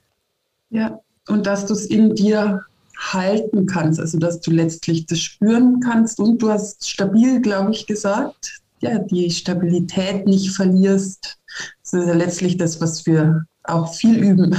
Ja, 0.70 0.98
und 1.28 1.46
dass 1.46 1.66
du 1.66 1.74
es 1.74 1.84
in 1.86 2.14
dir 2.14 2.64
halten 2.96 3.66
kannst, 3.66 4.00
also 4.00 4.18
dass 4.18 4.40
du 4.40 4.50
letztlich 4.50 5.06
das 5.06 5.20
spüren 5.20 5.80
kannst 5.80 6.18
und 6.18 6.40
du 6.40 6.50
hast 6.50 6.88
stabil, 6.88 7.40
glaube 7.40 7.72
ich, 7.72 7.86
gesagt, 7.86 8.60
ja, 8.80 8.98
die 8.98 9.30
Stabilität 9.30 10.26
nicht 10.26 10.50
verlierst. 10.50 11.38
Das 11.82 11.92
ist 11.92 12.08
ja 12.08 12.14
letztlich 12.14 12.56
das, 12.56 12.80
was 12.80 13.06
wir 13.06 13.44
auch 13.64 13.92
viel 13.94 14.18
üben. 14.18 14.56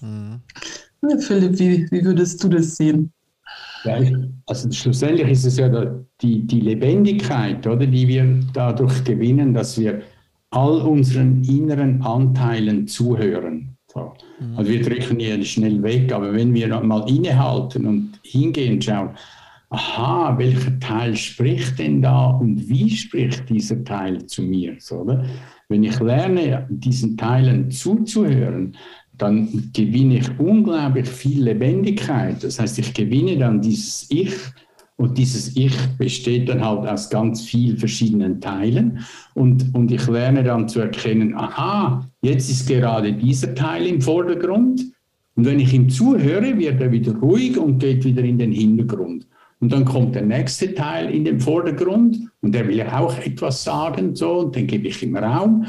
Mhm. 0.00 0.40
Ja, 1.02 1.18
Philipp, 1.18 1.58
wie, 1.58 1.86
wie 1.90 2.04
würdest 2.04 2.42
du 2.42 2.48
das 2.48 2.76
sehen? 2.76 3.12
Ja, 3.84 4.00
also 4.46 4.70
schlussendlich 4.72 5.28
ist 5.28 5.44
es 5.44 5.56
ja 5.56 5.68
die, 6.20 6.46
die 6.46 6.60
Lebendigkeit, 6.60 7.66
oder, 7.66 7.86
die 7.86 8.08
wir 8.08 8.40
dadurch 8.52 9.04
gewinnen, 9.04 9.54
dass 9.54 9.78
wir 9.78 10.02
all 10.50 10.80
unseren 10.82 11.44
inneren 11.44 12.02
Anteilen 12.02 12.88
zuhören. 12.88 13.77
So. 13.92 14.12
Also 14.56 14.70
wir 14.70 14.82
drücken 14.82 15.18
hier 15.18 15.42
schnell 15.44 15.82
weg, 15.82 16.12
aber 16.12 16.32
wenn 16.34 16.52
wir 16.52 16.80
mal 16.80 17.08
innehalten 17.08 17.86
und 17.86 18.20
hingehen, 18.22 18.80
schauen, 18.82 19.10
aha, 19.70 20.36
welcher 20.38 20.78
Teil 20.78 21.16
spricht 21.16 21.78
denn 21.78 22.02
da 22.02 22.30
und 22.30 22.68
wie 22.68 22.90
spricht 22.90 23.48
dieser 23.48 23.82
Teil 23.84 24.26
zu 24.26 24.42
mir? 24.42 24.76
Oder? 24.90 25.24
Wenn 25.68 25.84
ich 25.84 25.98
lerne, 26.00 26.66
diesen 26.70 27.16
Teilen 27.16 27.70
zuzuhören, 27.70 28.76
dann 29.16 29.70
gewinne 29.74 30.18
ich 30.18 30.38
unglaublich 30.38 31.08
viel 31.08 31.42
Lebendigkeit. 31.42 32.42
Das 32.42 32.60
heißt, 32.60 32.78
ich 32.78 32.94
gewinne 32.94 33.36
dann 33.36 33.60
dieses 33.60 34.06
Ich, 34.10 34.34
und 34.98 35.16
dieses 35.16 35.56
Ich 35.56 35.76
besteht 35.96 36.48
dann 36.48 36.64
halt 36.64 36.88
aus 36.88 37.08
ganz 37.08 37.42
vielen 37.42 37.76
verschiedenen 37.76 38.40
Teilen. 38.40 38.98
Und, 39.34 39.72
und 39.72 39.92
ich 39.92 40.04
lerne 40.08 40.42
dann 40.42 40.68
zu 40.68 40.80
erkennen, 40.80 41.36
aha, 41.36 42.04
jetzt 42.20 42.50
ist 42.50 42.66
gerade 42.66 43.12
dieser 43.12 43.54
Teil 43.54 43.86
im 43.86 44.02
Vordergrund. 44.02 44.82
Und 45.36 45.44
wenn 45.46 45.60
ich 45.60 45.72
ihm 45.72 45.88
zuhöre, 45.88 46.58
wird 46.58 46.80
er 46.80 46.90
wieder 46.90 47.14
ruhig 47.14 47.56
und 47.56 47.78
geht 47.78 48.04
wieder 48.04 48.24
in 48.24 48.38
den 48.38 48.50
Hintergrund. 48.50 49.28
Und 49.60 49.72
dann 49.72 49.84
kommt 49.84 50.16
der 50.16 50.22
nächste 50.22 50.74
Teil 50.74 51.10
in 51.10 51.24
den 51.24 51.38
Vordergrund 51.38 52.18
und 52.42 52.52
der 52.52 52.66
will 52.66 52.76
ja 52.76 52.98
auch 52.98 53.16
etwas 53.18 53.62
sagen, 53.62 54.16
so, 54.16 54.40
und 54.40 54.56
den 54.56 54.66
gebe 54.66 54.88
ich 54.88 55.00
ihm 55.02 55.16
Raum 55.16 55.64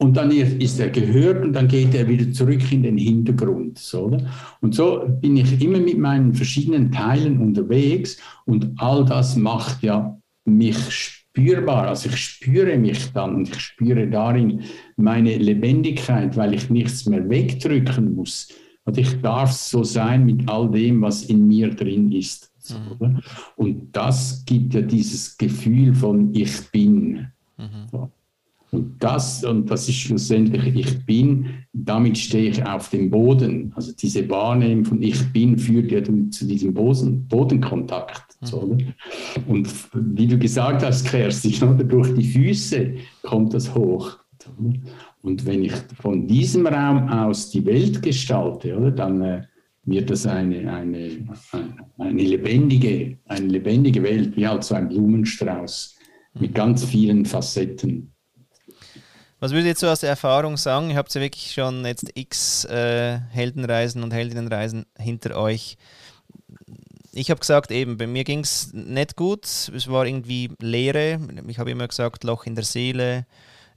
und 0.00 0.16
dann 0.16 0.30
ist 0.30 0.80
er 0.80 0.88
gehört 0.88 1.44
und 1.44 1.52
dann 1.52 1.68
geht 1.68 1.94
er 1.94 2.08
wieder 2.08 2.32
zurück 2.32 2.72
in 2.72 2.84
den 2.84 2.96
Hintergrund. 2.96 3.78
So, 3.78 4.16
und 4.62 4.74
so 4.74 5.04
bin 5.20 5.36
ich 5.36 5.62
immer 5.62 5.78
mit 5.78 5.98
meinen 5.98 6.32
verschiedenen 6.32 6.90
Teilen 6.90 7.38
unterwegs 7.38 8.16
und 8.46 8.72
all 8.78 9.04
das 9.04 9.36
macht 9.36 9.82
ja 9.82 10.18
mich 10.46 10.78
spürbar. 10.90 11.88
Also 11.88 12.08
ich 12.08 12.16
spüre 12.16 12.78
mich 12.78 13.12
dann 13.12 13.34
und 13.34 13.50
ich 13.50 13.60
spüre 13.60 14.08
darin 14.08 14.62
meine 14.96 15.36
Lebendigkeit, 15.36 16.34
weil 16.34 16.54
ich 16.54 16.70
nichts 16.70 17.04
mehr 17.04 17.28
wegdrücken 17.28 18.14
muss. 18.14 18.48
Und 18.84 18.96
ich 18.96 19.20
darf 19.20 19.52
so 19.52 19.84
sein 19.84 20.24
mit 20.24 20.48
all 20.48 20.70
dem, 20.70 21.02
was 21.02 21.24
in 21.24 21.46
mir 21.46 21.74
drin 21.74 22.10
ist. 22.10 22.50
So, 22.58 22.76
mhm. 22.98 23.20
Und 23.56 23.88
das 23.92 24.44
gibt 24.46 24.72
ja 24.72 24.80
dieses 24.80 25.36
Gefühl 25.36 25.94
von 25.94 26.34
Ich 26.34 26.70
bin. 26.70 27.28
Mhm. 27.58 27.86
So. 27.92 28.10
Und 28.72 29.02
das, 29.02 29.42
und 29.42 29.68
das 29.68 29.88
ist 29.88 29.96
schlussendlich 29.96 30.76
ich 30.76 31.04
bin, 31.04 31.46
damit 31.72 32.16
stehe 32.16 32.50
ich 32.50 32.64
auf 32.64 32.88
dem 32.90 33.10
Boden. 33.10 33.72
Also 33.74 33.92
diese 33.92 34.28
Wahrnehmung 34.30 34.84
von 34.84 35.02
ich 35.02 35.20
bin 35.32 35.58
führt 35.58 35.90
ja 35.90 36.02
zu 36.04 36.46
diesem 36.46 36.72
Boden, 36.72 37.26
Bodenkontakt. 37.26 38.36
Mhm. 38.40 38.46
So, 38.46 38.78
und 39.48 39.68
wie 39.94 40.26
du 40.26 40.38
gesagt 40.38 40.84
hast, 40.84 41.06
Kerstin, 41.06 41.68
oder? 41.68 41.84
durch 41.84 42.14
die 42.14 42.24
Füße 42.24 42.94
kommt 43.22 43.54
das 43.54 43.74
hoch. 43.74 44.18
Und 45.22 45.44
wenn 45.46 45.64
ich 45.64 45.72
von 46.00 46.26
diesem 46.26 46.66
Raum 46.66 47.08
aus 47.08 47.50
die 47.50 47.64
Welt 47.66 48.02
gestalte, 48.02 48.76
oder, 48.76 48.90
dann 48.90 49.20
äh, 49.20 49.42
wird 49.84 50.10
das 50.10 50.26
eine, 50.26 50.72
eine, 50.72 51.10
eine, 51.98 52.22
lebendige, 52.22 53.18
eine 53.26 53.46
lebendige 53.46 54.02
Welt, 54.02 54.36
wie 54.36 54.46
halt 54.46 54.64
so 54.64 54.74
ein 54.74 54.88
Blumenstrauß 54.88 55.96
mit 56.38 56.54
ganz 56.54 56.84
vielen 56.84 57.24
Facetten. 57.24 58.12
Was 59.40 59.52
würdet 59.52 59.68
ihr 59.68 59.74
so 59.74 59.88
aus 59.88 60.00
der 60.00 60.10
Erfahrung 60.10 60.58
sagen? 60.58 60.90
Ihr 60.90 60.96
habt 60.96 61.14
ja 61.14 61.20
wirklich 61.22 61.52
schon 61.52 61.86
jetzt 61.86 62.10
x 62.14 62.66
äh, 62.66 63.18
Heldenreisen 63.30 64.02
und 64.02 64.12
Heldinnenreisen 64.12 64.84
hinter 64.98 65.34
euch. 65.34 65.78
Ich 67.12 67.30
habe 67.30 67.40
gesagt, 67.40 67.70
eben, 67.70 67.96
bei 67.96 68.06
mir 68.06 68.24
ging 68.24 68.40
es 68.40 68.72
nicht 68.74 69.16
gut. 69.16 69.46
Es 69.46 69.88
war 69.88 70.04
irgendwie 70.04 70.50
Leere. 70.60 71.18
Ich 71.48 71.58
habe 71.58 71.70
immer 71.70 71.88
gesagt, 71.88 72.22
Loch 72.24 72.44
in 72.44 72.54
der 72.54 72.64
Seele. 72.64 73.26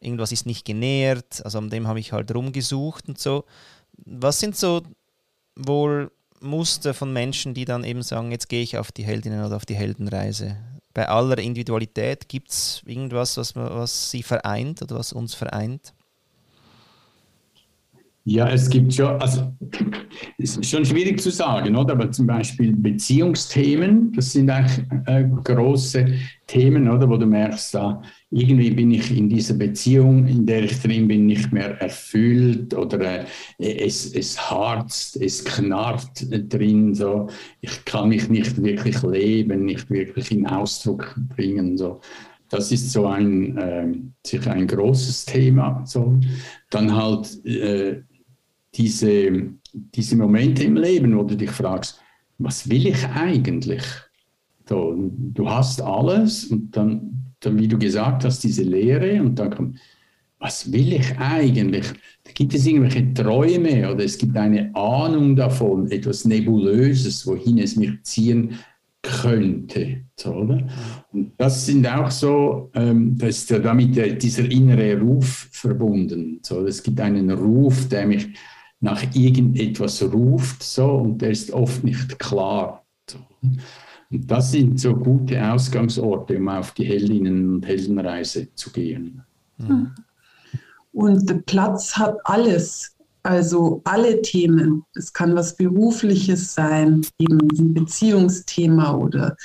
Irgendwas 0.01 0.33
ist 0.33 0.45
nicht 0.45 0.65
genährt. 0.65 1.43
Also 1.45 1.59
an 1.59 1.69
dem 1.69 1.87
habe 1.87 2.01
ich 2.01 2.11
halt 2.11 2.35
rumgesucht 2.35 3.07
und 3.07 3.17
so. 3.17 3.45
Was 4.05 4.41
sind 4.41 4.57
so 4.57 4.83
wohl 5.55 6.11
Muster 6.41 6.93
von 6.93 7.13
Menschen, 7.13 7.53
die 7.53 7.63
dann 7.63 7.85
eben 7.85 8.03
sagen, 8.03 8.31
jetzt 8.31 8.49
gehe 8.49 8.61
ich 8.61 8.77
auf 8.77 8.91
die 8.91 9.05
Heldinnen 9.05 9.45
oder 9.45 9.55
auf 9.55 9.65
die 9.65 9.75
Heldenreise? 9.75 10.57
Bei 10.93 11.09
aller 11.09 11.39
Individualität 11.39 12.29
gibt 12.29 12.51
es 12.51 12.83
irgendwas, 12.85 13.37
was, 13.37 13.55
was 13.55 14.11
sie 14.11 14.21
vereint 14.21 14.81
oder 14.81 14.95
was 14.97 15.11
uns 15.11 15.33
vereint? 15.33 15.93
Ja, 18.25 18.49
es 18.49 18.69
gibt 18.69 18.93
schon, 18.93 19.19
also 19.21 19.53
es 20.37 20.55
ist 20.55 20.69
schon 20.69 20.85
schwierig 20.85 21.19
zu 21.19 21.29
sagen, 21.29 21.75
oder? 21.75 21.91
Aber 21.93 22.09
zum 22.09 22.25
Beispiel 22.25 22.73
Beziehungsthemen, 22.73 24.13
das 24.13 24.31
sind 24.31 24.49
eigentlich 24.49 24.85
äh, 25.07 25.25
große 25.43 26.05
Themen, 26.47 26.89
oder? 26.89 27.09
Wo 27.09 27.17
du 27.17 27.25
merkst, 27.25 27.73
da 27.73 28.01
irgendwie 28.29 28.71
bin 28.71 28.91
ich 28.91 29.15
in 29.15 29.27
dieser 29.27 29.55
Beziehung, 29.55 30.25
in 30.25 30.45
der 30.45 30.63
ich 30.63 30.81
drin 30.81 31.09
bin, 31.09 31.25
nicht 31.25 31.51
mehr 31.51 31.81
erfüllt 31.81 32.73
oder 32.73 33.01
äh, 33.01 33.25
es, 33.59 34.13
es 34.15 34.39
harzt, 34.49 35.21
es 35.21 35.43
knarrt 35.43 36.25
drin, 36.53 36.95
so. 36.95 37.27
Ich 37.59 37.83
kann 37.83 38.07
mich 38.07 38.29
nicht 38.29 38.63
wirklich 38.63 39.03
leben, 39.03 39.65
nicht 39.65 39.89
wirklich 39.89 40.31
in 40.31 40.47
Ausdruck 40.47 41.13
bringen, 41.35 41.77
so. 41.77 41.99
Das 42.47 42.71
ist 42.71 42.91
so 42.91 43.07
ein, 43.07 43.57
äh, 43.57 43.87
sicher 44.25 44.51
ein 44.51 44.67
großes 44.67 45.25
Thema. 45.25 45.81
So. 45.85 46.19
Dann 46.69 46.95
halt 46.95 47.43
äh, 47.45 48.03
diese, 48.75 49.49
diese 49.73 50.15
Momente 50.15 50.63
im 50.63 50.75
Leben, 50.75 51.17
wo 51.17 51.23
du 51.23 51.35
dich 51.35 51.51
fragst, 51.51 51.99
was 52.37 52.69
will 52.69 52.87
ich 52.87 53.07
eigentlich? 53.07 53.83
So, 54.67 54.95
du 54.97 55.49
hast 55.49 55.81
alles 55.81 56.45
und 56.45 56.75
dann, 56.75 57.33
dann, 57.39 57.59
wie 57.59 57.67
du 57.67 57.77
gesagt 57.77 58.23
hast, 58.23 58.43
diese 58.43 58.63
Lehre 58.63 59.21
und 59.21 59.37
dann 59.37 59.51
kommt, 59.51 59.79
was 60.39 60.71
will 60.71 60.93
ich 60.93 61.17
eigentlich? 61.17 61.85
Da 62.23 62.31
gibt 62.33 62.53
es 62.53 62.65
irgendwelche 62.65 63.13
Träume 63.13 63.89
oder 63.91 64.03
es 64.03 64.17
gibt 64.17 64.35
eine 64.35 64.75
Ahnung 64.75 65.35
davon, 65.35 65.89
etwas 65.89 66.25
Nebulöses, 66.25 67.25
wohin 67.25 67.59
es 67.59 67.75
mich 67.77 68.03
ziehen 68.03 68.55
könnte. 69.01 70.01
So, 70.17 70.33
oder? 70.33 70.67
Und 71.11 71.33
das 71.37 71.65
sind 71.65 71.87
auch 71.87 72.11
so, 72.11 72.71
ähm, 72.73 73.17
da 73.17 73.27
ist 73.27 73.49
ja 73.49 73.59
damit 73.59 73.95
der, 73.95 74.13
dieser 74.13 74.49
innere 74.49 74.99
Ruf 74.99 75.49
verbunden. 75.51 76.39
So, 76.41 76.65
es 76.65 76.81
gibt 76.81 76.99
einen 76.99 77.29
Ruf, 77.31 77.87
der 77.87 78.07
mich 78.07 78.29
nach 78.83 79.01
irgendetwas 79.15 80.03
ruft, 80.03 80.61
so, 80.61 80.97
und 80.97 81.21
der 81.21 81.31
ist 81.31 81.51
oft 81.51 81.85
nicht 81.85 82.19
klar. 82.19 82.85
So. 83.09 83.17
Und 83.41 83.61
das 84.11 84.51
sind 84.51 84.77
so 84.77 84.93
gute 84.93 85.41
Ausgangsorte, 85.41 86.37
um 86.37 86.49
auf 86.49 86.73
die 86.73 86.83
Heldinnen- 86.83 87.55
und 87.55 87.65
Heldenreise 87.65 88.53
zu 88.55 88.71
gehen. 88.71 89.23
Mhm. 89.57 89.91
Und 90.91 91.29
der 91.29 91.35
Platz 91.35 91.95
hat 91.95 92.17
alles, 92.25 92.95
also 93.23 93.81
alle 93.85 94.21
Themen. 94.21 94.83
Es 94.95 95.13
kann 95.13 95.33
was 95.33 95.55
Berufliches 95.55 96.53
sein, 96.53 97.05
eben 97.19 97.39
ein 97.57 97.73
Beziehungsthema 97.73 98.95
oder 98.95 99.37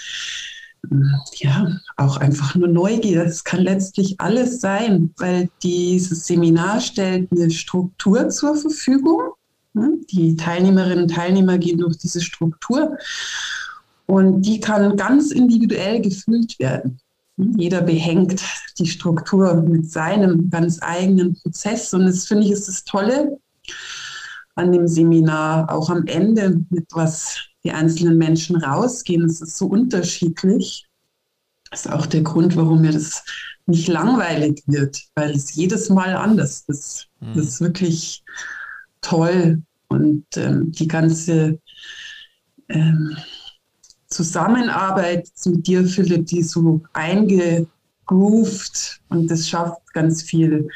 ja, 1.36 1.80
auch 1.96 2.16
einfach 2.16 2.54
nur 2.54 2.68
Neugier. 2.68 3.24
Es 3.24 3.44
kann 3.44 3.62
letztlich 3.62 4.20
alles 4.20 4.60
sein, 4.60 5.12
weil 5.18 5.48
dieses 5.62 6.26
Seminar 6.26 6.80
stellt 6.80 7.30
eine 7.32 7.50
Struktur 7.50 8.28
zur 8.28 8.56
Verfügung. 8.56 9.20
Die 10.10 10.34
Teilnehmerinnen 10.36 11.04
und 11.04 11.14
Teilnehmer 11.14 11.58
gehen 11.58 11.78
durch 11.78 11.98
diese 11.98 12.20
Struktur 12.20 12.96
und 14.06 14.42
die 14.42 14.58
kann 14.58 14.96
ganz 14.96 15.30
individuell 15.30 16.00
gefüllt 16.00 16.58
werden. 16.58 16.98
Jeder 17.36 17.82
behängt 17.82 18.42
die 18.78 18.86
Struktur 18.86 19.54
mit 19.54 19.90
seinem 19.90 20.50
ganz 20.50 20.78
eigenen 20.82 21.34
Prozess 21.34 21.92
und 21.94 22.06
das 22.06 22.26
finde 22.26 22.44
ich 22.44 22.52
ist 22.52 22.66
das 22.66 22.84
Tolle 22.84 23.38
an 24.56 24.72
dem 24.72 24.88
Seminar, 24.88 25.70
auch 25.70 25.90
am 25.90 26.06
Ende 26.06 26.60
mit 26.70 26.86
was 26.90 27.47
die 27.64 27.72
einzelnen 27.72 28.18
Menschen 28.18 28.56
rausgehen. 28.56 29.24
Es 29.24 29.40
ist 29.40 29.56
so 29.56 29.66
unterschiedlich. 29.66 30.86
Das 31.70 31.86
ist 31.86 31.92
auch 31.92 32.06
der 32.06 32.22
Grund, 32.22 32.56
warum 32.56 32.80
mir 32.80 32.92
das 32.92 33.24
nicht 33.66 33.88
langweilig 33.88 34.62
wird, 34.66 35.02
weil 35.14 35.32
es 35.32 35.54
jedes 35.54 35.90
Mal 35.90 36.16
anders 36.16 36.64
ist. 36.68 37.08
Mhm. 37.20 37.34
Das 37.34 37.46
ist 37.46 37.60
wirklich 37.60 38.24
toll. 39.00 39.62
Und 39.88 40.24
ähm, 40.36 40.72
die 40.72 40.88
ganze 40.88 41.58
ähm, 42.68 43.16
Zusammenarbeit 44.06 45.28
mit 45.44 45.66
dir, 45.66 45.86
Philipp, 45.86 46.26
die 46.26 46.42
so 46.42 46.82
eingegroovt 48.08 49.00
und 49.08 49.30
das 49.30 49.48
schafft 49.48 49.92
ganz 49.92 50.22
viel 50.22 50.68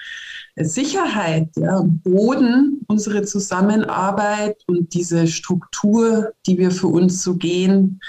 Sicherheit, 0.56 1.48
ja, 1.56 1.82
Boden, 1.82 2.80
unsere 2.86 3.22
Zusammenarbeit 3.22 4.62
und 4.66 4.92
diese 4.92 5.26
Struktur, 5.26 6.32
die 6.46 6.58
wir 6.58 6.70
für 6.70 6.88
uns 6.88 7.22
so 7.22 7.36
gehen, 7.36 8.00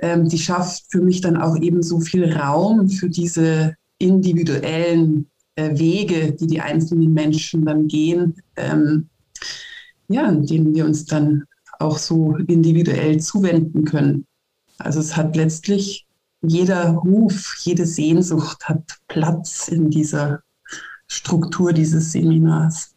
ähm, 0.00 0.28
die 0.28 0.38
schafft 0.38 0.84
für 0.90 1.02
mich 1.02 1.20
dann 1.20 1.36
auch 1.36 1.56
eben 1.60 1.82
so 1.82 2.00
viel 2.00 2.32
Raum 2.32 2.88
für 2.88 3.10
diese 3.10 3.74
individuellen 3.98 5.28
äh, 5.56 5.78
Wege, 5.78 6.32
die 6.32 6.46
die 6.46 6.60
einzelnen 6.60 7.12
Menschen 7.12 7.66
dann 7.66 7.86
gehen, 7.86 8.36
ähm, 8.56 9.08
ja, 10.08 10.32
denen 10.32 10.74
wir 10.74 10.86
uns 10.86 11.04
dann 11.04 11.44
auch 11.80 11.98
so 11.98 12.36
individuell 12.46 13.20
zuwenden 13.20 13.84
können. 13.84 14.26
Also 14.78 15.00
es 15.00 15.16
hat 15.16 15.36
letztlich 15.36 16.07
jeder 16.42 16.90
Ruf, 16.90 17.56
jede 17.62 17.86
Sehnsucht 17.86 18.68
hat 18.68 18.82
Platz 19.08 19.68
in 19.68 19.90
dieser 19.90 20.42
Struktur 21.06 21.72
dieses 21.72 22.12
Seminars. 22.12 22.94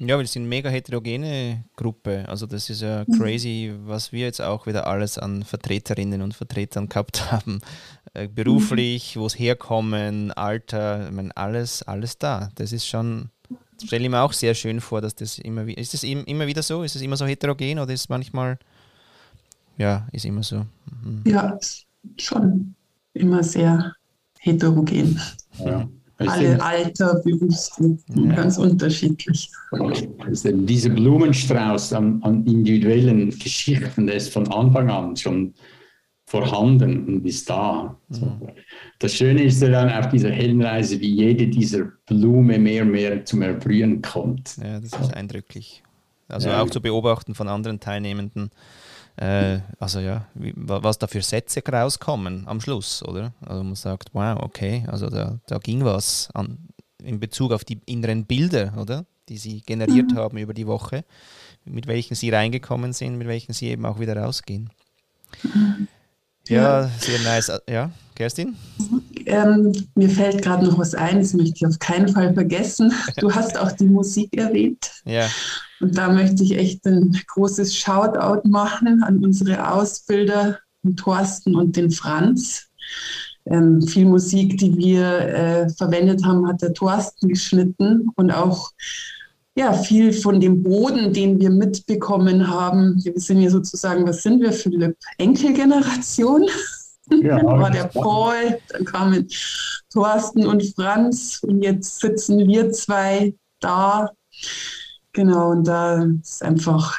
Ja, 0.00 0.16
wir 0.16 0.26
sind 0.28 0.42
eine 0.42 0.48
mega 0.48 0.70
heterogene 0.70 1.64
Gruppe. 1.74 2.24
Also 2.28 2.46
das 2.46 2.70
ist 2.70 2.82
ja 2.82 3.04
mhm. 3.06 3.18
crazy, 3.18 3.74
was 3.84 4.12
wir 4.12 4.26
jetzt 4.26 4.40
auch 4.40 4.66
wieder 4.66 4.86
alles 4.86 5.18
an 5.18 5.42
Vertreterinnen 5.42 6.22
und 6.22 6.34
Vertretern 6.34 6.88
gehabt 6.88 7.32
haben. 7.32 7.60
Äh, 8.14 8.28
beruflich, 8.28 9.16
mhm. 9.16 9.20
wo 9.20 9.26
es 9.26 9.38
herkommen, 9.38 10.30
Alter, 10.32 11.08
ich 11.08 11.14
meine, 11.14 11.36
alles, 11.36 11.82
alles 11.82 12.16
da. 12.16 12.50
Das 12.54 12.72
ist 12.72 12.86
schon, 12.86 13.30
stelle 13.84 14.04
ich 14.04 14.10
mir 14.10 14.22
auch 14.22 14.32
sehr 14.32 14.54
schön 14.54 14.80
vor, 14.80 15.00
dass 15.00 15.16
das 15.16 15.38
immer 15.38 15.66
wieder, 15.66 15.80
ist 15.80 15.94
das 15.94 16.04
immer 16.04 16.46
wieder 16.46 16.62
so? 16.62 16.84
Ist 16.84 16.94
es 16.94 17.02
immer 17.02 17.16
so 17.16 17.26
heterogen 17.26 17.80
oder 17.80 17.92
ist 17.92 18.02
es 18.02 18.08
manchmal, 18.08 18.56
ja, 19.78 20.06
ist 20.12 20.24
immer 20.24 20.44
so? 20.44 20.64
Mhm. 21.02 21.24
Ja, 21.26 21.58
schon 22.18 22.74
immer 23.14 23.42
sehr 23.42 23.94
heterogen. 24.40 25.20
Ja. 25.64 25.88
Alle 26.18 26.60
Alter, 26.60 27.20
Berufsgruppen, 27.24 28.30
ja. 28.30 28.34
ganz 28.34 28.58
unterschiedlich. 28.58 29.52
Also 29.70 30.50
dieser 30.52 30.90
Blumenstrauß 30.90 31.92
an, 31.92 32.20
an, 32.24 32.44
individuellen 32.44 33.30
Geschichten, 33.30 34.06
der 34.08 34.16
ist 34.16 34.32
von 34.32 34.48
Anfang 34.48 34.90
an 34.90 35.16
schon 35.16 35.54
vorhanden 36.26 37.06
und 37.06 37.24
ist 37.24 37.48
da. 37.48 37.96
Mhm. 38.08 38.48
Das 38.98 39.14
Schöne 39.14 39.44
ist 39.44 39.62
ja 39.62 39.68
dann 39.68 39.90
auf 39.90 40.10
dieser 40.10 40.30
Heldenreise, 40.30 41.00
wie 41.00 41.14
jede 41.14 41.46
dieser 41.46 41.84
Blume 42.06 42.58
mehr 42.58 42.82
und 42.82 42.90
mehr 42.90 43.24
zum 43.24 43.42
Erblühen 43.42 44.02
kommt. 44.02 44.56
Ja, 44.58 44.80
das 44.80 44.92
ist 45.00 45.14
eindrücklich. 45.14 45.84
Also 46.26 46.48
ja. 46.48 46.60
auch 46.60 46.68
zu 46.68 46.82
beobachten 46.82 47.34
von 47.34 47.48
anderen 47.48 47.80
Teilnehmenden. 47.80 48.50
Äh, 49.18 49.60
also 49.80 49.98
ja, 49.98 50.26
wie, 50.34 50.52
was 50.54 50.98
da 50.98 51.08
für 51.08 51.22
Sätze 51.22 51.60
rauskommen 51.66 52.46
am 52.46 52.60
Schluss, 52.60 53.02
oder? 53.02 53.32
Also 53.40 53.64
man 53.64 53.74
sagt, 53.74 54.10
wow, 54.12 54.38
okay, 54.40 54.84
also 54.86 55.08
da, 55.08 55.40
da 55.46 55.58
ging 55.58 55.84
was 55.84 56.28
an, 56.34 56.58
in 57.02 57.18
Bezug 57.18 57.52
auf 57.52 57.64
die 57.64 57.80
inneren 57.86 58.26
Bilder, 58.26 58.74
oder? 58.76 59.06
Die 59.28 59.36
sie 59.36 59.62
generiert 59.62 60.12
mhm. 60.12 60.16
haben 60.16 60.38
über 60.38 60.54
die 60.54 60.68
Woche, 60.68 61.04
mit 61.64 61.88
welchen 61.88 62.14
sie 62.14 62.30
reingekommen 62.30 62.92
sind, 62.92 63.18
mit 63.18 63.26
welchen 63.26 63.52
sie 63.52 63.66
eben 63.66 63.86
auch 63.86 63.98
wieder 63.98 64.16
rausgehen. 64.16 64.70
Mhm. 65.42 65.88
Ja, 66.46 66.88
sehr 67.00 67.18
nice. 67.18 67.52
Ja, 67.68 67.90
Kerstin? 68.18 68.56
ähm, 69.26 69.72
mir 69.94 70.10
fällt 70.10 70.42
gerade 70.42 70.66
noch 70.66 70.76
was 70.76 70.92
ein, 70.94 71.20
das 71.20 71.34
möchte 71.34 71.54
ich 71.54 71.66
auf 71.66 71.78
keinen 71.78 72.08
Fall 72.08 72.34
vergessen. 72.34 72.92
Du 73.18 73.32
hast 73.32 73.56
auch 73.56 73.70
die 73.72 73.86
Musik 73.86 74.36
erwähnt. 74.36 74.90
Ja. 75.04 75.28
Und 75.80 75.96
da 75.96 76.12
möchte 76.12 76.42
ich 76.42 76.56
echt 76.56 76.84
ein 76.84 77.16
großes 77.28 77.76
Shoutout 77.76 78.48
machen 78.48 79.04
an 79.04 79.24
unsere 79.24 79.72
Ausbilder, 79.72 80.58
den 80.82 80.96
Thorsten 80.96 81.54
und 81.54 81.76
den 81.76 81.92
Franz. 81.92 82.66
Ähm, 83.46 83.82
viel 83.82 84.04
Musik, 84.06 84.58
die 84.58 84.76
wir 84.76 85.04
äh, 85.04 85.68
verwendet 85.70 86.24
haben, 86.24 86.46
hat 86.48 86.60
der 86.60 86.74
Thorsten 86.74 87.28
geschnitten 87.28 88.08
und 88.16 88.32
auch 88.32 88.72
ja, 89.56 89.72
viel 89.72 90.12
von 90.12 90.40
dem 90.40 90.62
Boden, 90.62 91.12
den 91.12 91.38
wir 91.40 91.50
mitbekommen 91.50 92.48
haben. 92.48 93.00
Wir 93.04 93.14
sind 93.16 93.42
ja 93.42 93.50
sozusagen, 93.50 94.06
was 94.06 94.22
sind 94.22 94.40
wir, 94.40 94.52
Philipp? 94.52 94.96
Enkelgeneration? 95.18 96.48
Ja, 97.22 97.38
dann 97.38 97.46
war 97.60 97.70
der 97.70 97.84
Paul, 97.84 98.58
dann 98.68 98.84
kamen 98.84 99.28
Thorsten 99.92 100.46
und 100.46 100.62
Franz 100.74 101.40
und 101.42 101.62
jetzt 101.62 102.00
sitzen 102.00 102.46
wir 102.46 102.70
zwei 102.72 103.34
da. 103.60 104.10
Genau, 105.12 105.50
und 105.50 105.66
da 105.66 106.04
ist 106.22 106.42
einfach 106.42 106.98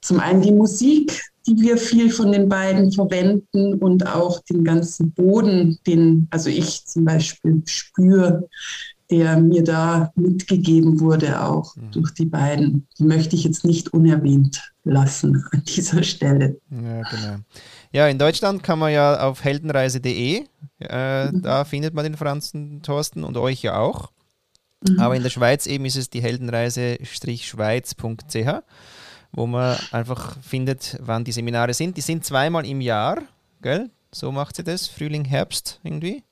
zum 0.00 0.20
einen 0.20 0.42
die 0.42 0.52
Musik, 0.52 1.22
die 1.46 1.60
wir 1.60 1.78
viel 1.78 2.10
von 2.10 2.32
den 2.32 2.48
beiden 2.48 2.92
verwenden 2.92 3.74
und 3.74 4.06
auch 4.06 4.40
den 4.50 4.64
ganzen 4.64 5.12
Boden, 5.12 5.78
den 5.86 6.28
also 6.30 6.50
ich 6.50 6.84
zum 6.84 7.04
Beispiel 7.04 7.62
spüre, 7.64 8.48
der 9.10 9.38
mir 9.40 9.64
da 9.64 10.12
mitgegeben 10.16 11.00
wurde, 11.00 11.42
auch 11.42 11.74
mhm. 11.76 11.90
durch 11.92 12.12
die 12.12 12.26
beiden. 12.26 12.86
Die 12.98 13.04
möchte 13.04 13.36
ich 13.36 13.44
jetzt 13.44 13.64
nicht 13.64 13.92
unerwähnt 13.94 14.60
lassen 14.84 15.44
an 15.52 15.62
dieser 15.64 16.02
Stelle. 16.02 16.60
Ja, 16.70 17.02
genau. 17.02 17.36
Ja, 17.92 18.06
in 18.06 18.18
Deutschland 18.18 18.62
kann 18.62 18.78
man 18.78 18.92
ja 18.92 19.26
auf 19.26 19.42
heldenreise.de, 19.44 20.44
äh, 20.80 21.30
mhm. 21.30 21.42
da 21.42 21.64
findet 21.64 21.94
man 21.94 22.04
den 22.04 22.16
Franzen 22.16 22.82
Thorsten 22.82 23.24
und 23.24 23.36
euch 23.36 23.62
ja 23.62 23.78
auch. 23.78 24.12
Mhm. 24.86 25.00
Aber 25.00 25.16
in 25.16 25.22
der 25.22 25.30
Schweiz 25.30 25.66
eben 25.66 25.86
ist 25.86 25.96
es 25.96 26.10
die 26.10 26.22
heldenreise-schweiz.ch, 26.22 28.62
wo 29.32 29.46
man 29.46 29.78
einfach 29.90 30.36
findet, 30.42 30.98
wann 31.00 31.24
die 31.24 31.32
Seminare 31.32 31.74
sind. 31.74 31.96
Die 31.96 32.02
sind 32.02 32.24
zweimal 32.24 32.64
im 32.66 32.80
Jahr, 32.80 33.22
gell? 33.62 33.90
So 34.12 34.30
macht 34.32 34.56
sie 34.56 34.64
das, 34.64 34.86
Frühling, 34.86 35.24
Herbst 35.24 35.80
irgendwie. 35.82 36.22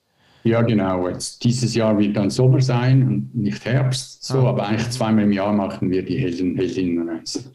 Ja, 0.45 0.63
genau. 0.63 1.09
Jetzt, 1.09 1.43
dieses 1.43 1.75
Jahr 1.75 1.99
wird 1.99 2.17
dann 2.17 2.31
Sommer 2.31 2.63
sein 2.63 3.03
und 3.03 3.35
nicht 3.35 3.65
Herbst, 3.65 4.23
so, 4.25 4.47
ah. 4.47 4.51
aber 4.51 4.69
eigentlich 4.69 4.91
zweimal 4.91 5.25
im 5.25 5.33
Jahr 5.33 5.53
machen 5.53 5.91
wir 5.91 6.05
die 6.05 6.19
Helden, 6.19 6.55
Heldinnenreise. 6.57 7.53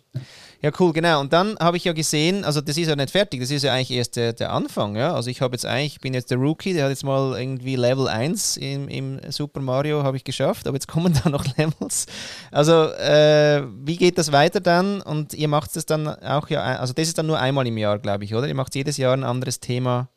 Ja, 0.64 0.70
cool, 0.80 0.94
genau. 0.94 1.22
Und 1.22 1.34
dann 1.34 1.58
habe 1.60 1.78
ich 1.78 1.86
ja 1.86 1.94
gesehen, 1.94 2.46
also 2.46 2.62
das 2.62 2.78
ist 2.78 2.88
ja 2.88 2.96
nicht 2.96 3.10
fertig, 3.10 3.40
das 3.40 3.50
ist 3.50 3.64
ja 3.64 3.74
eigentlich 3.74 3.92
erst 3.92 4.16
der, 4.16 4.34
der 4.34 4.54
Anfang, 4.54 4.96
ja. 4.96 5.12
Also 5.12 5.32
ich 5.32 5.42
habe 5.42 5.56
jetzt 5.56 5.66
eigentlich, 5.66 5.94
ich 5.94 6.02
bin 6.02 6.14
jetzt 6.14 6.30
der 6.30 6.38
Rookie, 6.38 6.74
der 6.74 6.84
hat 6.84 6.92
jetzt 6.92 7.04
mal 7.04 7.40
irgendwie 7.40 7.76
Level 7.76 8.08
1 8.08 8.58
im, 8.58 8.88
im 8.88 9.20
Super 9.32 9.60
Mario 9.60 10.04
habe 10.04 10.18
ich 10.18 10.24
geschafft, 10.24 10.68
aber 10.68 10.76
jetzt 10.76 10.88
kommen 10.88 11.20
da 11.24 11.30
noch 11.30 11.46
Levels. 11.58 12.06
Also 12.52 12.74
äh, 12.92 13.64
wie 13.84 13.98
geht 13.98 14.20
das 14.20 14.32
weiter 14.32 14.60
dann? 14.60 15.02
Und 15.02 15.34
ihr 15.34 15.48
macht 15.48 15.76
es 15.76 15.88
dann 15.88 16.08
auch 16.08 16.48
ja, 16.50 16.62
also 16.62 16.94
das 16.94 17.08
ist 17.08 17.18
dann 17.18 17.26
nur 17.26 17.40
einmal 17.40 17.66
im 17.66 17.78
Jahr, 17.80 17.98
glaube 17.98 18.24
ich, 18.24 18.36
oder? 18.36 18.48
Ihr 18.48 18.56
macht 18.56 18.76
jedes 18.76 18.98
Jahr 18.98 19.14
ein 19.14 19.24
anderes 19.24 19.62
Thema 19.62 20.10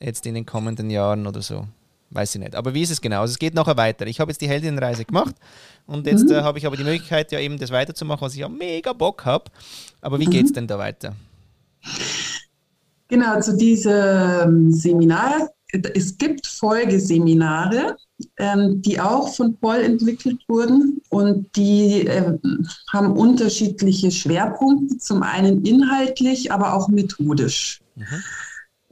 jetzt 0.00 0.26
in 0.26 0.34
den 0.34 0.46
kommenden 0.46 0.90
Jahren 0.90 1.28
oder 1.28 1.42
so. 1.42 1.68
Weiß 2.10 2.34
ich 2.34 2.40
nicht. 2.40 2.54
Aber 2.54 2.72
wie 2.72 2.82
ist 2.82 2.90
es 2.90 3.00
genau? 3.00 3.20
Also 3.20 3.32
es 3.32 3.38
geht 3.38 3.54
nachher 3.54 3.76
weiter. 3.76 4.06
Ich 4.06 4.20
habe 4.20 4.30
jetzt 4.30 4.40
die 4.40 4.48
Heldinnenreise 4.48 5.04
gemacht 5.04 5.34
und 5.86 6.06
jetzt 6.06 6.26
mhm. 6.26 6.32
äh, 6.32 6.42
habe 6.42 6.58
ich 6.58 6.66
aber 6.66 6.76
die 6.76 6.84
Möglichkeit, 6.84 7.32
ja 7.32 7.40
eben 7.40 7.58
das 7.58 7.70
weiterzumachen, 7.70 8.20
was 8.20 8.34
ich 8.34 8.40
ja 8.40 8.48
mega 8.48 8.92
Bock 8.92 9.24
habe. 9.24 9.44
Aber 10.00 10.18
wie 10.20 10.26
mhm. 10.26 10.30
geht 10.30 10.46
es 10.46 10.52
denn 10.52 10.66
da 10.66 10.78
weiter? 10.78 11.16
Genau, 13.08 13.40
zu 13.40 13.56
diesem 13.56 14.72
Seminar. 14.72 15.50
Es 15.94 16.16
gibt 16.16 16.46
Folgeseminare, 16.46 17.96
ähm, 18.38 18.80
die 18.82 19.00
auch 19.00 19.34
von 19.34 19.56
Paul 19.58 19.80
entwickelt 19.80 20.40
wurden 20.48 21.02
und 21.10 21.54
die 21.56 22.06
äh, 22.06 22.38
haben 22.92 23.12
unterschiedliche 23.12 24.10
Schwerpunkte, 24.12 24.96
zum 24.98 25.22
einen 25.22 25.64
inhaltlich, 25.64 26.52
aber 26.52 26.72
auch 26.72 26.88
methodisch. 26.88 27.80
Mhm. 27.96 28.22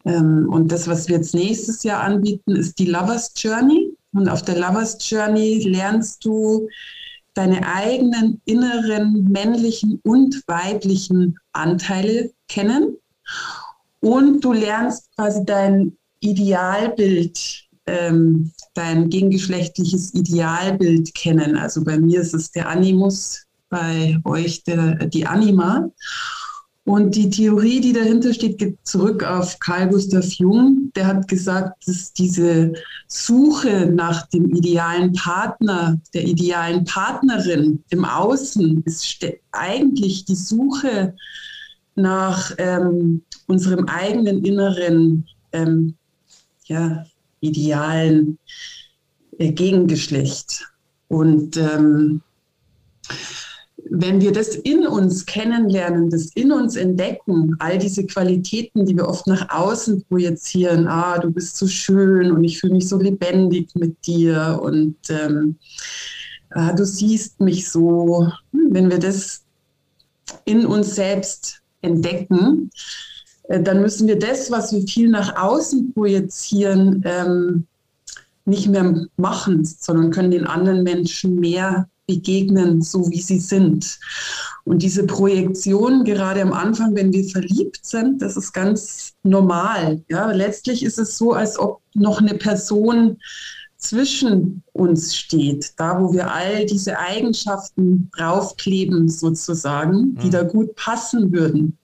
Ähm, 0.05 0.49
und 0.51 0.71
das, 0.71 0.87
was 0.87 1.09
wir 1.09 1.17
jetzt 1.17 1.35
nächstes 1.35 1.83
Jahr 1.83 2.03
anbieten, 2.03 2.57
ist 2.57 2.79
die 2.79 2.87
Lovers 2.87 3.33
Journey. 3.37 3.97
Und 4.13 4.29
auf 4.29 4.43
der 4.43 4.59
Lovers 4.59 4.99
Journey 5.01 5.65
lernst 5.65 6.25
du 6.25 6.69
deine 7.35 7.67
eigenen 7.67 8.41
inneren 8.45 9.29
männlichen 9.31 10.01
und 10.05 10.43
weiblichen 10.47 11.37
Anteile 11.53 12.33
kennen. 12.49 12.97
Und 14.01 14.45
du 14.45 14.53
lernst 14.53 15.09
quasi 15.17 15.45
dein 15.45 15.97
Idealbild, 16.21 17.65
ähm, 17.87 18.53
dein 18.75 19.11
gegengeschlechtliches 19.11 20.15
Idealbild 20.15 21.15
kennen. 21.15 21.57
Also 21.57 21.83
bei 21.83 21.99
mir 21.99 22.21
ist 22.21 22.35
es 22.35 22.51
der 22.51 22.69
Animus, 22.69 23.45
bei 23.69 24.19
euch 24.25 24.63
der, 24.65 25.07
die 25.07 25.27
Anima. 25.27 25.91
Und 26.85 27.17
die 27.17 27.31
Theorie, 27.31 27.81
die 27.81 27.95
dahinter 27.95 28.35
steht, 28.35 28.59
geht 28.59 28.77
zurück 28.85 29.25
auf 29.25 29.59
Carl 29.59 29.89
Gustav 29.89 30.27
Jung. 30.35 30.93
Der 30.95 31.07
hat 31.07 31.29
gesagt, 31.29 31.89
dass 31.89 32.13
diese 32.13 32.75
Suche 33.09 33.87
nach 33.87 34.27
dem 34.29 34.55
idealen 34.55 35.15
Partner, 35.15 35.99
der 36.13 36.25
idealen 36.25 36.85
Partnerin 36.85 37.83
im 37.89 38.05
Außen, 38.05 38.83
ist 38.85 39.19
eigentlich 39.53 40.27
die 40.27 40.35
Suche 40.35 41.15
nach 41.95 42.53
ähm, 42.59 43.23
unserem 43.47 43.87
eigenen 43.87 44.45
inneren 44.45 45.27
ähm, 45.53 45.95
ja, 46.67 47.07
idealen 47.41 48.39
äh, 49.39 49.53
Gegengeschlecht. 49.53 50.67
Und 51.09 51.57
ähm, 51.57 52.21
wenn 53.91 54.21
wir 54.21 54.33
das 54.33 54.55
in 54.55 54.87
uns 54.87 55.27
kennenlernen, 55.27 56.11
das 56.11 56.31
in 56.35 56.53
uns 56.53 56.77
entdecken, 56.77 57.55
all 57.59 57.79
diese 57.79 58.07
Qualitäten, 58.07 58.87
die 58.87 58.97
wir 58.97 59.09
oft 59.09 59.27
nach 59.27 59.49
außen 59.51 60.05
projizieren, 60.09 60.89
ah, 60.89 61.19
du 61.19 61.31
bist 61.31 61.57
so 61.57 61.67
schön 61.67 62.33
und 62.33 62.45
ich 62.45 62.61
fühle 62.61 62.75
mich 62.75 62.89
so 62.89 62.99
lebendig 62.99 63.69
mit 63.75 64.07
dir 64.07 64.59
und 64.63 64.97
ähm, 65.11 65.57
ah, 66.51 66.73
du 66.73 66.85
siehst 66.85 67.41
mich 67.41 67.69
so, 67.69 68.33
hm, 68.53 68.69
wenn 68.71 68.91
wir 68.91 68.99
das 68.99 69.43
in 70.45 70.67
uns 70.67 70.95
selbst 70.95 71.61
entdecken, 71.83 72.71
äh, 73.45 73.63
dann 73.63 73.83
müssen 73.83 74.09
wir 74.09 74.19
das, 74.19 74.51
was 74.51 74.73
wir 74.73 74.83
viel 74.87 75.11
nach 75.11 75.37
außen 75.37 75.93
projizieren, 75.93 77.03
ähm, 77.05 77.67
nicht 78.47 78.69
mehr 78.69 79.07
machen, 79.17 79.65
sondern 79.65 80.11
können 80.11 80.31
den 80.31 80.47
anderen 80.47 80.83
Menschen 80.83 81.37
mehr 81.41 81.89
begegnen, 82.07 82.83
so 82.83 83.11
wie 83.11 83.21
sie 83.21 83.39
sind. 83.39 83.99
Und 84.65 84.83
diese 84.83 85.05
Projektion, 85.05 86.05
gerade 86.05 86.43
am 86.43 86.53
Anfang, 86.53 86.95
wenn 86.95 87.13
wir 87.13 87.25
verliebt 87.25 87.85
sind, 87.85 88.21
das 88.23 88.37
ist 88.37 88.53
ganz 88.53 89.13
normal. 89.23 90.03
Ja, 90.09 90.31
letztlich 90.33 90.83
ist 90.85 90.99
es 90.99 91.17
so, 91.17 91.33
als 91.33 91.59
ob 91.59 91.81
noch 91.95 92.21
eine 92.21 92.35
Person 92.35 93.19
zwischen 93.77 94.63
uns 94.73 95.15
steht, 95.15 95.75
da 95.77 96.01
wo 96.01 96.13
wir 96.13 96.33
all 96.33 96.65
diese 96.65 96.99
Eigenschaften 96.99 98.11
draufkleben 98.17 99.09
sozusagen, 99.09 100.17
die 100.23 100.29
mhm. 100.29 100.31
da 100.31 100.43
gut 100.43 100.75
passen 100.75 101.33
würden. 101.33 101.79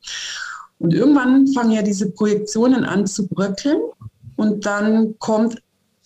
Und 0.79 0.95
irgendwann 0.95 1.47
fangen 1.49 1.73
ja 1.73 1.83
diese 1.83 2.11
Projektionen 2.11 2.85
an 2.85 3.07
zu 3.07 3.29
bröckeln 3.29 3.83
und 4.37 4.65
dann 4.65 5.19
kommt 5.19 5.63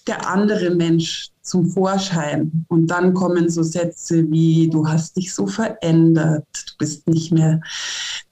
der 0.06 0.28
andere 0.28 0.70
Mensch 0.70 1.30
zum 1.42 1.66
Vorschein. 1.66 2.64
Und 2.68 2.88
dann 2.88 3.14
kommen 3.14 3.50
so 3.50 3.62
Sätze 3.62 4.30
wie, 4.30 4.68
du 4.68 4.86
hast 4.86 5.16
dich 5.16 5.34
so 5.34 5.46
verändert, 5.46 6.46
du 6.52 6.72
bist 6.78 7.08
nicht 7.08 7.32
mehr 7.32 7.60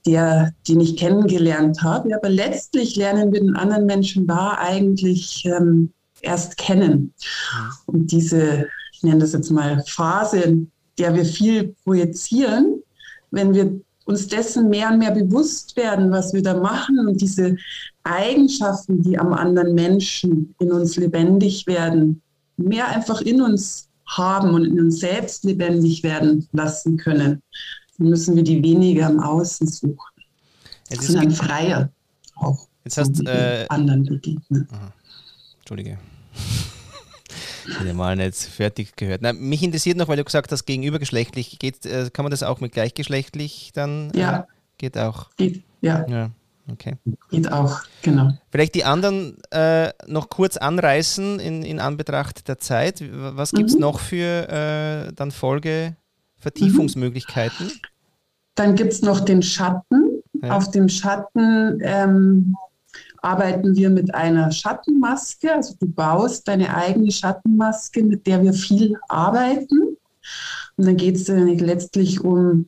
der, 0.07 0.53
den 0.69 0.81
ich 0.81 0.97
kennengelernt 0.97 1.83
habe. 1.83 2.15
Aber 2.15 2.29
letztlich 2.29 2.97
lernen 2.97 3.33
wir 3.33 3.41
den 3.41 3.57
anderen 3.57 3.87
Menschen 3.87 4.27
da 4.27 4.57
eigentlich 4.59 5.45
ähm, 5.47 5.93
erst 6.21 6.57
kennen. 6.57 7.13
Und 7.87 8.11
diese, 8.13 8.67
ich 8.93 9.03
nenne 9.03 9.21
das 9.21 9.33
jetzt 9.33 9.51
mal 9.51 9.83
Phase, 9.87 10.41
in 10.41 10.71
der 10.99 11.15
wir 11.15 11.25
viel 11.25 11.75
projizieren, 11.85 12.83
wenn 13.31 13.55
wir 13.55 13.81
uns 14.05 14.27
dessen 14.27 14.69
mehr 14.69 14.91
und 14.91 14.99
mehr 14.99 15.13
bewusst 15.13 15.77
werden, 15.77 16.11
was 16.11 16.33
wir 16.33 16.43
da 16.43 16.55
machen 16.55 16.99
und 17.07 17.21
diese 17.21 17.57
Eigenschaften, 18.05 19.03
die 19.03 19.19
am 19.19 19.33
anderen 19.33 19.75
Menschen 19.75 20.55
in 20.59 20.73
uns 20.73 20.97
lebendig 20.97 21.67
werden, 21.67 22.23
mehr 22.57 22.89
einfach 22.89 23.21
in 23.21 23.43
uns 23.43 23.89
haben 24.07 24.51
und 24.55 24.65
in 24.65 24.81
uns 24.81 25.01
selbst 25.01 25.45
lebendig 25.45 26.03
werden 26.03 26.49
lassen 26.53 26.97
können, 26.97 27.43
dann 27.99 28.09
müssen 28.09 28.37
wir 28.37 28.43
die 28.43 28.63
weniger 28.63 29.09
im 29.09 29.21
Außen 29.21 29.67
suchen. 29.67 29.99
Jetzt 30.91 31.07
sind 31.07 31.23
dann 31.23 31.31
freier 31.31 31.91
auch. 32.37 32.67
Jetzt 32.85 32.99
hast 32.99 33.27
äh, 33.27 33.67
anderen 33.69 34.05
begegnen. 34.05 34.69
Entschuldige. 35.61 35.99
Ich 37.65 37.79
habe 37.79 37.95
mal 37.95 38.17
nicht 38.17 38.35
fertig 38.35 38.97
gehört. 38.97 39.23
Na, 39.23 39.33
mich 39.33 39.63
interessiert 39.63 39.97
noch, 39.97 40.09
weil 40.09 40.17
du 40.17 40.25
gesagt 40.25 40.51
hast, 40.51 40.65
gegenübergeschlechtlich, 40.65 41.61
geht, 41.61 41.87
äh, 41.87 42.11
kann 42.13 42.25
man 42.25 42.33
das 42.33 42.43
auch 42.43 42.59
mit 42.59 42.73
gleichgeschlechtlich 42.73 43.71
dann? 43.73 44.11
Ja. 44.17 44.41
Äh, 44.41 44.43
geht 44.79 44.99
auch. 44.99 45.31
Geht, 45.37 45.63
ja. 45.81 46.05
ja. 46.09 46.31
Okay. 46.71 46.97
Geht 47.31 47.51
auch, 47.51 47.81
genau. 48.03 48.31
Vielleicht 48.51 48.77
die 48.77 48.85
anderen 48.85 49.37
äh, 49.51 49.91
noch 50.07 50.29
kurz 50.29 50.57
anreißen 50.57 51.41
in, 51.41 51.65
in 51.65 51.81
Anbetracht 51.81 52.47
der 52.47 52.59
Zeit. 52.59 53.03
Was 53.11 53.51
gibt 53.53 53.71
es 53.71 53.75
mhm. 53.75 53.81
noch 53.81 53.99
für 53.99 54.49
äh, 54.49 55.13
dann 55.13 55.33
Folgevertiefungsmöglichkeiten? 55.33 57.67
Mhm. 57.67 57.73
Dann 58.55 58.77
gibt 58.77 58.93
es 58.93 59.03
noch 59.03 59.19
den 59.21 59.43
Schatten. 59.43 60.23
Ja. 60.43 60.57
Auf 60.57 60.71
dem 60.71 60.89
Schatten 60.89 61.81
ähm, 61.83 62.55
arbeiten 63.23 63.75
wir 63.77 63.91
mit 63.91 64.15
einer 64.15 64.53
Schattenmaske. 64.53 65.55
Also 65.55 65.75
du 65.81 65.89
baust 65.89 66.47
deine 66.49 66.75
eigene 66.75 67.11
Schattenmaske, 67.11 68.05
mit 68.05 68.27
der 68.27 68.43
wir 68.43 68.53
viel 68.53 68.99
arbeiten. 69.09 69.97
Und 70.77 70.87
dann 70.87 70.97
geht 70.97 71.17
es 71.17 71.29
letztlich 71.29 72.21
um 72.21 72.67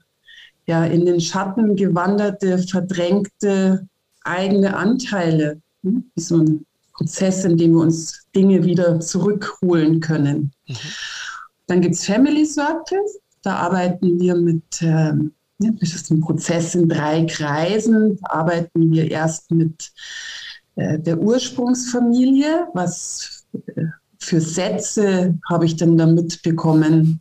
ja, 0.66 0.84
in 0.84 1.06
den 1.06 1.20
Schatten 1.20 1.76
gewanderte, 1.76 2.58
verdrängte 2.58 3.86
eigene 4.24 4.76
Anteile. 4.76 5.60
Wie 5.82 6.02
so 6.16 6.38
ein 6.38 6.66
Prozess, 6.94 7.44
in 7.44 7.56
dem 7.56 7.72
wir 7.72 7.80
uns 7.80 8.24
Dinge 8.34 8.64
wieder 8.64 9.00
zurückholen 9.00 10.00
können. 10.00 10.52
Mhm. 10.66 10.76
Dann 11.66 11.80
gibt 11.80 11.94
es 11.94 12.06
Family 12.06 12.46
Circles. 12.46 13.18
Da 13.42 13.56
arbeiten 13.56 14.18
wir 14.20 14.36
mit, 14.36 14.62
ähm, 14.80 15.32
das 15.58 15.94
ist 15.94 16.10
ein 16.10 16.20
Prozess 16.20 16.74
in 16.74 16.88
drei 16.88 17.26
Kreisen. 17.26 18.18
Da 18.22 18.30
arbeiten 18.30 18.90
wir 18.90 19.10
erst 19.10 19.50
mit 19.50 19.92
äh, 20.76 20.98
der 20.98 21.18
Ursprungsfamilie. 21.18 22.68
Was 22.74 23.46
äh, 23.74 23.84
für 24.18 24.40
Sätze 24.40 25.38
habe 25.50 25.66
ich 25.66 25.76
denn 25.76 25.98
da 25.98 26.06
mitbekommen? 26.06 27.20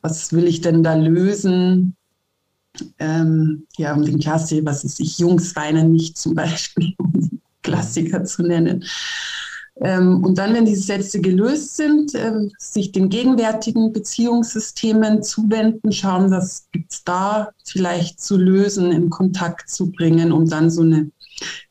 Was 0.00 0.32
will 0.32 0.46
ich 0.46 0.60
denn 0.60 0.82
da 0.82 0.94
lösen? 0.94 1.96
Ähm, 2.98 3.66
ja, 3.76 3.94
um 3.94 4.04
den 4.04 4.18
Klassiker, 4.18 4.66
was 4.66 4.84
ist 4.84 5.00
ich, 5.00 5.18
Jungs 5.18 5.54
weinen 5.56 5.92
nicht 5.92 6.18
zum 6.18 6.34
Beispiel, 6.34 6.94
um 6.98 7.12
den 7.12 7.40
Klassiker 7.62 8.24
zu 8.24 8.42
nennen. 8.42 8.84
Ähm, 9.80 10.22
und 10.22 10.36
dann, 10.36 10.52
wenn 10.52 10.66
diese 10.66 10.82
Sätze 10.82 11.20
gelöst 11.20 11.76
sind, 11.76 12.14
äh, 12.14 12.48
sich 12.58 12.92
den 12.92 13.08
gegenwärtigen 13.08 13.92
Beziehungssystemen 13.92 15.22
zuwenden, 15.22 15.90
schauen, 15.90 16.30
was 16.30 16.66
gibt 16.72 16.92
es 16.92 17.04
da 17.04 17.50
vielleicht 17.64 18.20
zu 18.20 18.36
lösen, 18.36 18.92
in 18.92 19.08
Kontakt 19.08 19.70
zu 19.70 19.90
bringen, 19.90 20.32
um 20.32 20.48
dann 20.48 20.70
so 20.70 20.82
eine 20.82 21.10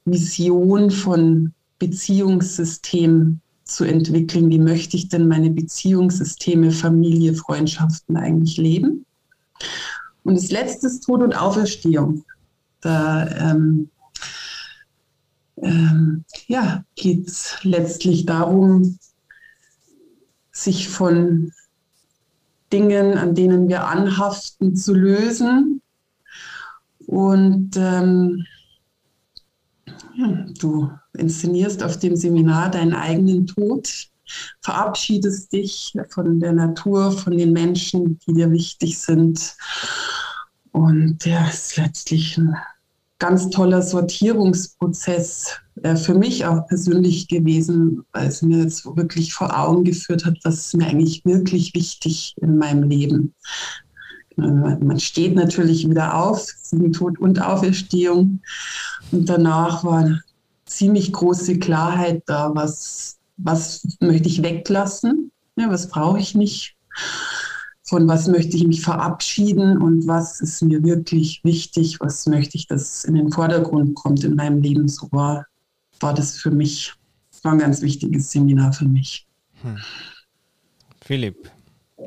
Vision 0.06 0.90
von 0.90 1.54
Beziehungssystem 1.78 3.42
zu 3.64 3.84
entwickeln. 3.84 4.50
Wie 4.50 4.60
möchte 4.60 4.98
ich 4.98 5.10
denn 5.10 5.28
meine 5.28 5.52
Beziehungssysteme, 5.52 6.72
Familie, 6.72 7.36
Freundschaften 7.36 8.18
eigentlich 8.18 8.58
leben? 8.58 9.06
Und 10.24 10.36
das 10.36 10.52
letzte 10.52 10.88
ist 10.88 11.02
Tod 11.02 11.22
und 11.22 11.34
Auferstehung. 11.34 12.24
Da 12.82 13.28
ähm, 13.28 13.90
ähm, 15.62 16.24
ja, 16.48 16.84
geht 16.96 17.28
es 17.28 17.58
letztlich 17.64 18.26
darum, 18.26 18.98
sich 20.52 20.90
von 20.90 21.52
Dingen, 22.72 23.18
an 23.18 23.36
denen 23.36 23.68
wir 23.68 23.86
anhaften, 23.86 24.76
zu 24.76 24.94
lösen. 24.94 25.82
Und 27.08 27.76
ähm, 27.78 28.46
ja, 30.16 30.46
du 30.60 30.92
inszenierst 31.18 31.82
auf 31.84 31.98
dem 31.98 32.16
Seminar 32.16 32.70
deinen 32.70 32.94
eigenen 32.94 33.48
Tod, 33.48 34.09
verabschiedest 34.62 35.52
dich 35.52 35.94
von 36.10 36.40
der 36.40 36.54
Natur, 36.54 37.12
von 37.12 37.38
den 37.38 37.54
Menschen, 37.54 38.20
die 38.28 38.34
dir 38.34 38.52
wichtig 38.52 39.00
sind 39.00 39.56
und 40.72 41.26
der 41.26 41.50
ist 41.50 41.78
letztlich 41.78 42.38
ein 42.38 42.56
ganz 43.20 43.50
toller 43.50 43.82
Sortierungsprozess 43.82 45.58
äh, 45.84 45.96
für 45.96 46.14
mich 46.14 46.46
auch 46.46 46.66
persönlich 46.68 47.28
gewesen, 47.28 48.06
weil 48.14 48.28
es 48.28 48.42
mir 48.42 48.64
jetzt 48.64 48.86
wirklich 48.86 49.34
vor 49.34 49.58
Augen 49.58 49.84
geführt 49.84 50.26
hat, 50.26 50.38
was 50.44 50.74
mir 50.74 50.88
eigentlich 50.88 51.26
wirklich 51.26 51.74
wichtig 51.76 52.34
in 52.38 52.58
meinem 52.58 52.84
Leben. 52.84 53.36
Äh, 54.38 54.42
man 54.42 55.00
steht 55.00 55.36
natürlich 55.36 55.88
wieder 55.90 56.16
auf, 56.16 56.48
sieben 56.62 56.94
Tod 56.94 57.20
und 57.20 57.42
Auferstehung. 57.42 58.42
Und 59.12 59.28
danach 59.28 59.84
war 59.84 60.18
ziemlich 60.66 61.12
große 61.12 61.60
Klarheit 61.60 62.24
da, 62.26 62.52
was, 62.54 63.19
was 63.44 63.98
möchte 64.00 64.30
ich 64.30 64.44
weglassen, 64.44 65.32
ja, 65.56 65.70
was 65.70 65.90
brauche 65.90 66.20
ich 66.20 66.36
nicht 66.36 66.76
von 67.90 68.08
was 68.08 68.28
möchte 68.28 68.56
ich 68.56 68.68
mich 68.68 68.82
verabschieden 68.82 69.82
und 69.82 70.06
was 70.06 70.42
ist 70.42 70.62
mir 70.62 70.84
wirklich 70.84 71.44
wichtig, 71.44 72.00
was 72.00 72.28
möchte 72.28 72.56
ich, 72.56 72.68
dass 72.68 73.04
in 73.04 73.16
den 73.16 73.32
Vordergrund 73.32 73.96
kommt 73.96 74.24
in 74.24 74.36
meinem 74.36 74.62
Leben. 74.62 74.88
So 74.88 75.08
war, 75.12 75.48
war 76.00 76.14
das 76.14 76.38
für 76.38 76.52
mich, 76.52 76.94
war 77.42 77.54
ein 77.54 77.58
ganz 77.58 77.82
wichtiges 77.82 78.30
Seminar 78.30 78.74
für 78.74 78.86
mich. 78.86 79.28
Hm. 79.64 79.78
Philipp. 81.02 81.50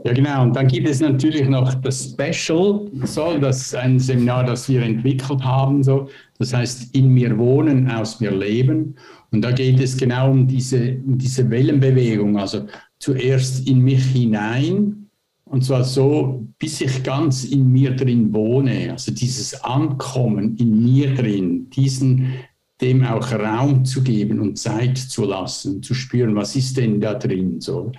Ja, 0.04 0.12
genau. 0.12 0.42
Und 0.42 0.56
dann 0.56 0.66
gibt 0.66 0.88
es 0.88 1.00
natürlich 1.00 1.48
noch 1.48 1.74
das 1.74 2.10
Special, 2.10 2.90
so, 3.04 3.38
das 3.38 3.60
ist 3.60 3.74
ein 3.76 4.00
Seminar, 4.00 4.44
das 4.44 4.68
wir 4.68 4.82
entwickelt 4.82 5.42
haben. 5.44 5.82
So. 5.82 6.08
Das 6.38 6.52
heißt, 6.52 6.94
in 6.94 7.08
mir 7.08 7.38
wohnen, 7.38 7.88
aus 7.88 8.18
mir 8.18 8.32
leben. 8.32 8.96
Und 9.30 9.42
da 9.42 9.52
geht 9.52 9.80
es 9.80 9.96
genau 9.96 10.32
um 10.32 10.46
diese, 10.46 10.98
um 11.06 11.18
diese 11.18 11.48
Wellenbewegung. 11.48 12.36
Also 12.36 12.66
zuerst 12.98 13.68
in 13.68 13.78
mich 13.78 14.04
hinein, 14.06 15.08
und 15.44 15.64
zwar 15.64 15.84
so, 15.84 16.46
bis 16.58 16.80
ich 16.80 17.02
ganz 17.02 17.44
in 17.44 17.70
mir 17.70 17.94
drin 17.94 18.32
wohne, 18.32 18.90
also 18.90 19.12
dieses 19.12 19.62
Ankommen 19.62 20.56
in 20.56 20.82
mir 20.82 21.14
drin, 21.14 21.68
diesen, 21.70 22.32
dem 22.80 23.04
auch 23.04 23.30
Raum 23.32 23.84
zu 23.84 24.02
geben 24.02 24.40
und 24.40 24.58
Zeit 24.58 24.98
zu 24.98 25.26
lassen, 25.26 25.82
zu 25.82 25.94
spüren, 25.94 26.34
was 26.34 26.56
ist 26.56 26.76
denn 26.76 27.00
da 27.00 27.14
drin 27.14 27.60
so. 27.60 27.92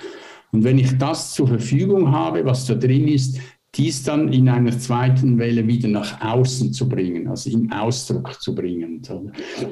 Und 0.54 0.64
wenn 0.64 0.78
ich 0.78 0.98
das 0.98 1.34
zur 1.34 1.48
Verfügung 1.48 2.12
habe, 2.12 2.46
was 2.46 2.66
da 2.66 2.76
drin 2.76 3.08
ist, 3.08 3.40
dies 3.76 4.04
dann 4.04 4.32
in 4.32 4.48
einer 4.48 4.78
zweiten 4.78 5.40
Welle 5.40 5.68
wieder 5.68 5.90
nach 5.90 6.22
außen 6.22 6.74
zu 6.74 6.88
bringen, 6.88 7.28
also 7.28 7.50
in 7.50 7.72
Ausdruck 7.72 8.40
zu 8.40 8.54
bringen. 8.54 9.02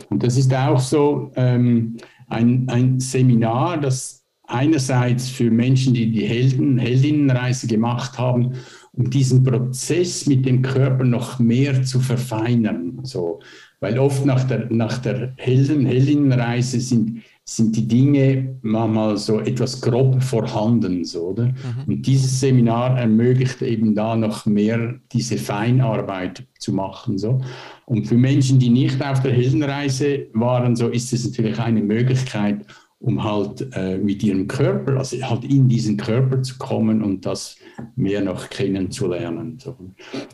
Und 0.10 0.24
das 0.24 0.38
ist 0.38 0.52
auch 0.54 0.80
so 0.80 1.32
ähm, 1.36 1.98
ein, 2.28 2.68
ein 2.68 3.00
Seminar, 3.00 3.80
das 3.80 4.26
einerseits 4.48 5.30
für 5.30 5.52
Menschen, 5.52 5.94
die 5.94 6.12
die 6.12 6.26
Helden, 6.26 6.80
Heldinnenreise 6.80 7.68
gemacht 7.68 8.18
haben, 8.18 8.54
um 8.94 9.10
diesen 9.10 9.44
Prozess 9.44 10.26
mit 10.26 10.48
dem 10.48 10.64
Körper 10.64 11.04
noch 11.04 11.38
mehr 11.38 11.84
zu 11.84 12.00
verfeinern. 12.00 13.00
So. 13.04 13.40
Weil 13.80 13.98
oft 14.00 14.26
nach 14.26 14.44
der, 14.44 14.68
nach 14.72 14.98
der 14.98 15.34
Helden, 15.38 15.86
Heldinnenreise 15.86 16.80
sind, 16.80 17.22
sind 17.56 17.76
die 17.76 17.88
Dinge 17.88 18.58
manchmal 18.62 19.18
so 19.18 19.41
etwas 19.41 19.82
grob 19.82 20.24
vorhanden. 20.24 21.04
So, 21.04 21.28
oder? 21.30 21.47
Mhm. 21.47 21.54
Und 21.88 22.08
dieses 22.08 22.39
Seminar 22.39 22.97
ermöglicht 22.97 23.62
eben 23.62 23.93
da 23.93 24.16
noch 24.16 24.45
mehr 24.45 24.95
diese 25.12 25.38
Feinarbeit 25.38 26.43
zu 26.60 26.72
machen. 26.72 27.18
So. 27.18 27.41
Und 27.86 28.08
für 28.08 28.16
Menschen, 28.16 28.58
die 28.58 28.70
nicht 28.70 29.04
auf 29.04 29.22
der 29.22 29.34
Heldenreise 29.34 30.28
waren, 30.34 30.78
so 30.78 30.88
ist 30.88 31.12
es 31.12 31.28
natürlich 31.28 31.60
eine 31.60 31.82
Möglichkeit, 31.82 32.66
um 33.02 33.24
halt 33.24 33.68
äh, 33.74 33.97
mit 33.97 34.22
ihrem 34.22 34.47
Körper, 34.47 34.97
also 34.97 35.18
halt 35.28 35.43
in 35.43 35.68
diesen 35.68 35.97
Körper 35.97 36.43
zu 36.43 36.58
kommen 36.60 37.02
und 37.02 37.26
das 37.26 37.58
mehr 37.95 38.22
noch 38.22 38.49
kennenzulernen. 38.49 39.58
So. 39.58 39.76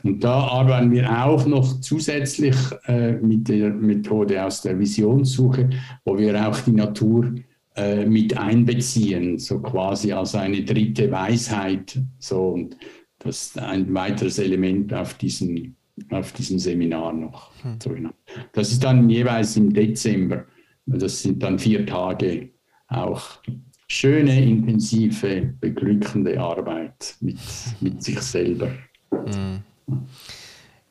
Und 0.04 0.24
da 0.24 0.34
arbeiten 0.34 0.92
wir 0.92 1.26
auch 1.26 1.46
noch 1.46 1.80
zusätzlich 1.80 2.56
äh, 2.88 3.14
mit 3.14 3.48
der 3.48 3.70
Methode 3.70 4.44
aus 4.44 4.62
der 4.62 4.78
Visionssuche, 4.78 5.70
wo 6.04 6.18
wir 6.18 6.46
auch 6.46 6.60
die 6.60 6.72
Natur 6.72 7.36
äh, 7.76 8.06
mit 8.06 8.38
einbeziehen, 8.38 9.40
so 9.40 9.60
quasi 9.60 10.12
als 10.12 10.36
eine 10.36 10.62
dritte 10.64 11.10
Weisheit. 11.10 12.02
So. 12.20 12.50
Und 12.50 12.76
das 13.20 13.44
ist 13.44 13.60
ein 13.60 13.94
weiteres 13.94 14.40
Element 14.40 14.94
auf 14.94 15.14
diesem, 15.14 15.76
auf 16.10 16.34
diesem 16.34 16.60
Seminar 16.60 17.14
noch. 17.14 17.52
Hm. 17.64 17.80
So, 17.82 17.92
genau. 17.92 18.12
Das 18.52 18.74
ist 18.74 18.84
dann 18.84 19.10
jeweils 19.10 19.56
im 19.56 19.72
Dezember. 19.72 20.44
Das 20.86 21.22
sind 21.22 21.42
dann 21.44 21.60
vier 21.60 21.86
Tage 21.86 22.57
auch 22.88 23.40
schöne, 23.88 24.42
intensive, 24.42 25.54
beglückende 25.60 26.40
Arbeit 26.40 27.16
mit, 27.22 27.40
mit 27.80 28.04
sich 28.04 28.22
selber. 28.22 28.72
Mhm. 29.12 29.64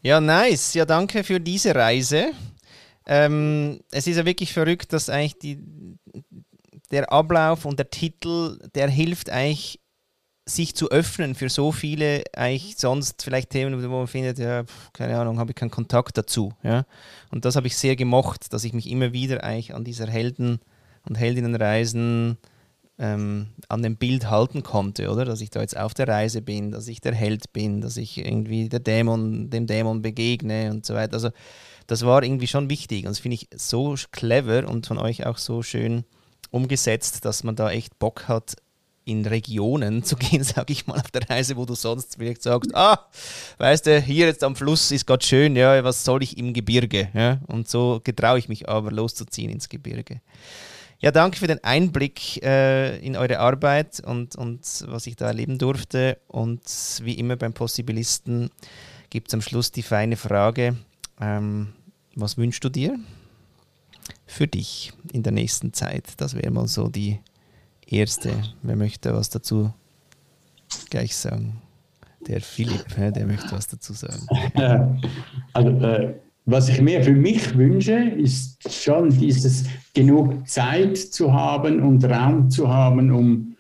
Ja, 0.03 0.21
nice. 0.21 0.75
Ja, 0.75 0.85
danke 0.85 1.25
für 1.25 1.41
diese 1.41 1.75
Reise. 1.75 2.33
Ähm, 3.07 3.81
es 3.91 4.07
ist 4.07 4.17
ja 4.17 4.25
wirklich 4.25 4.53
verrückt, 4.53 4.93
dass 4.93 5.11
eigentlich 5.11 5.39
die, 5.39 5.59
der 6.91 7.13
Ablauf 7.13 7.65
und 7.65 7.79
der 7.79 7.91
Titel, 7.91 8.59
der 8.75 8.89
hilft 8.89 9.31
eigentlich, 9.31 9.81
sich 10.49 10.77
zu 10.77 10.93
öffnen 10.93 11.35
für 11.35 11.49
so 11.49 11.73
viele 11.73 12.23
eigentlich 12.33 12.77
sonst 12.77 13.25
vielleicht 13.25 13.51
Themen, 13.51 13.83
wo 13.83 13.89
man 13.89 14.07
findet, 14.07 14.39
ja, 14.39 14.63
keine 14.93 15.19
Ahnung, 15.19 15.41
habe 15.41 15.51
ich 15.51 15.57
keinen 15.57 15.73
Kontakt 15.73 16.17
dazu. 16.17 16.53
Ja? 16.63 16.87
Und 17.33 17.45
das 17.45 17.57
habe 17.57 17.67
ich 17.67 17.77
sehr 17.77 17.97
gemocht, 17.97 18.53
dass 18.53 18.63
ich 18.63 18.73
mich 18.73 18.89
immer 18.89 19.13
wieder 19.13 19.43
eigentlich 19.43 19.75
an 19.75 19.83
dieser 19.83 20.07
Helden- 20.07 20.61
und 21.09 21.17
Heldinnenreisen 21.17 22.39
ähm, 22.99 23.49
an 23.69 23.83
dem 23.83 23.97
Bild 23.97 24.31
halten 24.31 24.63
konnte, 24.63 25.11
oder? 25.11 25.25
Dass 25.25 25.41
ich 25.41 25.51
da 25.51 25.61
jetzt 25.61 25.77
auf 25.77 25.95
der 25.95 26.09
Reise 26.09 26.43
bin, 26.43 26.71
dass 26.71 26.89
ich 26.89 27.01
der 27.01 27.15
Held 27.15 27.53
bin, 27.53 27.81
dass 27.81 27.97
ich 27.97 28.19
irgendwie 28.19 28.69
der 28.69 28.81
Dämon, 28.81 29.51
dem 29.51 29.67
Dämon 29.67 30.03
begegne 30.03 30.71
und 30.71 30.87
so 30.87 30.95
weiter. 30.95 31.15
Also 31.15 31.31
das 31.87 32.05
war 32.05 32.23
irgendwie 32.23 32.47
schon 32.47 32.71
wichtig. 32.71 33.05
Und 33.05 33.11
das 33.11 33.19
finde 33.19 33.35
ich 33.37 33.49
so 33.55 33.95
clever 34.13 34.69
und 34.69 34.87
von 34.87 34.99
euch 34.99 35.27
auch 35.27 35.39
so 35.39 35.63
schön 35.63 36.05
umgesetzt, 36.51 37.25
dass 37.25 37.45
man 37.45 37.57
da 37.57 37.71
echt 37.71 37.99
Bock 37.99 38.29
hat, 38.29 38.57
in 39.07 39.25
Regionen 39.25 40.03
zu 40.05 40.17
gehen, 40.17 40.43
sage 40.43 40.73
ich 40.73 40.87
mal, 40.87 40.99
auf 40.99 41.11
der 41.11 41.29
Reise, 41.31 41.57
wo 41.57 41.65
du 41.65 41.75
sonst 41.75 42.17
vielleicht 42.17 42.43
sagst, 42.43 42.75
ah, 42.75 43.07
weißt 43.59 43.87
du, 43.87 44.01
hier 44.01 44.27
jetzt 44.27 44.45
am 44.45 44.57
Fluss 44.57 44.91
ist 44.91 45.07
gerade 45.07 45.25
schön, 45.25 45.57
ja, 45.57 45.83
was 45.85 46.05
soll 46.05 46.23
ich 46.23 46.37
im 46.37 46.53
Gebirge? 46.53 47.09
Ja? 47.15 47.41
Und 47.47 47.69
so 47.69 48.01
getraue 48.03 48.39
ich 48.39 48.49
mich 48.49 48.69
aber 48.69 48.91
loszuziehen 48.91 49.51
ins 49.51 49.69
Gebirge. 49.69 50.21
Ja, 50.99 51.11
danke 51.11 51.39
für 51.39 51.47
den 51.47 51.63
Einblick 51.63 52.43
äh, 52.43 52.97
in 52.99 53.17
eure 53.17 53.39
Arbeit 53.39 54.01
und, 54.01 54.35
und 54.35 54.61
was 54.89 55.07
ich 55.07 55.17
da 55.17 55.27
erleben 55.27 55.59
durfte. 55.59 56.19
Und 56.27 56.63
wie 57.03 57.15
immer 57.15 57.37
beim 57.37 57.53
Possibilisten 57.53 58.51
gibt 59.11 59.29
es 59.29 59.35
am 59.35 59.43
Schluss 59.43 59.71
die 59.71 59.83
feine 59.83 60.17
Frage, 60.17 60.77
ähm, 61.21 61.75
was 62.15 62.39
wünschst 62.39 62.65
du 62.65 62.71
dir 62.71 62.99
für 64.27 64.47
dich 64.47 64.93
in 65.13 65.23
der 65.23 65.33
nächsten 65.33 65.75
Zeit? 65.75 66.15
Das 66.17 66.35
wäre 66.35 66.51
mal 66.51 66.67
so 66.67 66.89
die 66.89 67.21
erste. 67.87 68.33
Wer 68.63 68.77
möchte 68.77 69.15
was 69.15 69.29
dazu 69.29 69.73
gleich 70.89 71.15
sagen? 71.15 71.61
Der 72.27 72.41
Philipp, 72.41 72.87
der 72.97 73.27
möchte 73.27 73.53
was 73.53 73.69
dazu 73.69 73.93
sagen. 73.93 74.27
Also, 75.53 75.71
äh, 75.71 76.15
was 76.47 76.69
ich 76.69 76.81
mir 76.81 77.03
für 77.03 77.13
mich 77.13 77.57
wünsche, 77.59 77.93
ist 77.95 78.73
schon 78.73 79.11
dieses 79.11 79.65
genug 79.93 80.49
Zeit 80.49 80.97
zu 80.97 81.33
haben 81.33 81.83
und 81.83 82.05
Raum 82.05 82.49
zu 82.49 82.69
haben, 82.69 83.11
um, 83.11 83.57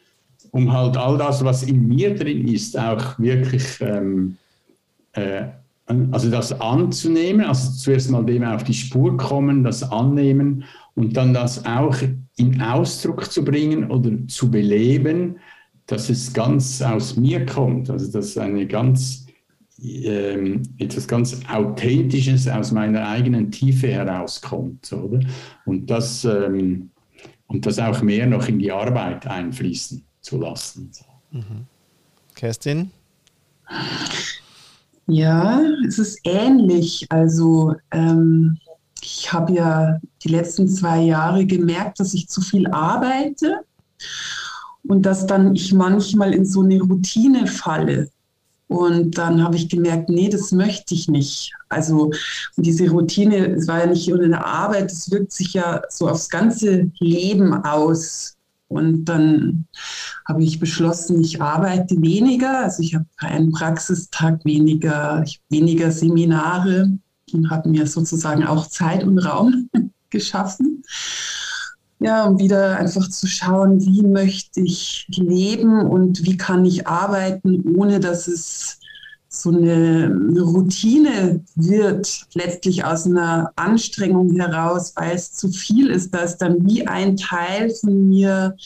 um 0.52 0.72
halt 0.72 0.96
all 0.96 1.18
das, 1.18 1.44
was 1.44 1.64
in 1.64 1.88
mir 1.88 2.14
drin 2.14 2.46
ist, 2.46 2.78
auch 2.78 3.18
wirklich 3.18 3.64
ähm, 3.80 4.36
äh, 5.12 5.46
also 5.86 6.30
das 6.30 6.60
anzunehmen, 6.60 7.46
also 7.46 7.72
zuerst 7.72 8.10
mal 8.10 8.24
dem 8.24 8.42
auf 8.44 8.64
die 8.64 8.74
Spur 8.74 9.16
kommen, 9.16 9.62
das 9.62 9.82
annehmen 9.84 10.64
und 10.94 11.16
dann 11.16 11.32
das 11.32 11.64
auch 11.64 11.96
in 12.36 12.60
Ausdruck 12.60 13.30
zu 13.30 13.44
bringen 13.44 13.90
oder 13.90 14.10
zu 14.28 14.50
beleben, 14.50 15.36
dass 15.86 16.10
es 16.10 16.32
ganz 16.32 16.82
aus 16.82 17.16
mir 17.16 17.46
kommt, 17.46 17.88
also 17.88 18.10
dass 18.10 18.36
eine 18.36 18.66
ganz 18.66 19.25
ähm, 19.82 20.62
etwas 20.78 21.06
ganz 21.06 21.40
Authentisches 21.52 22.48
aus 22.48 22.72
meiner 22.72 23.08
eigenen 23.08 23.50
Tiefe 23.50 23.88
herauskommt, 23.88 24.92
oder? 24.92 25.20
Und 25.64 25.90
das 25.90 26.24
ähm, 26.24 26.90
und 27.48 27.66
das 27.66 27.78
auch 27.78 28.02
mehr 28.02 28.26
noch 28.26 28.48
in 28.48 28.58
die 28.58 28.72
Arbeit 28.72 29.26
einfließen 29.26 30.04
zu 30.20 30.40
lassen. 30.40 30.90
Mhm. 31.30 31.66
Kerstin? 32.34 32.90
Ja, 35.06 35.60
es 35.86 35.98
ist 35.98 36.20
ähnlich. 36.24 37.06
Also 37.08 37.74
ähm, 37.92 38.58
ich 39.00 39.32
habe 39.32 39.54
ja 39.54 40.00
die 40.24 40.28
letzten 40.28 40.68
zwei 40.68 41.02
Jahre 41.02 41.46
gemerkt, 41.46 42.00
dass 42.00 42.14
ich 42.14 42.28
zu 42.28 42.40
viel 42.40 42.66
arbeite 42.68 43.60
und 44.88 45.02
dass 45.02 45.26
dann 45.26 45.54
ich 45.54 45.72
manchmal 45.72 46.34
in 46.34 46.44
so 46.44 46.62
eine 46.62 46.80
Routine 46.80 47.46
falle. 47.46 48.10
Und 48.68 49.16
dann 49.16 49.42
habe 49.42 49.56
ich 49.56 49.68
gemerkt, 49.68 50.08
nee, 50.08 50.28
das 50.28 50.50
möchte 50.50 50.94
ich 50.94 51.08
nicht. 51.08 51.52
Also 51.68 52.10
diese 52.56 52.88
Routine, 52.90 53.54
es 53.54 53.68
war 53.68 53.80
ja 53.80 53.86
nicht 53.86 54.08
nur 54.08 54.20
eine 54.20 54.44
Arbeit, 54.44 54.90
es 54.90 55.10
wirkt 55.10 55.32
sich 55.32 55.52
ja 55.52 55.82
so 55.88 56.08
aufs 56.08 56.28
ganze 56.28 56.90
Leben 56.98 57.52
aus. 57.52 58.34
Und 58.68 59.04
dann 59.04 59.66
habe 60.26 60.42
ich 60.42 60.58
beschlossen, 60.58 61.20
ich 61.20 61.40
arbeite 61.40 62.00
weniger. 62.02 62.64
Also 62.64 62.82
ich 62.82 62.96
habe 62.96 63.06
einen 63.18 63.52
Praxistag 63.52 64.44
weniger, 64.44 65.24
weniger 65.48 65.92
Seminare 65.92 66.90
und 67.32 67.50
habe 67.50 67.68
mir 67.68 67.86
sozusagen 67.86 68.44
auch 68.44 68.66
Zeit 68.66 69.04
und 69.04 69.18
Raum 69.18 69.70
geschaffen. 70.10 70.82
Ja, 71.98 72.26
um 72.26 72.38
wieder 72.38 72.76
einfach 72.76 73.08
zu 73.08 73.26
schauen, 73.26 73.80
wie 73.80 74.02
möchte 74.02 74.60
ich 74.60 75.06
leben 75.08 75.80
und 75.80 76.24
wie 76.26 76.36
kann 76.36 76.64
ich 76.64 76.86
arbeiten, 76.86 77.74
ohne 77.76 78.00
dass 78.00 78.28
es 78.28 78.78
so 79.28 79.50
eine, 79.50 80.14
Routine 80.38 81.40
wird, 81.54 82.26
letztlich 82.34 82.84
aus 82.84 83.06
einer 83.06 83.52
Anstrengung 83.56 84.30
heraus, 84.38 84.92
weil 84.96 85.14
es 85.14 85.32
zu 85.32 85.48
viel 85.48 85.90
ist, 85.90 86.14
da 86.14 86.20
ist 86.20 86.38
dann 86.38 86.66
wie 86.66 86.86
ein 86.86 87.16
Teil 87.16 87.70
von 87.70 88.08
mir 88.08 88.56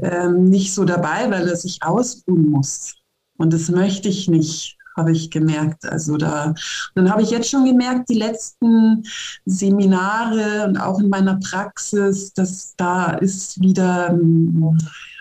ähm, 0.00 0.44
nicht 0.44 0.72
so 0.72 0.84
dabei, 0.84 1.30
weil 1.30 1.48
er 1.48 1.56
sich 1.56 1.82
ausruhen 1.82 2.50
muss. 2.50 2.94
Und 3.38 3.52
das 3.52 3.70
möchte 3.70 4.08
ich 4.08 4.28
nicht, 4.28 4.76
habe 4.96 5.12
ich 5.12 5.30
gemerkt. 5.30 5.84
Also 5.84 6.16
da, 6.16 6.54
dann 6.94 7.10
habe 7.10 7.22
ich 7.22 7.30
jetzt 7.30 7.50
schon 7.50 7.64
gemerkt, 7.64 8.08
die 8.08 8.18
letzten 8.18 9.04
Seminare 9.44 10.66
und 10.68 10.76
auch 10.76 10.98
in 10.98 11.08
meiner 11.08 11.38
Praxis, 11.40 12.32
dass 12.32 12.74
da 12.76 13.12
ist 13.12 13.60
wieder, 13.60 14.18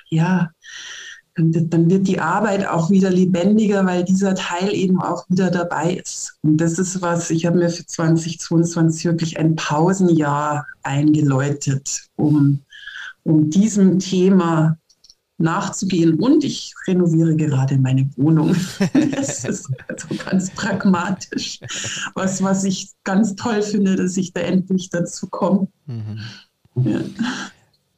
ja, 0.09 0.49
dann 1.35 1.89
wird 1.89 2.07
die 2.07 2.19
Arbeit 2.19 2.67
auch 2.67 2.89
wieder 2.89 3.09
lebendiger, 3.09 3.85
weil 3.85 4.03
dieser 4.03 4.35
Teil 4.35 4.73
eben 4.73 5.01
auch 5.01 5.25
wieder 5.29 5.49
dabei 5.49 5.93
ist. 5.93 6.37
Und 6.41 6.57
das 6.57 6.77
ist 6.77 7.01
was, 7.01 7.29
ich 7.29 7.45
habe 7.45 7.57
mir 7.57 7.69
für 7.69 7.85
2022 7.85 9.05
wirklich 9.05 9.39
ein 9.39 9.55
Pausenjahr 9.55 10.67
eingeläutet, 10.83 12.07
um, 12.17 12.59
um 13.23 13.49
diesem 13.49 13.99
Thema 13.99 14.77
nachzugehen. 15.41 16.19
Und 16.19 16.43
ich 16.43 16.73
renoviere 16.87 17.35
gerade 17.35 17.77
meine 17.77 18.09
Wohnung. 18.17 18.55
Das 19.11 19.43
ist 19.45 19.69
also 19.87 20.07
ganz 20.25 20.49
pragmatisch. 20.51 21.59
Was, 22.15 22.41
was 22.41 22.63
ich 22.63 22.89
ganz 23.03 23.35
toll 23.35 23.61
finde, 23.61 23.95
dass 23.95 24.17
ich 24.17 24.33
da 24.33 24.41
endlich 24.41 24.89
dazu 24.89 25.27
komme. 25.27 25.67
Mhm. 25.85 26.19
Ja. 26.75 27.01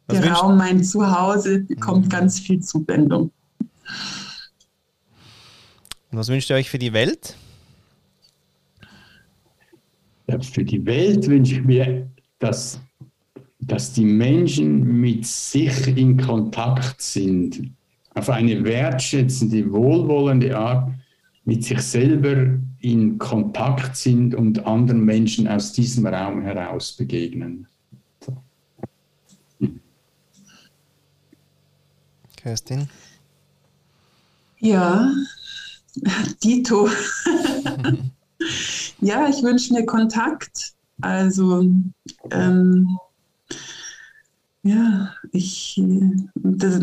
Der 0.10 0.32
Raum, 0.32 0.58
mein 0.58 0.84
Zuhause, 0.84 1.60
bekommt 1.60 2.06
mhm. 2.06 2.10
ganz 2.10 2.39
viel 2.39 2.60
Zuwendung. 2.60 3.32
Und 6.12 6.20
was 6.20 6.30
wünscht 6.30 6.50
ihr 6.50 6.56
euch 6.56 6.70
für 6.70 6.80
die 6.80 6.94
Welt? 6.94 7.36
Ja, 10.28 10.39
für 10.39 10.64
die 10.64 10.86
Welt 10.86 11.28
wünsche 11.28 11.56
ich 11.56 11.64
mir, 11.64 12.08
dass, 12.39 12.80
dass 13.68 13.93
die 13.93 14.05
Menschen 14.05 14.99
mit 14.99 15.26
sich 15.26 15.97
in 15.97 16.18
Kontakt 16.18 17.01
sind, 17.01 17.72
auf 18.16 18.30
eine 18.30 18.64
wertschätzende, 18.64 19.72
wohlwollende 19.72 20.57
Art 20.57 20.91
mit 21.45 21.64
sich 21.64 21.82
selber 21.82 22.59
in 22.80 23.18
Kontakt 23.18 23.97
sind 23.97 24.36
und 24.36 24.66
anderen 24.66 25.03
Menschen 25.03 25.47
aus 25.47 25.74
diesem 25.74 26.07
Raum 26.07 26.41
heraus 26.41 26.93
begegnen. 26.93 27.68
Kerstin? 32.36 32.89
Ja, 34.59 35.11
Dito. 36.43 36.89
ja, 39.01 39.30
ich 39.30 39.43
wünsche 39.43 39.74
mir 39.74 39.86
Kontakt. 39.86 40.74
Also, 41.01 41.70
ähm, 42.32 42.97
ja, 44.64 45.14
ich, 45.32 45.82
das, 46.36 46.80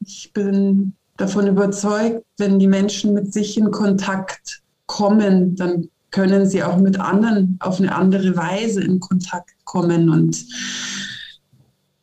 ich 0.00 0.32
bin 0.32 0.94
davon 1.16 1.46
überzeugt, 1.46 2.24
wenn 2.38 2.58
die 2.58 2.66
Menschen 2.66 3.14
mit 3.14 3.32
sich 3.32 3.56
in 3.58 3.70
Kontakt 3.70 4.62
kommen, 4.86 5.54
dann 5.56 5.88
können 6.10 6.46
sie 6.46 6.62
auch 6.62 6.78
mit 6.78 6.98
anderen 6.98 7.56
auf 7.60 7.80
eine 7.80 7.94
andere 7.94 8.36
Weise 8.36 8.82
in 8.82 9.00
Kontakt 9.00 9.50
kommen. 9.64 10.10
Und 10.10 10.44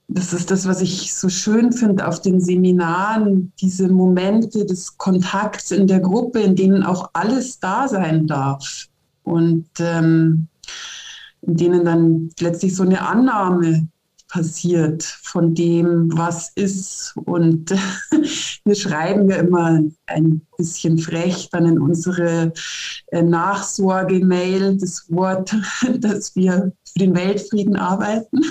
das 0.07 0.33
ist 0.33 0.49
das, 0.49 0.67
was 0.67 0.81
ich 0.81 1.13
so 1.13 1.29
schön 1.29 1.71
finde 1.71 2.07
auf 2.07 2.21
den 2.21 2.39
Seminaren, 2.39 3.51
diese 3.59 3.87
Momente 3.87 4.65
des 4.65 4.97
Kontakts 4.97 5.71
in 5.71 5.87
der 5.87 5.99
Gruppe, 5.99 6.39
in 6.39 6.55
denen 6.55 6.83
auch 6.83 7.09
alles 7.13 7.59
da 7.59 7.87
sein 7.87 8.25
darf 8.25 8.87
und 9.23 9.67
ähm, 9.79 10.47
in 11.41 11.55
denen 11.55 11.85
dann 11.85 12.29
letztlich 12.39 12.75
so 12.75 12.83
eine 12.83 13.07
Annahme 13.07 13.87
passiert 14.29 15.03
von 15.03 15.53
dem, 15.53 16.09
was 16.15 16.51
ist. 16.55 17.13
Und 17.25 17.71
wir 18.65 18.75
schreiben 18.75 19.29
ja 19.29 19.37
immer 19.37 19.81
ein 20.05 20.41
bisschen 20.57 20.97
frech 20.97 21.49
dann 21.51 21.65
in 21.65 21.79
unsere 21.79 22.53
äh, 23.07 23.21
Nachsorge-Mail 23.21 24.77
das 24.77 25.05
Wort, 25.09 25.53
dass 25.99 26.35
wir 26.35 26.71
für 26.85 26.99
den 26.99 27.15
Weltfrieden 27.15 27.75
arbeiten. 27.75 28.41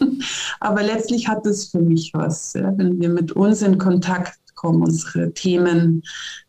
Aber 0.60 0.82
letztlich 0.82 1.28
hat 1.28 1.46
es 1.46 1.66
für 1.66 1.80
mich 1.80 2.10
was, 2.12 2.54
wenn 2.54 3.00
wir 3.00 3.08
mit 3.08 3.32
uns 3.32 3.62
in 3.62 3.78
Kontakt 3.78 4.38
kommen, 4.54 4.82
unsere 4.82 5.32
Themen 5.32 6.02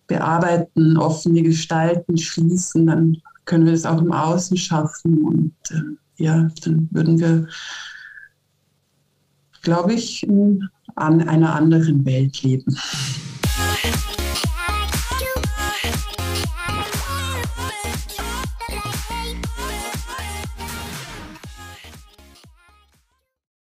bearbeiten, 0.08 0.98
offene 0.98 1.44
gestalten, 1.44 2.18
schließen, 2.18 2.88
dann 2.88 3.18
können 3.46 3.66
wir 3.66 3.74
das 3.74 3.86
auch 3.86 4.02
im 4.02 4.12
Außen 4.12 4.58
schaffen 4.58 5.22
und 5.24 5.54
äh, 5.72 6.24
ja, 6.24 6.50
dann 6.64 6.90
würden 6.92 7.20
wir, 7.20 7.48
glaube 9.68 9.96
ich, 9.96 10.24
in 10.24 10.70
an 10.96 11.28
einer 11.28 11.54
anderen 11.54 12.06
Welt 12.06 12.42
leben. 12.42 12.78